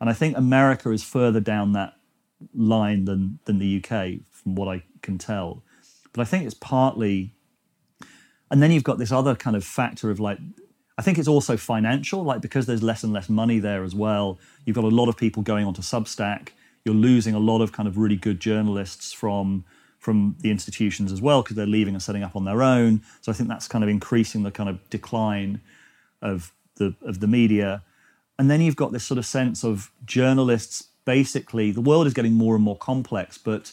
And 0.00 0.08
I 0.08 0.12
think 0.12 0.36
America 0.36 0.90
is 0.90 1.02
further 1.02 1.40
down 1.40 1.72
that 1.72 1.94
line 2.54 3.04
than, 3.04 3.38
than 3.44 3.58
the 3.58 3.82
UK, 3.82 4.20
from 4.30 4.54
what 4.54 4.68
I 4.68 4.82
can 5.02 5.18
tell. 5.18 5.62
But 6.12 6.22
I 6.22 6.24
think 6.24 6.44
it's 6.44 6.54
partly, 6.54 7.34
and 8.50 8.62
then 8.62 8.70
you've 8.70 8.84
got 8.84 8.98
this 8.98 9.12
other 9.12 9.34
kind 9.34 9.56
of 9.56 9.64
factor 9.64 10.10
of 10.10 10.20
like, 10.20 10.38
I 11.00 11.02
think 11.02 11.16
it's 11.16 11.28
also 11.28 11.56
financial, 11.56 12.22
like 12.24 12.42
because 12.42 12.66
there's 12.66 12.82
less 12.82 13.02
and 13.02 13.10
less 13.10 13.30
money 13.30 13.58
there 13.58 13.84
as 13.84 13.94
well. 13.94 14.38
You've 14.66 14.76
got 14.76 14.84
a 14.84 14.88
lot 14.88 15.08
of 15.08 15.16
people 15.16 15.42
going 15.42 15.64
onto 15.64 15.80
Substack. 15.80 16.50
You're 16.84 16.94
losing 16.94 17.34
a 17.34 17.38
lot 17.38 17.62
of 17.62 17.72
kind 17.72 17.88
of 17.88 17.96
really 17.96 18.16
good 18.16 18.38
journalists 18.38 19.10
from 19.10 19.64
from 19.98 20.36
the 20.40 20.50
institutions 20.50 21.10
as 21.10 21.22
well 21.22 21.40
because 21.40 21.56
they're 21.56 21.64
leaving 21.64 21.94
and 21.94 22.02
setting 22.02 22.22
up 22.22 22.36
on 22.36 22.44
their 22.44 22.62
own. 22.62 23.00
So 23.22 23.32
I 23.32 23.34
think 23.34 23.48
that's 23.48 23.66
kind 23.66 23.82
of 23.82 23.88
increasing 23.88 24.42
the 24.42 24.50
kind 24.50 24.68
of 24.68 24.90
decline 24.90 25.62
of 26.20 26.52
the 26.76 26.94
of 27.00 27.20
the 27.20 27.26
media. 27.26 27.82
And 28.38 28.50
then 28.50 28.60
you've 28.60 28.76
got 28.76 28.92
this 28.92 29.04
sort 29.04 29.16
of 29.16 29.24
sense 29.24 29.64
of 29.64 29.90
journalists 30.04 30.88
basically 31.06 31.70
the 31.70 31.80
world 31.80 32.06
is 32.06 32.12
getting 32.12 32.34
more 32.34 32.54
and 32.54 32.62
more 32.62 32.76
complex, 32.76 33.38
but 33.38 33.72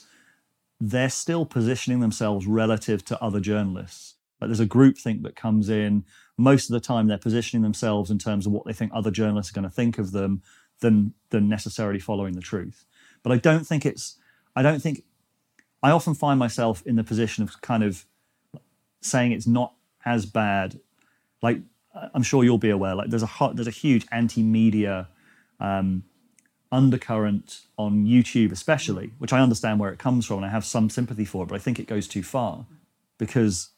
they're 0.79 1.09
still 1.09 1.45
positioning 1.45 1.99
themselves 1.99 2.47
relative 2.47 3.03
to 3.03 3.21
other 3.21 3.41
journalists. 3.41 4.13
Like 4.39 4.47
there's 4.47 4.61
a 4.61 4.65
groupthink 4.65 5.23
that 5.23 5.35
comes 5.35 5.67
in. 5.67 6.05
Most 6.37 6.69
of 6.69 6.73
the 6.73 6.79
time, 6.79 7.07
they're 7.07 7.17
positioning 7.17 7.63
themselves 7.63 8.11
in 8.11 8.19
terms 8.19 8.45
of 8.45 8.51
what 8.51 8.65
they 8.65 8.73
think 8.73 8.91
other 8.93 9.11
journalists 9.11 9.51
are 9.51 9.55
going 9.55 9.69
to 9.69 9.75
think 9.75 9.97
of 9.97 10.11
them 10.11 10.41
than 10.79 11.13
than 11.29 11.49
necessarily 11.49 11.99
following 11.99 12.33
the 12.33 12.41
truth. 12.41 12.85
But 13.23 13.31
I 13.31 13.37
don't 13.37 13.65
think 13.65 13.85
it's. 13.85 14.17
I 14.55 14.61
don't 14.61 14.81
think. 14.81 15.03
I 15.81 15.91
often 15.91 16.13
find 16.13 16.39
myself 16.39 16.83
in 16.85 16.95
the 16.95 17.03
position 17.03 17.43
of 17.43 17.61
kind 17.61 17.83
of 17.83 18.05
saying 19.01 19.31
it's 19.31 19.47
not 19.47 19.73
as 20.05 20.25
bad. 20.25 20.79
Like 21.41 21.61
I'm 22.13 22.23
sure 22.23 22.43
you'll 22.43 22.57
be 22.57 22.69
aware. 22.69 22.95
Like 22.95 23.09
there's 23.09 23.23
a 23.23 23.27
hot, 23.27 23.55
there's 23.55 23.67
a 23.67 23.71
huge 23.71 24.05
anti-media 24.11 25.07
um, 25.59 26.03
undercurrent 26.71 27.61
on 27.77 28.05
YouTube, 28.05 28.51
especially, 28.51 29.13
which 29.17 29.33
I 29.33 29.39
understand 29.39 29.79
where 29.79 29.91
it 29.91 29.99
comes 29.99 30.25
from, 30.25 30.37
and 30.37 30.45
I 30.45 30.49
have 30.49 30.65
some 30.65 30.89
sympathy 30.89 31.25
for 31.25 31.43
it. 31.43 31.49
But 31.49 31.55
I 31.55 31.59
think 31.59 31.79
it 31.79 31.87
goes 31.87 32.07
too 32.07 32.23
far 32.23 32.65
because 33.17 33.69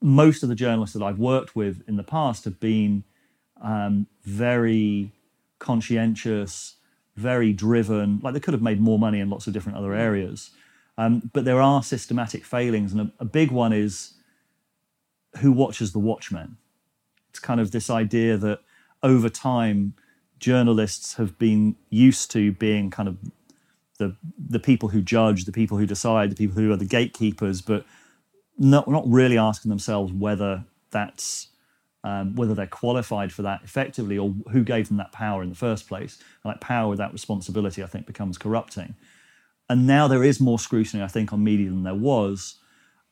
most 0.00 0.42
of 0.42 0.48
the 0.48 0.54
journalists 0.54 0.94
that 0.94 1.04
I've 1.04 1.18
worked 1.18 1.56
with 1.56 1.82
in 1.88 1.96
the 1.96 2.02
past 2.02 2.44
have 2.44 2.60
been 2.60 3.04
um, 3.60 4.06
very 4.22 5.12
conscientious, 5.58 6.76
very 7.16 7.52
driven. 7.52 8.20
Like 8.22 8.34
they 8.34 8.40
could 8.40 8.54
have 8.54 8.62
made 8.62 8.80
more 8.80 8.98
money 8.98 9.20
in 9.20 9.30
lots 9.30 9.46
of 9.46 9.52
different 9.52 9.78
other 9.78 9.94
areas, 9.94 10.50
um, 10.96 11.30
but 11.32 11.44
there 11.44 11.60
are 11.60 11.82
systematic 11.82 12.44
failings, 12.44 12.92
and 12.92 13.00
a, 13.00 13.12
a 13.20 13.24
big 13.24 13.50
one 13.50 13.72
is 13.72 14.14
who 15.38 15.52
watches 15.52 15.92
the 15.92 15.98
Watchmen. 15.98 16.56
It's 17.30 17.38
kind 17.38 17.60
of 17.60 17.70
this 17.70 17.90
idea 17.90 18.36
that 18.36 18.60
over 19.02 19.28
time 19.28 19.94
journalists 20.38 21.14
have 21.14 21.38
been 21.38 21.76
used 21.90 22.30
to 22.32 22.52
being 22.52 22.90
kind 22.90 23.08
of 23.08 23.18
the 23.98 24.16
the 24.38 24.60
people 24.60 24.90
who 24.90 25.02
judge, 25.02 25.44
the 25.44 25.52
people 25.52 25.78
who 25.78 25.86
decide, 25.86 26.30
the 26.30 26.36
people 26.36 26.60
who 26.60 26.72
are 26.72 26.76
the 26.76 26.84
gatekeepers, 26.84 27.60
but 27.60 27.84
not 28.58 29.04
really 29.06 29.38
asking 29.38 29.68
themselves 29.70 30.12
whether 30.12 30.64
that's 30.90 31.48
um, 32.04 32.36
whether 32.36 32.54
they're 32.54 32.66
qualified 32.66 33.32
for 33.32 33.42
that 33.42 33.62
effectively 33.64 34.16
or 34.16 34.30
who 34.52 34.62
gave 34.62 34.88
them 34.88 34.96
that 34.98 35.12
power 35.12 35.42
in 35.42 35.48
the 35.48 35.54
first 35.54 35.88
place. 35.88 36.18
And 36.42 36.52
that 36.52 36.60
power 36.60 36.88
without 36.88 37.12
responsibility, 37.12 37.82
I 37.82 37.86
think, 37.86 38.06
becomes 38.06 38.38
corrupting. 38.38 38.94
And 39.68 39.86
now 39.86 40.08
there 40.08 40.24
is 40.24 40.40
more 40.40 40.58
scrutiny, 40.58 41.02
I 41.02 41.08
think, 41.08 41.32
on 41.32 41.42
media 41.44 41.68
than 41.68 41.82
there 41.82 41.94
was. 41.94 42.56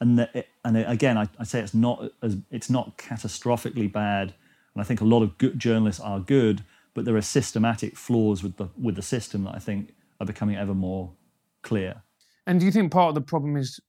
And 0.01 0.29
and 0.65 0.77
again, 0.77 1.19
I, 1.19 1.29
I 1.39 1.45
say 1.45 1.61
it's 1.61 1.75
not 1.75 2.11
as 2.23 2.37
it's 2.51 2.71
not 2.71 2.97
catastrophically 2.97 3.91
bad. 3.91 4.35
And 4.75 4.83
I 4.83 4.85
think 4.85 5.01
a 5.01 5.05
lot 5.05 5.23
of 5.23 5.37
good 5.39 5.59
journalists 5.59 6.01
are 6.01 6.21
good, 6.21 6.63
but 6.95 7.05
there 7.05 7.17
are 7.17 7.23
systematic 7.23 7.97
flaws 7.97 8.43
with 8.43 8.57
the 8.57 8.69
with 8.81 8.95
the 8.95 9.03
system 9.03 9.45
that 9.45 9.55
I 9.55 9.59
think 9.59 9.95
are 10.21 10.27
becoming 10.27 10.57
ever 10.57 10.75
more 10.75 11.13
clear. 11.63 12.03
And 12.47 12.61
do 12.61 12.67
you 12.67 12.73
think 12.73 12.93
part 12.93 13.09
of 13.09 13.15
the 13.15 13.21
problem 13.21 13.57
is 13.57 13.81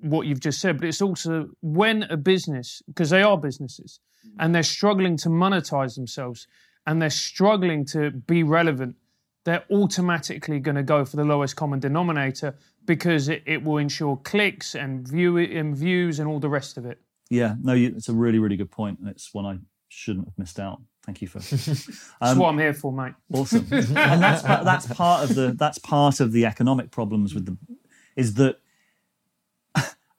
what 0.00 0.26
you've 0.26 0.40
just 0.40 0.60
said, 0.60 0.78
but 0.78 0.86
it's 0.86 1.02
also 1.02 1.50
when 1.60 2.04
a 2.04 2.16
business, 2.16 2.82
because 2.86 3.10
they 3.10 3.22
are 3.22 3.36
businesses, 3.36 4.00
and 4.38 4.54
they're 4.54 4.62
struggling 4.62 5.16
to 5.18 5.28
monetize 5.28 5.94
themselves 5.94 6.46
and 6.86 7.02
they're 7.02 7.10
struggling 7.10 7.84
to 7.84 8.10
be 8.10 8.42
relevant, 8.42 8.96
they're 9.44 9.64
automatically 9.70 10.58
going 10.58 10.74
to 10.74 10.82
go 10.82 11.04
for 11.04 11.16
the 11.16 11.24
lowest 11.24 11.56
common 11.56 11.80
denominator 11.80 12.54
because 12.84 13.28
it, 13.28 13.42
it 13.46 13.62
will 13.62 13.78
ensure 13.78 14.16
clicks 14.16 14.74
and 14.74 15.06
view 15.06 15.38
and 15.38 15.76
views 15.76 16.18
and 16.18 16.28
all 16.28 16.40
the 16.40 16.48
rest 16.48 16.76
of 16.76 16.86
it. 16.86 16.98
Yeah, 17.30 17.54
no, 17.60 17.74
you, 17.74 17.92
it's 17.94 18.08
a 18.08 18.14
really, 18.14 18.38
really 18.38 18.56
good 18.56 18.70
point, 18.70 18.98
and 19.00 19.08
it's 19.08 19.34
one 19.34 19.44
I 19.44 19.58
shouldn't 19.88 20.26
have 20.26 20.38
missed 20.38 20.58
out. 20.58 20.80
Thank 21.04 21.20
you 21.20 21.28
for. 21.28 21.40
Um, 22.20 22.28
that's 22.28 22.38
what 22.38 22.48
I'm 22.48 22.58
here 22.58 22.74
for, 22.74 22.92
mate. 22.92 23.12
Awesome, 23.32 23.66
and 23.70 24.22
that's 24.22 24.42
that's 24.42 24.86
part 24.86 25.28
of 25.28 25.36
the 25.36 25.52
that's 25.52 25.78
part 25.78 26.20
of 26.20 26.32
the 26.32 26.46
economic 26.46 26.90
problems 26.90 27.34
with 27.34 27.46
the 27.46 27.56
is 28.16 28.34
that, 28.34 28.56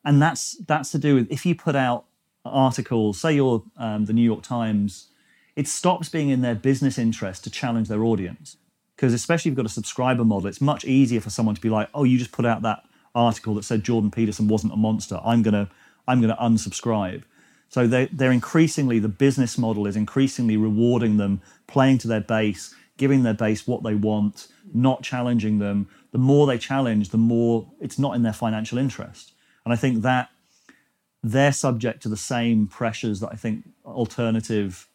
and 0.04 0.20
that's 0.20 0.56
that's 0.66 0.90
to 0.92 0.98
do 0.98 1.14
with 1.16 1.30
if 1.30 1.44
you 1.44 1.54
put 1.54 1.76
out 1.76 2.06
articles, 2.44 3.20
say 3.20 3.34
you're 3.34 3.62
um, 3.76 4.06
the 4.06 4.12
New 4.12 4.22
York 4.22 4.42
Times, 4.42 5.08
it 5.56 5.68
stops 5.68 6.08
being 6.08 6.30
in 6.30 6.40
their 6.40 6.54
business 6.54 6.98
interest 6.98 7.44
to 7.44 7.50
challenge 7.50 7.88
their 7.88 8.04
audience. 8.04 8.56
Because 8.96 9.14
especially 9.14 9.50
if 9.50 9.52
you've 9.52 9.64
got 9.64 9.66
a 9.66 9.70
subscriber 9.70 10.24
model, 10.24 10.48
it's 10.48 10.60
much 10.60 10.84
easier 10.84 11.20
for 11.20 11.30
someone 11.30 11.54
to 11.54 11.60
be 11.60 11.70
like, 11.70 11.88
"Oh, 11.94 12.04
you 12.04 12.18
just 12.18 12.32
put 12.32 12.46
out 12.46 12.62
that 12.62 12.84
article 13.14 13.54
that 13.54 13.64
said 13.64 13.82
Jordan 13.82 14.10
Peterson 14.10 14.48
wasn't 14.48 14.72
a 14.72 14.76
monster. 14.76 15.20
I'm 15.24 15.42
gonna 15.42 15.70
I'm 16.06 16.20
gonna 16.20 16.36
unsubscribe." 16.36 17.22
So 17.70 17.86
they, 17.86 18.06
they're 18.06 18.32
increasingly, 18.32 18.98
the 18.98 19.08
business 19.08 19.56
model 19.56 19.86
is 19.86 19.94
increasingly 19.94 20.56
rewarding 20.56 21.18
them, 21.18 21.40
playing 21.68 21.98
to 21.98 22.08
their 22.08 22.20
base, 22.20 22.74
giving 22.96 23.22
their 23.22 23.32
base 23.32 23.64
what 23.66 23.84
they 23.84 23.94
want, 23.94 24.48
not 24.74 25.04
challenging 25.04 25.60
them. 25.60 25.88
The 26.10 26.18
more 26.18 26.48
they 26.48 26.58
challenge, 26.58 27.10
the 27.10 27.16
more 27.18 27.70
it's 27.80 27.96
not 27.96 28.16
in 28.16 28.24
their 28.24 28.32
financial 28.32 28.76
interest. 28.76 29.32
And 29.64 29.72
I 29.72 29.76
think 29.76 30.02
that 30.02 30.30
they're 31.22 31.52
subject 31.52 32.02
to 32.02 32.08
the 32.08 32.16
same 32.16 32.66
pressures 32.66 33.20
that 33.20 33.30
I 33.30 33.36
think 33.36 33.68
alternative 33.84 34.88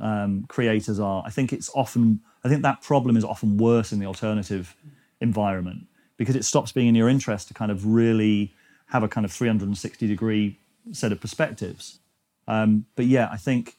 um, 0.00 0.44
creators 0.48 1.00
are. 1.00 1.22
I 1.26 1.30
think 1.30 1.52
it's 1.52 1.70
often, 1.74 2.20
I 2.44 2.48
think 2.48 2.62
that 2.62 2.82
problem 2.82 3.16
is 3.16 3.24
often 3.24 3.56
worse 3.56 3.92
in 3.92 3.98
the 3.98 4.06
alternative 4.06 4.76
environment 5.20 5.86
because 6.16 6.36
it 6.36 6.44
stops 6.44 6.72
being 6.72 6.88
in 6.88 6.94
your 6.94 7.08
interest 7.08 7.48
to 7.48 7.54
kind 7.54 7.70
of 7.70 7.86
really 7.86 8.52
have 8.86 9.02
a 9.02 9.08
kind 9.08 9.24
of 9.24 9.32
360 9.32 10.06
degree 10.06 10.58
set 10.92 11.12
of 11.12 11.20
perspectives. 11.20 11.98
Um, 12.46 12.86
but 12.94 13.06
yeah, 13.06 13.28
I 13.32 13.36
think 13.36 13.76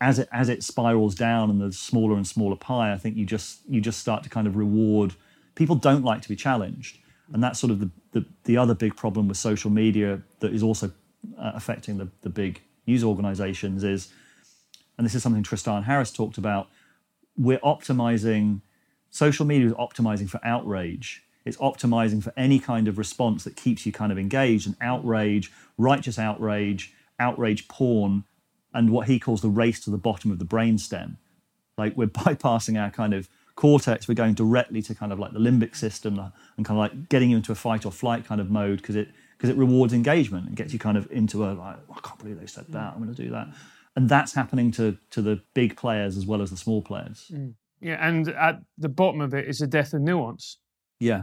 as 0.00 0.18
it 0.18 0.28
as 0.32 0.48
it 0.48 0.64
spirals 0.64 1.14
down 1.14 1.48
and 1.48 1.60
the 1.60 1.72
smaller 1.72 2.16
and 2.16 2.26
smaller 2.26 2.56
pie, 2.56 2.92
I 2.92 2.98
think 2.98 3.16
you 3.16 3.24
just 3.24 3.60
you 3.68 3.80
just 3.80 4.00
start 4.00 4.24
to 4.24 4.28
kind 4.28 4.46
of 4.46 4.56
reward. 4.56 5.14
People 5.54 5.76
don't 5.76 6.04
like 6.04 6.22
to 6.22 6.28
be 6.28 6.36
challenged, 6.36 6.98
and 7.32 7.42
that's 7.42 7.58
sort 7.58 7.70
of 7.70 7.80
the 7.80 7.90
the, 8.12 8.26
the 8.44 8.56
other 8.56 8.74
big 8.74 8.96
problem 8.96 9.28
with 9.28 9.36
social 9.36 9.70
media 9.70 10.22
that 10.40 10.52
is 10.52 10.62
also 10.62 10.92
uh, 11.38 11.52
affecting 11.54 11.98
the 11.98 12.08
the 12.22 12.30
big 12.30 12.62
news 12.86 13.04
organizations 13.04 13.84
is, 13.84 14.12
and 14.98 15.06
this 15.06 15.14
is 15.14 15.22
something 15.22 15.42
Tristan 15.42 15.84
Harris 15.84 16.12
talked 16.12 16.38
about. 16.38 16.68
We're 17.36 17.60
optimizing. 17.60 18.60
Social 19.10 19.44
media 19.44 19.66
is 19.68 19.74
optimizing 19.74 20.28
for 20.28 20.40
outrage. 20.42 21.22
It's 21.44 21.56
optimizing 21.58 22.22
for 22.22 22.32
any 22.36 22.58
kind 22.58 22.88
of 22.88 22.98
response 22.98 23.44
that 23.44 23.56
keeps 23.56 23.84
you 23.84 23.92
kind 23.92 24.12
of 24.12 24.18
engaged 24.18 24.66
and 24.66 24.76
outrage, 24.80 25.52
righteous 25.76 26.18
outrage, 26.18 26.94
outrage 27.18 27.68
porn 27.68 28.24
and 28.74 28.90
what 28.90 29.08
he 29.08 29.18
calls 29.18 29.42
the 29.42 29.48
race 29.48 29.80
to 29.80 29.90
the 29.90 29.98
bottom 29.98 30.30
of 30.30 30.38
the 30.38 30.44
brainstem. 30.44 31.16
Like 31.76 31.96
we're 31.96 32.06
bypassing 32.24 32.80
our 32.80 32.90
kind 32.90 33.14
of 33.14 33.28
cortex, 33.56 34.08
we're 34.08 34.14
going 34.14 34.34
directly 34.34 34.82
to 34.82 34.94
kind 34.94 35.12
of 35.12 35.18
like 35.18 35.32
the 35.32 35.38
limbic 35.38 35.76
system 35.76 36.18
and 36.18 36.64
kind 36.64 36.78
of 36.78 36.78
like 36.78 37.08
getting 37.08 37.30
you 37.30 37.36
into 37.36 37.52
a 37.52 37.54
fight 37.54 37.84
or 37.84 37.92
flight 37.92 38.24
kind 38.24 38.40
of 38.40 38.50
mode 38.50 38.78
because 38.78 38.96
it 38.96 39.08
because 39.36 39.50
it 39.50 39.56
rewards 39.56 39.92
engagement 39.92 40.46
and 40.46 40.56
gets 40.56 40.72
you 40.72 40.78
kind 40.78 40.96
of 40.96 41.10
into 41.10 41.44
a 41.44 41.52
like 41.52 41.76
oh, 41.90 41.96
I 41.96 42.00
can't 42.06 42.18
believe 42.18 42.40
they 42.40 42.46
said 42.46 42.66
that 42.68 42.92
I'm 42.94 43.02
going 43.02 43.14
to 43.14 43.22
do 43.22 43.30
that, 43.30 43.48
and 43.96 44.08
that's 44.08 44.34
happening 44.34 44.70
to 44.72 44.96
to 45.10 45.22
the 45.22 45.40
big 45.54 45.76
players 45.76 46.16
as 46.16 46.26
well 46.26 46.42
as 46.42 46.50
the 46.50 46.56
small 46.56 46.82
players. 46.82 47.30
Mm. 47.32 47.54
Yeah, 47.80 48.06
and 48.06 48.28
at 48.28 48.60
the 48.78 48.88
bottom 48.88 49.20
of 49.20 49.34
it 49.34 49.48
is 49.48 49.60
a 49.60 49.66
death 49.66 49.92
of 49.92 50.02
nuance. 50.02 50.58
Yeah, 51.00 51.22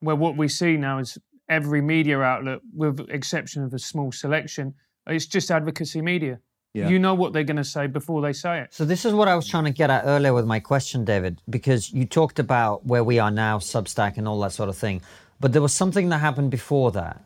where 0.00 0.16
what 0.16 0.36
we 0.36 0.48
see 0.48 0.76
now 0.76 0.98
is 0.98 1.18
every 1.48 1.80
media 1.80 2.20
outlet, 2.20 2.60
with 2.74 3.00
exception 3.10 3.64
of 3.64 3.72
a 3.72 3.78
small 3.78 4.12
selection, 4.12 4.74
it's 5.06 5.26
just 5.26 5.50
advocacy 5.50 6.02
media. 6.02 6.38
Yeah. 6.78 6.88
You 6.88 6.98
know 6.98 7.14
what 7.14 7.32
they're 7.32 7.44
going 7.44 7.56
to 7.56 7.64
say 7.64 7.86
before 7.88 8.22
they 8.22 8.32
say 8.32 8.60
it. 8.60 8.72
So 8.72 8.84
this 8.84 9.04
is 9.04 9.12
what 9.12 9.26
I 9.26 9.34
was 9.34 9.48
trying 9.48 9.64
to 9.64 9.70
get 9.70 9.90
at 9.90 10.04
earlier 10.04 10.32
with 10.32 10.46
my 10.46 10.60
question, 10.60 11.04
David, 11.04 11.40
because 11.50 11.92
you 11.92 12.04
talked 12.04 12.38
about 12.38 12.86
where 12.86 13.02
we 13.02 13.18
are 13.18 13.30
now, 13.30 13.58
Substack, 13.58 14.16
and 14.16 14.28
all 14.28 14.38
that 14.40 14.52
sort 14.52 14.68
of 14.68 14.76
thing. 14.76 15.02
But 15.40 15.52
there 15.52 15.62
was 15.62 15.72
something 15.72 16.08
that 16.10 16.18
happened 16.18 16.50
before 16.50 16.92
that. 16.92 17.24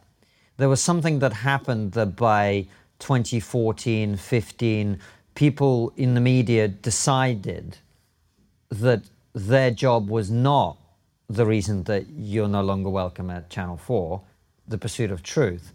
There 0.57 0.69
was 0.69 0.83
something 0.83 1.19
that 1.19 1.33
happened 1.33 1.93
that 1.93 2.17
by 2.17 2.67
2014, 2.99 4.17
15, 4.17 4.99
people 5.35 5.93
in 5.97 6.15
the 6.15 6.21
media 6.21 6.69
decided 6.69 7.79
that 8.71 9.03
their 9.35 9.71
job 9.71 10.09
was 10.09 10.31
not 10.31 10.79
the 11.29 11.47
reason 11.47 11.83
that 11.85 12.07
you're 12.11 12.49
no 12.49 12.63
longer 12.63 12.91
welcome 12.91 13.31
at 13.31 13.51
Channel 13.51 13.77
4, 13.77 14.21
the 14.69 14.79
pursuit 14.79 15.11
of 15.11 15.23
truth. 15.23 15.73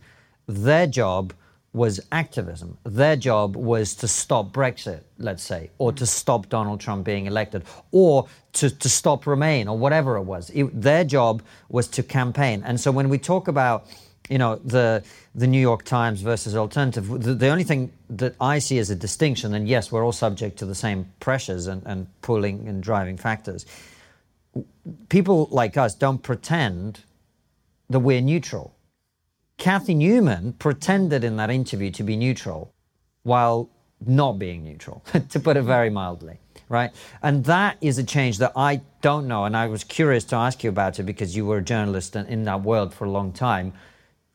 Their 0.48 0.88
job 0.88 1.34
was 1.78 2.02
activism. 2.12 2.78
Their 2.84 3.16
job 3.16 3.56
was 3.56 3.96
to 3.96 4.08
stop 4.08 4.52
Brexit, 4.52 5.02
let's 5.18 5.44
say, 5.44 5.70
or 5.78 5.94
to 5.94 6.06
stop 6.06 6.50
Donald 6.50 6.80
Trump 6.82 7.06
being 7.06 7.28
elected, 7.28 7.64
or 7.92 8.28
to, 8.54 8.70
to 8.70 8.90
stop 8.90 9.28
Remain, 9.28 9.68
or 9.68 9.78
whatever 9.78 10.18
it 10.18 10.24
was. 10.24 10.50
It, 10.50 10.82
their 10.82 11.04
job 11.04 11.44
was 11.70 11.88
to 11.90 12.04
campaign. 12.04 12.64
And 12.66 12.80
so 12.80 12.92
when 12.92 13.08
we 13.08 13.18
talk 13.18 13.48
about 13.48 13.88
you 14.30 14.38
know 14.38 14.56
the 14.58 15.04
the 15.36 15.48
New 15.48 15.60
York 15.62 15.84
Times 15.84 16.22
versus 16.22 16.56
alternative. 16.56 17.08
The, 17.08 17.34
the, 17.34 17.48
only 17.48 17.64
thing 17.64 17.92
that 18.10 18.36
I 18.42 18.60
see 18.60 18.80
as 18.80 18.90
a 18.90 18.96
distinction, 18.96 19.54
and 19.54 19.68
yes, 19.68 19.92
we're 19.92 20.04
all 20.04 20.12
subject 20.12 20.58
to 20.60 20.66
the 20.66 20.76
same 20.76 21.12
pressures 21.20 21.68
and, 21.68 21.84
and 21.86 22.08
pulling 22.22 22.68
and 22.68 22.82
driving 22.82 23.18
factors. 23.18 23.66
People 25.10 25.48
like 25.52 25.78
us 25.78 25.94
don't 25.94 26.22
pretend 26.24 27.02
that 27.90 28.00
we're 28.00 28.22
neutral. 28.22 28.74
Cathy 29.58 29.96
Newman 29.96 30.54
pretended 30.54 31.24
in 31.24 31.38
that 31.38 31.50
interview 31.50 31.90
to 31.92 32.04
be 32.04 32.16
neutral 32.16 32.74
while 33.24 33.70
not 34.06 34.34
being 34.34 34.64
neutral, 34.64 35.04
to 35.30 35.40
put 35.40 35.58
it 35.58 35.64
very 35.64 35.90
mildly, 35.90 36.38
right? 36.70 36.92
And 37.24 37.44
that 37.46 37.78
is 37.82 37.98
a 37.98 38.04
change 38.04 38.38
that 38.38 38.52
I 38.56 38.82
don't 39.02 39.28
know. 39.28 39.46
And 39.46 39.58
I 39.58 39.68
was 39.68 39.84
curious 39.84 40.24
to 40.26 40.36
ask 40.36 40.64
you 40.64 40.70
about 40.70 41.00
it 41.00 41.04
because 41.04 41.36
you 41.36 41.46
were 41.46 41.58
a 41.58 41.62
journalist 41.64 42.16
in 42.16 42.44
that 42.44 42.62
world 42.62 42.94
for 42.94 43.06
a 43.06 43.10
long 43.10 43.34
time. 43.34 43.74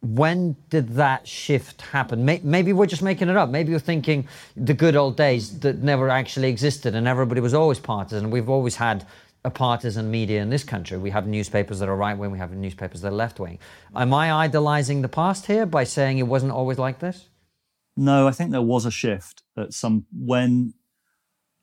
When 0.00 0.56
did 0.68 0.88
that 0.96 1.28
shift 1.28 1.80
happen? 1.82 2.24
Maybe 2.24 2.72
we're 2.72 2.86
just 2.86 3.02
making 3.02 3.28
it 3.28 3.36
up. 3.36 3.50
Maybe 3.50 3.70
you're 3.70 3.78
thinking 3.78 4.26
the 4.56 4.74
good 4.74 4.96
old 4.96 5.16
days 5.16 5.60
that 5.60 5.78
never 5.78 6.08
actually 6.08 6.48
existed 6.48 6.96
and 6.96 7.06
everybody 7.06 7.40
was 7.40 7.54
always 7.54 7.78
partisan. 7.78 8.32
We've 8.32 8.48
always 8.48 8.74
had 8.74 9.06
a 9.44 9.50
partisan 9.50 10.10
media 10.10 10.40
in 10.40 10.50
this 10.50 10.62
country. 10.62 10.96
We 10.98 11.10
have 11.10 11.26
newspapers 11.26 11.80
that 11.80 11.88
are 11.88 11.96
right 11.96 12.16
wing, 12.16 12.30
we 12.30 12.38
have 12.38 12.52
newspapers 12.52 13.00
that 13.00 13.08
are 13.08 13.16
left 13.16 13.40
wing. 13.40 13.58
Am 13.94 14.14
I 14.14 14.32
idolizing 14.32 15.02
the 15.02 15.08
past 15.08 15.46
here 15.46 15.66
by 15.66 15.84
saying 15.84 16.18
it 16.18 16.26
wasn't 16.28 16.52
always 16.52 16.78
like 16.78 17.00
this? 17.00 17.28
No, 17.96 18.26
I 18.28 18.30
think 18.30 18.52
there 18.52 18.62
was 18.62 18.86
a 18.86 18.90
shift 18.90 19.42
at 19.56 19.74
some 19.74 20.06
when, 20.12 20.74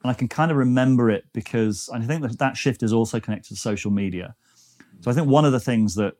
and 0.03 0.11
I 0.11 0.13
can 0.13 0.27
kind 0.27 0.51
of 0.51 0.57
remember 0.57 1.09
it 1.09 1.25
because 1.33 1.89
I 1.93 1.99
think 2.01 2.21
that 2.21 2.37
that 2.39 2.57
shift 2.57 2.83
is 2.83 2.93
also 2.93 3.19
connected 3.19 3.49
to 3.49 3.55
social 3.55 3.91
media. 3.91 4.35
So 5.01 5.09
I 5.09 5.13
think 5.13 5.27
one 5.27 5.45
of 5.45 5.53
the 5.53 5.59
things 5.59 5.95
that 5.95 6.15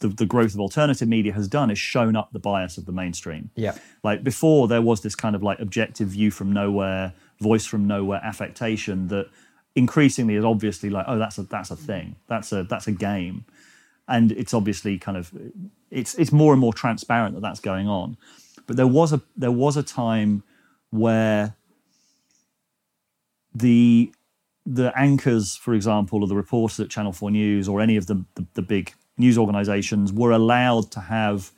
the, 0.00 0.08
the 0.08 0.26
growth 0.26 0.54
of 0.54 0.60
alternative 0.60 1.08
media 1.08 1.32
has 1.32 1.48
done 1.48 1.70
is 1.70 1.78
shown 1.78 2.16
up 2.16 2.32
the 2.32 2.40
bias 2.40 2.76
of 2.76 2.84
the 2.84 2.92
mainstream. 2.92 3.50
Yeah. 3.54 3.76
Like 4.02 4.24
before, 4.24 4.66
there 4.68 4.82
was 4.82 5.02
this 5.02 5.14
kind 5.14 5.36
of 5.36 5.42
like 5.42 5.60
objective 5.60 6.08
view 6.08 6.30
from 6.30 6.52
nowhere, 6.52 7.12
voice 7.40 7.64
from 7.64 7.86
nowhere 7.86 8.20
affectation 8.22 9.08
that 9.08 9.28
increasingly 9.76 10.34
is 10.34 10.44
obviously 10.44 10.90
like, 10.90 11.06
oh, 11.08 11.18
that's 11.18 11.38
a 11.38 11.42
that's 11.42 11.70
a 11.70 11.76
thing. 11.76 12.16
That's 12.28 12.52
a 12.52 12.64
that's 12.64 12.86
a 12.86 12.92
game, 12.92 13.44
and 14.08 14.32
it's 14.32 14.54
obviously 14.54 14.98
kind 14.98 15.16
of 15.16 15.32
it's 15.90 16.14
it's 16.14 16.32
more 16.32 16.52
and 16.52 16.60
more 16.60 16.72
transparent 16.72 17.34
that 17.34 17.40
that's 17.40 17.60
going 17.60 17.88
on. 17.88 18.16
But 18.66 18.76
there 18.76 18.86
was 18.86 19.12
a 19.12 19.22
there 19.36 19.52
was 19.52 19.76
a 19.76 19.82
time 19.82 20.42
where 20.90 21.56
the 23.54 24.12
the 24.66 24.92
anchors, 24.96 25.56
for 25.56 25.74
example, 25.74 26.22
or 26.22 26.26
the 26.26 26.36
reporters 26.36 26.80
at 26.80 26.90
Channel 26.90 27.12
Four 27.12 27.30
News 27.30 27.68
or 27.68 27.80
any 27.80 27.96
of 27.96 28.06
the, 28.06 28.24
the, 28.34 28.46
the 28.54 28.62
big 28.62 28.94
news 29.18 29.36
organizations 29.36 30.12
were 30.12 30.32
allowed 30.32 30.90
to 30.92 31.00
have 31.00 31.52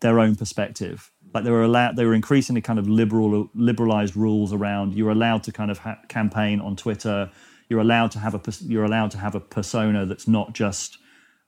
their 0.00 0.20
own 0.20 0.36
perspective 0.36 1.10
like 1.34 1.44
they 1.44 1.50
were 1.50 1.62
allowed 1.62 1.96
they 1.96 2.04
were 2.04 2.14
increasingly 2.14 2.60
kind 2.60 2.78
of 2.78 2.88
liberal 2.88 3.50
liberalized 3.54 4.16
rules 4.16 4.52
around 4.52 4.94
you're 4.94 5.10
allowed 5.10 5.42
to 5.42 5.52
kind 5.52 5.70
of 5.70 5.78
ha- 5.78 5.98
campaign 6.08 6.60
on 6.60 6.76
twitter. 6.76 7.30
You're 7.68 7.80
allowed 7.80 8.12
to 8.12 8.18
have 8.18 8.34
a 8.34 8.40
you're 8.64 8.84
allowed 8.84 9.10
to 9.10 9.18
have 9.18 9.34
a 9.34 9.40
persona 9.40 10.06
that's 10.06 10.26
not 10.26 10.54
just 10.54 10.96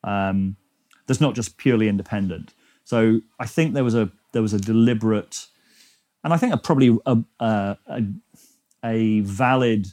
um, 0.05 0.57
that's 1.07 1.21
not 1.21 1.35
just 1.35 1.57
purely 1.57 1.89
independent. 1.89 2.53
So 2.85 3.21
i 3.39 3.47
think 3.47 3.75
there 3.75 3.85
was 3.85 3.95
a 3.95 4.11
there 4.33 4.43
was 4.43 4.53
a 4.53 4.59
deliberate 4.59 5.47
and 6.25 6.33
i 6.33 6.37
think 6.37 6.53
a 6.53 6.57
probably 6.57 6.99
a, 7.07 7.19
a, 7.39 7.77
a, 8.85 9.21
valid 9.21 9.89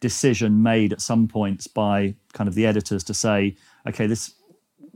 decision 0.00 0.62
made 0.62 0.92
at 0.92 1.00
some 1.00 1.28
points 1.28 1.66
by 1.66 2.14
kind 2.32 2.48
of 2.48 2.54
the 2.54 2.64
editors 2.66 3.02
to 3.04 3.14
say 3.14 3.56
okay 3.86 4.06
this 4.06 4.34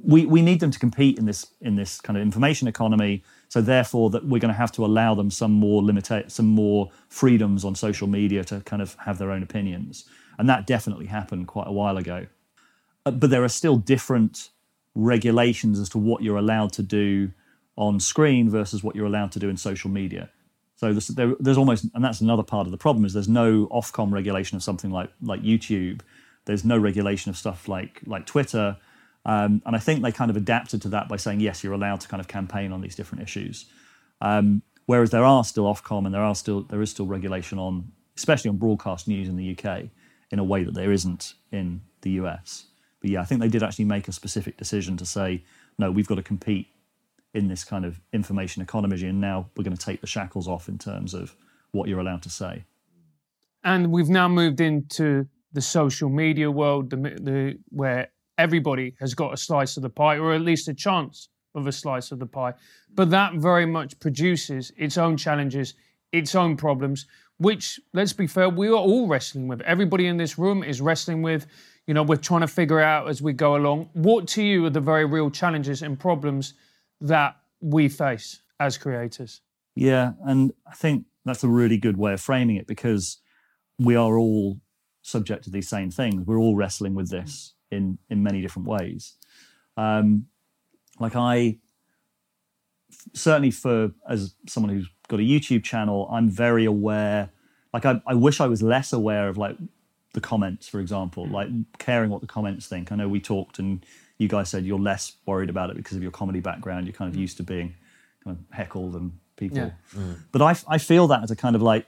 we, 0.05 0.27
we 0.27 0.43
need 0.43 0.61
them 0.61 0.71
to 0.71 0.79
compete 0.79 1.19
in 1.19 1.27
this 1.27 1.47
in 1.61 1.75
this 1.77 2.01
kind 2.01 2.17
of 2.17 2.23
information 2.23 2.69
economy 2.69 3.23
so 3.53 3.61
therefore, 3.61 4.09
that 4.09 4.25
we're 4.25 4.39
going 4.39 4.55
to 4.55 4.57
have 4.57 4.73
to 4.73 4.83
allow 4.83 5.15
them 5.15 5.31
some 5.31 5.53
more 5.53 5.83
limit, 5.83 6.09
some 6.33 6.47
more 6.47 6.91
freedoms 7.11 7.67
on 7.67 7.75
social 7.75 8.09
media 8.09 8.43
to 8.45 8.63
kind 8.63 8.81
of 8.81 8.95
have 9.05 9.19
their 9.19 9.31
own 9.31 9.43
opinions, 9.43 10.07
and 10.39 10.49
that 10.49 10.67
definitely 10.67 11.05
happened 11.05 11.49
quite 11.49 11.67
a 11.67 11.71
while 11.71 11.99
ago. 11.99 12.25
Uh, 13.05 13.11
but 13.11 13.29
there 13.29 13.45
are 13.45 13.51
still 13.51 13.77
different 13.77 14.49
regulations 14.95 15.79
as 15.79 15.91
to 15.91 15.99
what 15.99 16.23
you're 16.23 16.39
allowed 16.39 16.73
to 16.73 16.83
do 16.83 17.31
on 17.77 18.01
screen 18.01 18.49
versus 18.49 18.83
what 18.83 18.97
you're 18.97 19.05
allowed 19.05 19.33
to 19.33 19.39
do 19.39 19.51
in 19.51 19.59
social 19.59 19.91
media. 19.91 20.31
So 20.77 20.93
there's, 20.93 21.09
there, 21.09 21.35
there's 21.39 21.59
almost, 21.59 21.85
and 21.95 22.03
that's 22.03 22.23
another 22.23 22.43
part 22.43 22.67
of 22.67 22.71
the 22.71 22.79
problem 22.79 23.05
is 23.05 23.13
there's 23.13 23.29
no 23.29 23.67
Ofcom 23.67 24.13
regulation 24.13 24.57
of 24.57 24.63
something 24.63 24.91
like 24.91 25.11
like 25.21 25.43
YouTube. 25.43 26.01
There's 26.47 26.65
no 26.65 26.79
regulation 26.79 27.29
of 27.29 27.37
stuff 27.37 27.69
like 27.69 28.01
like 28.07 28.25
Twitter 28.25 28.79
um, 29.25 29.63
and 29.65 29.77
I 29.77 29.79
think 29.79 30.03
they 30.03 30.13
kind 30.13 30.31
of 30.31 30.37
adapted 30.37 30.83
to 30.83 30.89
that 30.89 31.09
by 31.09 31.17
saying, 31.17 31.41
yes, 31.41 31.63
you're 31.63 31.73
allowed 31.73 32.01
to 32.01 32.09
kind 32.09 32.21
of 32.21 32.29
campaign 32.29 32.73
on 32.73 32.81
these 32.81 32.97
different 32.97 33.23
issues. 33.23 33.67
Um, 34.21 34.63
whereas 34.87 35.11
there 35.11 35.25
are 35.25 35.45
still 35.45 35.65
Ofcom 35.65 36.07
and 36.07 36.15
there 36.15 36.23
are 36.23 36.35
still 36.35 36.63
there 36.63 36.83
is 36.83 36.91
still 36.91 37.07
regulation 37.07 37.59
on, 37.59 37.93
especially 38.17 38.49
on 38.51 38.57
broadcast 38.57 39.07
news 39.07 39.29
in 39.29 39.37
the 39.37 39.57
UK, 39.57 39.85
in 40.31 40.39
a 40.39 40.45
way 40.45 40.65
that 40.65 40.75
there 40.75 40.93
isn't 40.93 41.35
in 41.53 41.83
the 42.01 42.11
US. 42.13 42.67
But 43.01 43.11
yeah, 43.11 43.21
I 43.21 43.25
think 43.25 43.41
they 43.41 43.49
did 43.49 43.63
actually 43.63 43.85
make 43.85 44.09
a 44.09 44.13
specific 44.13 44.57
decision 44.57 44.97
to 44.97 45.07
say, 45.07 45.45
no, 45.79 45.91
we've 45.91 46.07
got 46.07 46.17
to 46.17 46.23
compete 46.23 46.69
in 47.35 47.49
this 47.49 47.65
kind 47.65 47.85
of 47.85 48.01
information 48.13 48.63
economy, 48.63 49.03
and 49.05 49.21
now 49.21 49.49
we're 49.57 49.65
going 49.65 49.77
to 49.77 49.85
take 49.85 50.01
the 50.01 50.07
shackles 50.07 50.47
off 50.47 50.69
in 50.69 50.79
terms 50.79 51.15
of 51.15 51.35
what 51.71 51.89
you're 51.89 52.01
allowed 52.01 52.23
to 52.23 52.31
say. 52.31 52.65
And 53.65 53.91
we've 53.91 54.09
now 54.09 54.29
moved 54.29 54.61
into 54.61 55.27
the 55.53 55.63
social 55.63 56.09
media 56.09 56.51
world, 56.51 56.91
the, 56.91 56.97
the, 56.97 57.59
where 57.71 58.09
everybody 58.39 58.95
has 59.01 59.15
got 59.15 59.33
a 59.33 59.37
slice 59.37 59.77
of 59.77 59.83
the 59.83 59.91
pie, 59.91 60.19
or 60.19 60.33
at 60.33 60.41
least 60.41 60.69
a 60.69 60.75
chance 60.75 61.29
of 61.55 61.67
a 61.67 61.73
slice 61.73 62.13
of 62.13 62.19
the 62.19 62.27
pie. 62.27 62.55
But 62.95 63.11
that 63.11 63.35
very 63.35 63.67
much 63.67 63.99
produces 64.01 64.73
its 64.77 64.97
own 64.97 65.17
challenges, 65.17 65.75
its 66.13 66.35
own 66.35 66.57
problems, 66.57 67.07
which, 67.39 67.81
let's 67.93 68.13
be 68.13 68.27
fair, 68.27 68.49
we 68.49 68.69
are 68.69 68.75
all 68.75 69.07
wrestling 69.07 69.49
with. 69.49 69.61
Everybody 69.63 70.07
in 70.07 70.17
this 70.17 70.39
room 70.39 70.63
is 70.63 70.81
wrestling 70.81 71.23
with. 71.23 71.47
You 71.87 71.95
know, 71.95 72.03
we're 72.03 72.17
trying 72.17 72.43
to 72.43 72.47
figure 72.47 72.81
out 72.81 73.09
as 73.09 73.21
we 73.21 73.33
go 73.33 73.57
along. 73.57 73.91
What 73.93 74.29
to 74.29 74.43
you 74.43 74.65
are 74.67 74.71
the 74.71 74.81
very 74.81 75.05
real 75.05 75.31
challenges 75.31 75.83
and 75.83 75.99
problems 75.99 76.55
that 77.01 77.37
we 77.61 77.89
face 77.89 78.43
as 78.61 78.79
creators? 78.79 79.41
Yeah, 79.75 80.13
and 80.25 80.53
I 80.67 80.75
think 80.75 81.07
that's 81.25 81.43
a 81.43 81.49
really 81.49 81.79
good 81.79 81.97
way 81.97 82.13
of 82.13 82.21
framing 82.21 82.57
it 82.57 82.67
because 82.67 83.19
we 83.79 83.97
are 83.97 84.17
all 84.17 84.61
subject 85.03 85.45
to 85.45 85.51
these 85.51 85.69
same 85.69 85.91
things. 85.91 86.25
We're 86.27 86.39
all 86.39 86.55
wrestling 86.55 86.95
with 86.95 87.11
this 87.11 87.55
in 87.73 87.99
in 88.09 88.23
many 88.23 88.43
different 88.43 88.69
ways. 88.69 89.15
Um, 89.77 90.27
like 91.01 91.17
I 91.17 91.59
certainly 93.15 93.51
for 93.51 93.93
as 94.09 94.35
someone 94.47 94.73
who's 94.73 94.89
got 95.09 95.19
a 95.19 95.23
YouTube 95.23 95.65
channel, 95.65 96.09
I'm 96.13 96.29
very 96.29 96.65
aware. 96.65 97.31
Like 97.73 97.87
I, 97.87 98.01
I 98.07 98.15
wish 98.15 98.41
I 98.41 98.47
was 98.47 98.63
less 98.63 98.93
aware 98.93 99.29
of 99.29 99.39
like 99.39 99.57
the 100.15 100.21
comments, 100.21 100.69
for 100.69 100.79
example, 100.79 101.27
like 101.27 101.49
caring 101.79 102.11
what 102.11 102.21
the 102.21 102.27
comments 102.27 102.67
think. 102.67 102.93
I 102.93 102.97
know 102.97 103.09
we 103.09 103.21
talked 103.21 103.59
and 103.59 103.85
you 104.19 104.29
guys 104.29 104.51
said 104.51 104.65
you're 104.65 104.79
less 104.79 105.17
worried 105.27 105.51
about 105.51 105.71
it 105.71 105.77
because 105.77 105.97
of 105.97 106.03
your 106.03 106.13
comedy 106.13 106.41
background. 106.41 106.87
You're 106.87 106.95
kind 106.95 107.13
of 107.13 107.19
used 107.19 107.39
to 107.39 107.43
being 107.43 107.75
kind 108.23 108.37
of 108.37 108.57
heckled 108.57 108.95
and 108.95 109.13
people. 109.37 109.59
Yeah. 109.59 109.71
Mm. 109.95 110.19
But 110.31 110.43
I, 110.43 110.57
I 110.69 110.79
feel 110.79 111.09
that 111.09 111.23
as 111.23 111.31
a 111.31 111.37
kind 111.37 111.57
of 111.57 111.63
like 111.63 111.87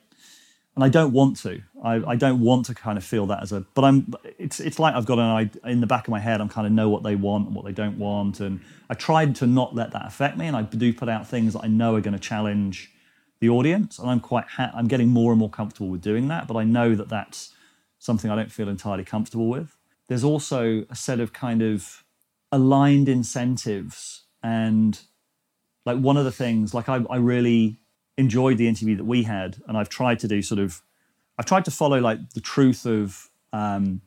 and 0.75 0.83
I 0.83 0.89
don't 0.89 1.12
want 1.12 1.37
to. 1.39 1.62
I, 1.83 2.03
I, 2.07 2.16
don't 2.16 2.41
want 2.41 2.66
to 2.66 2.75
kind 2.75 2.99
of 2.99 3.05
feel 3.05 3.27
that 3.27 3.43
as 3.43 3.53
a. 3.53 3.61
But 3.75 3.85
I'm. 3.85 4.12
It's 4.39 4.59
it's 4.59 4.79
like 4.79 4.95
I've 4.95 5.07
got 5.07 5.18
an 5.18 5.25
I 5.64 5.70
in 5.70 5.81
the 5.81 5.87
back 5.87 6.07
of 6.09 6.11
my 6.11 6.18
head. 6.18 6.41
I'm 6.41 6.49
kind 6.49 6.66
of 6.66 6.72
know 6.72 6.89
what 6.89 7.03
they 7.03 7.14
want 7.14 7.47
and 7.47 7.55
what 7.55 7.64
they 7.64 7.72
don't 7.72 7.99
want, 7.99 8.41
and 8.41 8.61
I 8.91 8.95
tried 8.95 9.37
to 9.37 9.47
not 9.47 9.75
let 9.75 9.93
that 9.93 10.07
affect 10.07 10.37
me. 10.37 10.47
And 10.47 10.57
I 10.57 10.62
do 10.62 10.93
put 10.93 11.09
out 11.09 11.29
things 11.29 11.53
that 11.53 11.62
I 11.62 11.68
know 11.68 11.95
are 11.95 12.01
going 12.01 12.14
to 12.14 12.20
challenge 12.20 12.91
the 13.41 13.49
audience, 13.49 13.99
and 13.99 14.11
I'm 14.11 14.20
quite. 14.20 14.47
Ha- 14.47 14.72
I'm 14.75 14.89
getting 14.89 15.09
more 15.09 15.31
and 15.31 15.39
more 15.39 15.51
comfortable 15.51 15.89
with 15.89 16.03
doing 16.03 16.29
that. 16.29 16.49
But 16.49 16.57
I 16.57 16.64
know 16.64 16.95
that 16.95 17.09
that's 17.09 17.55
something 17.99 18.31
I 18.31 18.37
don't 18.37 18.53
feel 18.53 18.68
entirely 18.68 19.05
comfortable 19.05 19.49
with. 19.49 19.77
There's 20.09 20.25
also 20.25 20.85
a 20.91 20.97
set 20.97 21.20
of 21.20 21.33
kind 21.33 21.62
of 21.62 22.05
aligned 22.51 23.09
incentives, 23.09 24.25
and 24.43 25.01
like 25.87 25.99
one 25.99 26.16
of 26.16 26.25
the 26.25 26.33
things, 26.33 26.75
like 26.75 26.89
I, 26.89 27.05
I 27.09 27.16
really 27.16 27.79
enjoyed 28.17 28.59
the 28.59 28.69
interview 28.69 28.97
that 28.97 29.05
we 29.05 29.25
had, 29.25 29.62
and 29.67 29.77
I've 29.77 29.89
tried 29.89 30.19
to 30.21 30.29
do 30.29 30.43
sort 30.43 30.61
of, 30.61 30.83
I've 31.39 31.47
tried 31.47 31.65
to 31.65 31.71
follow 31.71 32.01
like 32.01 32.31
the 32.31 32.41
truth 32.41 32.87
of 32.87 33.31
um, 33.53 34.01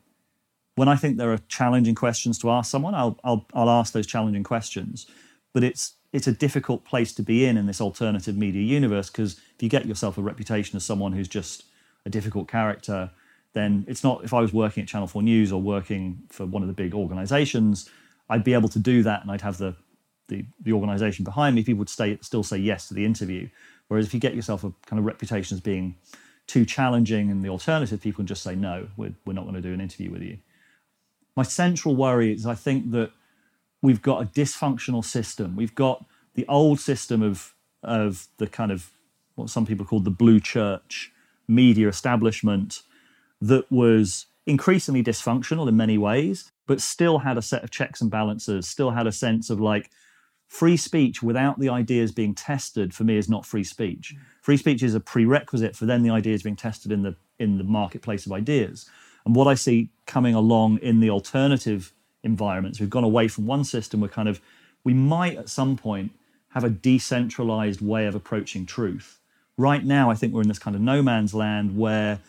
when 0.76 0.88
I 0.88 0.96
think 0.96 1.16
there 1.16 1.32
are 1.32 1.38
challenging 1.48 1.94
questions 1.94 2.38
to 2.38 2.50
ask 2.50 2.70
someone, 2.70 2.94
I'll 2.94 3.18
I'll 3.24 3.46
I'll 3.52 3.70
ask 3.70 3.92
those 3.92 4.06
challenging 4.06 4.44
questions, 4.44 5.06
but 5.52 5.64
it's 5.64 5.94
it's 6.12 6.26
a 6.26 6.32
difficult 6.32 6.84
place 6.84 7.12
to 7.14 7.22
be 7.22 7.44
in 7.44 7.56
in 7.56 7.66
this 7.66 7.80
alternative 7.80 8.36
media 8.36 8.62
universe 8.62 9.10
because 9.10 9.34
if 9.54 9.62
you 9.62 9.68
get 9.68 9.86
yourself 9.86 10.16
a 10.16 10.22
reputation 10.22 10.76
as 10.76 10.84
someone 10.84 11.12
who's 11.12 11.28
just 11.28 11.64
a 12.06 12.10
difficult 12.10 12.48
character, 12.48 13.10
then 13.52 13.84
it's 13.88 14.04
not 14.04 14.24
if 14.24 14.32
I 14.32 14.40
was 14.40 14.52
working 14.52 14.82
at 14.82 14.88
Channel 14.88 15.08
4 15.08 15.22
News 15.22 15.52
or 15.52 15.60
working 15.60 16.22
for 16.30 16.46
one 16.46 16.62
of 16.62 16.68
the 16.68 16.74
big 16.74 16.94
organizations, 16.94 17.90
I'd 18.30 18.44
be 18.44 18.54
able 18.54 18.68
to 18.70 18.78
do 18.78 19.02
that 19.02 19.22
and 19.22 19.30
I'd 19.30 19.42
have 19.42 19.58
the 19.58 19.74
the, 20.28 20.44
the 20.60 20.72
organization 20.72 21.24
behind 21.24 21.56
me, 21.56 21.64
people 21.64 21.78
would 21.78 21.88
stay, 21.88 22.18
still 22.20 22.42
say 22.42 22.58
yes 22.58 22.86
to 22.88 22.94
the 22.94 23.04
interview. 23.04 23.48
Whereas 23.88 24.06
if 24.06 24.14
you 24.14 24.20
get 24.20 24.34
yourself 24.34 24.64
a 24.64 24.72
kind 24.86 24.98
of 24.98 25.06
reputation 25.06 25.56
as 25.56 25.60
being 25.60 25.96
too 26.46 26.64
challenging 26.64 27.30
and 27.30 27.42
the 27.42 27.48
alternative, 27.48 28.00
people 28.00 28.18
can 28.18 28.26
just 28.26 28.42
say, 28.42 28.54
no, 28.54 28.88
we're, 28.96 29.14
we're 29.24 29.32
not 29.32 29.42
going 29.42 29.54
to 29.54 29.60
do 29.60 29.72
an 29.72 29.80
interview 29.80 30.10
with 30.10 30.22
you. 30.22 30.38
My 31.36 31.42
central 31.42 31.94
worry 31.94 32.32
is 32.32 32.46
I 32.46 32.54
think 32.54 32.90
that 32.92 33.10
we've 33.82 34.02
got 34.02 34.22
a 34.22 34.26
dysfunctional 34.26 35.04
system. 35.04 35.56
We've 35.56 35.74
got 35.74 36.04
the 36.34 36.46
old 36.48 36.80
system 36.80 37.22
of, 37.22 37.54
of 37.82 38.28
the 38.38 38.46
kind 38.46 38.72
of 38.72 38.90
what 39.34 39.50
some 39.50 39.66
people 39.66 39.86
call 39.86 40.00
the 40.00 40.10
blue 40.10 40.40
church 40.40 41.12
media 41.46 41.88
establishment 41.88 42.82
that 43.40 43.70
was 43.70 44.26
increasingly 44.46 45.02
dysfunctional 45.02 45.68
in 45.68 45.76
many 45.76 45.96
ways, 45.96 46.50
but 46.66 46.80
still 46.80 47.18
had 47.18 47.38
a 47.38 47.42
set 47.42 47.62
of 47.62 47.70
checks 47.70 48.00
and 48.00 48.10
balances, 48.10 48.68
still 48.68 48.90
had 48.90 49.06
a 49.06 49.12
sense 49.12 49.48
of 49.48 49.60
like, 49.60 49.90
free 50.48 50.76
speech 50.76 51.22
without 51.22 51.60
the 51.60 51.68
ideas 51.68 52.10
being 52.10 52.34
tested 52.34 52.94
for 52.94 53.04
me 53.04 53.16
is 53.16 53.28
not 53.28 53.46
free 53.46 53.62
speech. 53.62 54.14
Free 54.40 54.56
speech 54.56 54.82
is 54.82 54.94
a 54.94 55.00
prerequisite 55.00 55.76
for 55.76 55.84
then 55.86 56.02
the 56.02 56.10
ideas 56.10 56.42
being 56.42 56.56
tested 56.56 56.90
in 56.90 57.02
the 57.02 57.14
in 57.38 57.58
the 57.58 57.64
marketplace 57.64 58.26
of 58.26 58.32
ideas. 58.32 58.88
And 59.24 59.36
what 59.36 59.46
I 59.46 59.54
see 59.54 59.90
coming 60.06 60.34
along 60.34 60.78
in 60.78 61.00
the 61.00 61.10
alternative 61.10 61.92
environments, 62.24 62.80
we've 62.80 62.90
gone 62.90 63.04
away 63.04 63.28
from 63.28 63.46
one 63.46 63.62
system. 63.62 64.00
We're 64.00 64.08
kind 64.08 64.28
of 64.28 64.40
we 64.82 64.94
might 64.94 65.36
at 65.36 65.50
some 65.50 65.76
point 65.76 66.12
have 66.50 66.64
a 66.64 66.70
decentralized 66.70 67.82
way 67.82 68.06
of 68.06 68.14
approaching 68.14 68.64
truth. 68.64 69.20
Right 69.58 69.84
now, 69.84 70.10
I 70.10 70.14
think 70.14 70.32
we're 70.32 70.42
in 70.42 70.48
this 70.48 70.58
kind 70.58 70.74
of 70.74 70.80
no 70.80 71.02
man's 71.02 71.34
land 71.34 71.76
where 71.76 72.20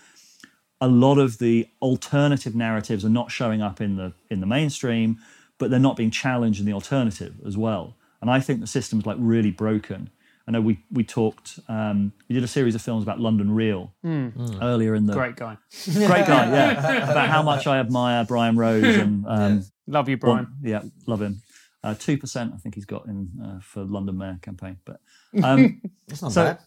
a 0.82 0.90
lot 0.90 1.18
of 1.18 1.38
the 1.38 1.70
alternative 1.82 2.56
narratives 2.56 3.06
are 3.06 3.10
not 3.10 3.32
showing 3.32 3.62
up 3.62 3.80
in 3.80 3.96
the 3.96 4.12
in 4.30 4.42
the 4.42 4.46
mainstream, 4.46 5.20
but 5.58 5.72
they're 5.72 5.80
not 5.80 5.96
being 5.96 6.12
challenged 6.12 6.60
in 6.60 6.66
the 6.66 6.74
alternative 6.74 7.36
as 7.46 7.56
well. 7.56 7.96
And 8.22 8.30
I 8.30 8.40
think 8.40 8.60
the 8.60 8.68
system's 8.68 9.06
like 9.06 9.18
really 9.20 9.52
broken. 9.52 10.10
I 10.48 10.52
know 10.52 10.62
we 10.62 10.84
we 10.92 11.04
talked. 11.04 11.60
Um, 11.68 12.12
we 12.28 12.34
did 12.36 12.44
a 12.44 12.48
series 12.48 12.74
of 12.76 12.82
films 12.82 13.04
about 13.04 13.20
London 13.20 13.52
Real 13.52 13.94
Mm. 14.04 14.60
earlier 14.62 14.96
in 14.96 15.06
the 15.06 15.14
Great 15.14 15.36
guy. 15.36 15.58
great 15.94 16.26
guy, 16.26 16.50
yeah. 16.52 17.10
about 17.12 17.30
how 17.30 17.44
much 17.44 17.68
I 17.68 17.78
admire 17.80 18.26
Brian 18.26 18.58
Rose 18.58 18.84
and 18.98 19.26
um, 19.28 19.64
Love 19.88 20.10
you, 20.10 20.18
Brian. 20.18 20.36
one- 20.46 20.54
yeah, 20.64 20.82
love 21.08 21.22
him. 21.22 21.42
Uh, 21.84 21.94
Two 21.98 22.18
percent, 22.18 22.52
I 22.54 22.58
think 22.58 22.76
he's 22.76 22.86
got 22.86 23.06
in 23.06 23.30
uh, 23.44 23.60
for 23.62 23.84
London 23.84 24.18
Mayor 24.18 24.40
campaign. 24.42 24.78
But 24.86 25.00
um, 25.44 25.82
It's 26.08 26.22
not 26.22 26.32
So- 26.34 26.44
bad. 26.44 26.60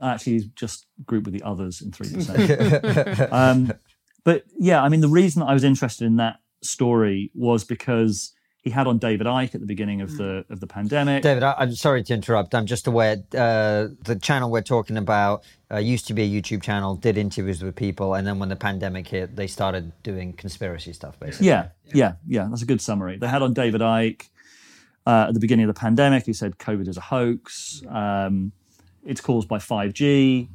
actually, 0.00 0.32
he's 0.34 0.46
just 0.46 0.86
grouped 1.04 1.26
with 1.26 1.34
the 1.34 1.42
others 1.42 1.82
in 1.82 1.92
three 1.92 2.10
percent. 2.12 3.30
um, 3.32 3.72
but 4.24 4.44
yeah, 4.58 4.82
I 4.82 4.88
mean, 4.88 5.00
the 5.02 5.08
reason 5.08 5.40
that 5.40 5.46
I 5.46 5.52
was 5.54 5.64
interested 5.64 6.06
in 6.06 6.16
that 6.16 6.36
story 6.62 7.30
was 7.34 7.64
because 7.64 8.32
he 8.62 8.70
had 8.70 8.86
on 8.86 8.98
David 8.98 9.26
Icke 9.26 9.56
at 9.56 9.60
the 9.60 9.66
beginning 9.66 10.00
of 10.00 10.16
the 10.16 10.44
of 10.48 10.60
the 10.60 10.68
pandemic. 10.68 11.22
David, 11.22 11.42
I, 11.42 11.54
I'm 11.58 11.74
sorry 11.74 12.04
to 12.04 12.14
interrupt. 12.14 12.54
I'm 12.54 12.66
just 12.66 12.86
aware 12.86 13.16
uh, 13.36 13.88
the 14.04 14.18
channel 14.20 14.50
we're 14.50 14.62
talking 14.62 14.96
about 14.96 15.44
uh, 15.70 15.78
used 15.78 16.06
to 16.06 16.14
be 16.14 16.22
a 16.22 16.28
YouTube 16.28 16.62
channel, 16.62 16.94
did 16.94 17.18
interviews 17.18 17.62
with 17.62 17.74
people, 17.74 18.14
and 18.14 18.24
then 18.24 18.38
when 18.38 18.48
the 18.48 18.56
pandemic 18.56 19.08
hit, 19.08 19.34
they 19.34 19.48
started 19.48 19.92
doing 20.04 20.32
conspiracy 20.32 20.92
stuff, 20.92 21.18
basically. 21.18 21.48
Yeah, 21.48 21.68
yeah, 21.92 22.14
yeah. 22.26 22.46
That's 22.48 22.62
a 22.62 22.66
good 22.66 22.80
summary. 22.80 23.18
They 23.18 23.26
had 23.26 23.42
on 23.42 23.52
David 23.52 23.80
Icke 23.80 24.28
uh, 25.06 25.26
at 25.28 25.34
the 25.34 25.40
beginning 25.40 25.68
of 25.68 25.74
the 25.74 25.80
pandemic. 25.80 26.24
He 26.24 26.32
said 26.32 26.58
COVID 26.58 26.86
is 26.86 26.96
a 26.96 27.00
hoax. 27.00 27.82
Um, 27.88 28.52
it's 29.04 29.20
caused 29.20 29.48
by 29.48 29.58
5G. 29.58 30.48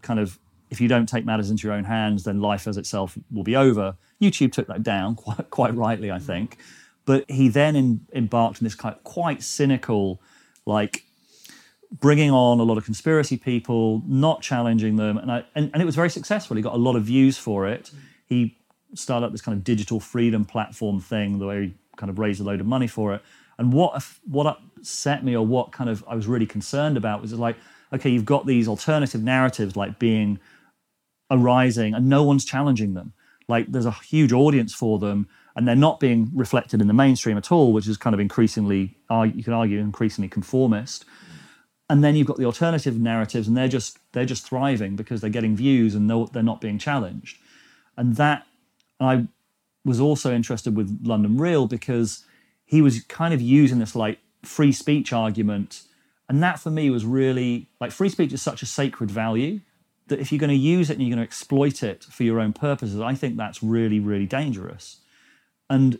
Kind 0.00 0.20
of, 0.20 0.38
if 0.70 0.80
you 0.80 0.88
don't 0.88 1.06
take 1.06 1.26
matters 1.26 1.50
into 1.50 1.66
your 1.66 1.76
own 1.76 1.84
hands, 1.84 2.24
then 2.24 2.40
life 2.40 2.66
as 2.66 2.78
itself 2.78 3.18
will 3.30 3.44
be 3.44 3.56
over. 3.56 3.96
YouTube 4.22 4.52
took 4.52 4.68
that 4.68 4.82
down 4.82 5.14
quite, 5.16 5.50
quite 5.50 5.74
rightly, 5.74 6.10
I 6.10 6.18
think. 6.18 6.56
But 7.04 7.30
he 7.30 7.48
then 7.48 7.76
in, 7.76 8.06
embarked 8.12 8.60
on 8.60 8.64
this 8.64 8.74
kind 8.74 8.94
quite 9.02 9.42
cynical, 9.42 10.20
like 10.66 11.04
bringing 11.90 12.30
on 12.30 12.60
a 12.60 12.62
lot 12.62 12.78
of 12.78 12.84
conspiracy 12.84 13.36
people, 13.36 14.02
not 14.06 14.40
challenging 14.40 14.96
them, 14.96 15.18
and, 15.18 15.30
I, 15.30 15.44
and 15.54 15.70
and 15.72 15.82
it 15.82 15.84
was 15.84 15.96
very 15.96 16.10
successful. 16.10 16.56
He 16.56 16.62
got 16.62 16.74
a 16.74 16.78
lot 16.78 16.96
of 16.96 17.04
views 17.04 17.38
for 17.38 17.66
it. 17.66 17.90
He 18.26 18.56
started 18.94 19.26
up 19.26 19.32
this 19.32 19.42
kind 19.42 19.56
of 19.56 19.64
digital 19.64 20.00
freedom 20.00 20.44
platform 20.44 21.00
thing, 21.00 21.38
the 21.38 21.46
way 21.46 21.62
he 21.66 21.74
kind 21.96 22.10
of 22.10 22.18
raised 22.18 22.40
a 22.40 22.44
load 22.44 22.60
of 22.60 22.66
money 22.66 22.86
for 22.86 23.14
it. 23.14 23.22
And 23.58 23.72
what 23.72 24.02
what 24.24 24.46
upset 24.46 25.24
me, 25.24 25.36
or 25.36 25.46
what 25.46 25.72
kind 25.72 25.90
of 25.90 26.04
I 26.08 26.14
was 26.14 26.26
really 26.26 26.46
concerned 26.46 26.96
about, 26.96 27.20
was 27.20 27.32
like, 27.34 27.56
okay, 27.92 28.10
you've 28.10 28.24
got 28.24 28.46
these 28.46 28.68
alternative 28.68 29.22
narratives 29.22 29.76
like 29.76 29.98
being 29.98 30.38
arising, 31.30 31.94
and 31.94 32.08
no 32.08 32.22
one's 32.22 32.44
challenging 32.44 32.94
them. 32.94 33.12
Like 33.48 33.70
there's 33.70 33.86
a 33.86 33.90
huge 33.90 34.32
audience 34.32 34.72
for 34.72 34.98
them, 34.98 35.28
and 35.54 35.68
they're 35.68 35.76
not 35.76 36.00
being 36.00 36.30
reflected 36.34 36.80
in 36.80 36.86
the 36.86 36.94
mainstream 36.94 37.36
at 37.36 37.52
all, 37.52 37.72
which 37.72 37.86
is 37.86 37.96
kind 37.96 38.14
of 38.14 38.20
increasingly, 38.20 38.96
you 39.10 39.42
can 39.42 39.52
argue, 39.52 39.78
increasingly 39.78 40.28
conformist. 40.28 41.04
And 41.90 42.02
then 42.02 42.16
you've 42.16 42.26
got 42.26 42.38
the 42.38 42.46
alternative 42.46 42.98
narratives 42.98 43.48
and 43.48 43.56
they're 43.56 43.68
just 43.68 43.98
they're 44.12 44.24
just 44.24 44.46
thriving 44.46 44.96
because 44.96 45.20
they're 45.20 45.30
getting 45.30 45.54
views 45.54 45.94
and 45.94 46.08
they're 46.32 46.42
not 46.42 46.60
being 46.60 46.78
challenged. 46.78 47.38
And 47.96 48.16
that 48.16 48.46
i 49.00 49.26
was 49.84 50.00
also 50.00 50.32
interested 50.32 50.76
with 50.76 51.00
london 51.02 51.36
real 51.36 51.66
because 51.66 52.24
he 52.64 52.80
was 52.80 53.02
kind 53.02 53.34
of 53.34 53.40
using 53.42 53.80
this 53.80 53.96
like 53.96 54.18
free 54.42 54.72
speech 54.72 55.12
argument. 55.12 55.82
And 56.28 56.42
that 56.42 56.58
for 56.58 56.70
me 56.70 56.88
was 56.88 57.04
really 57.04 57.68
like 57.80 57.90
free 57.90 58.08
speech 58.08 58.32
is 58.32 58.40
such 58.40 58.62
a 58.62 58.66
sacred 58.66 59.10
value 59.10 59.60
that 60.06 60.18
if 60.18 60.32
you're 60.32 60.38
going 60.38 60.50
to 60.50 60.56
use 60.56 60.88
it 60.88 60.94
and 60.94 61.02
you're 61.02 61.14
going 61.14 61.24
to 61.24 61.24
exploit 61.24 61.82
it 61.82 62.04
for 62.04 62.22
your 62.22 62.40
own 62.40 62.52
purposes 62.52 63.00
i 63.00 63.14
think 63.14 63.36
that's 63.36 63.62
really 63.62 64.00
really 64.00 64.26
dangerous 64.26 65.01
and 65.72 65.98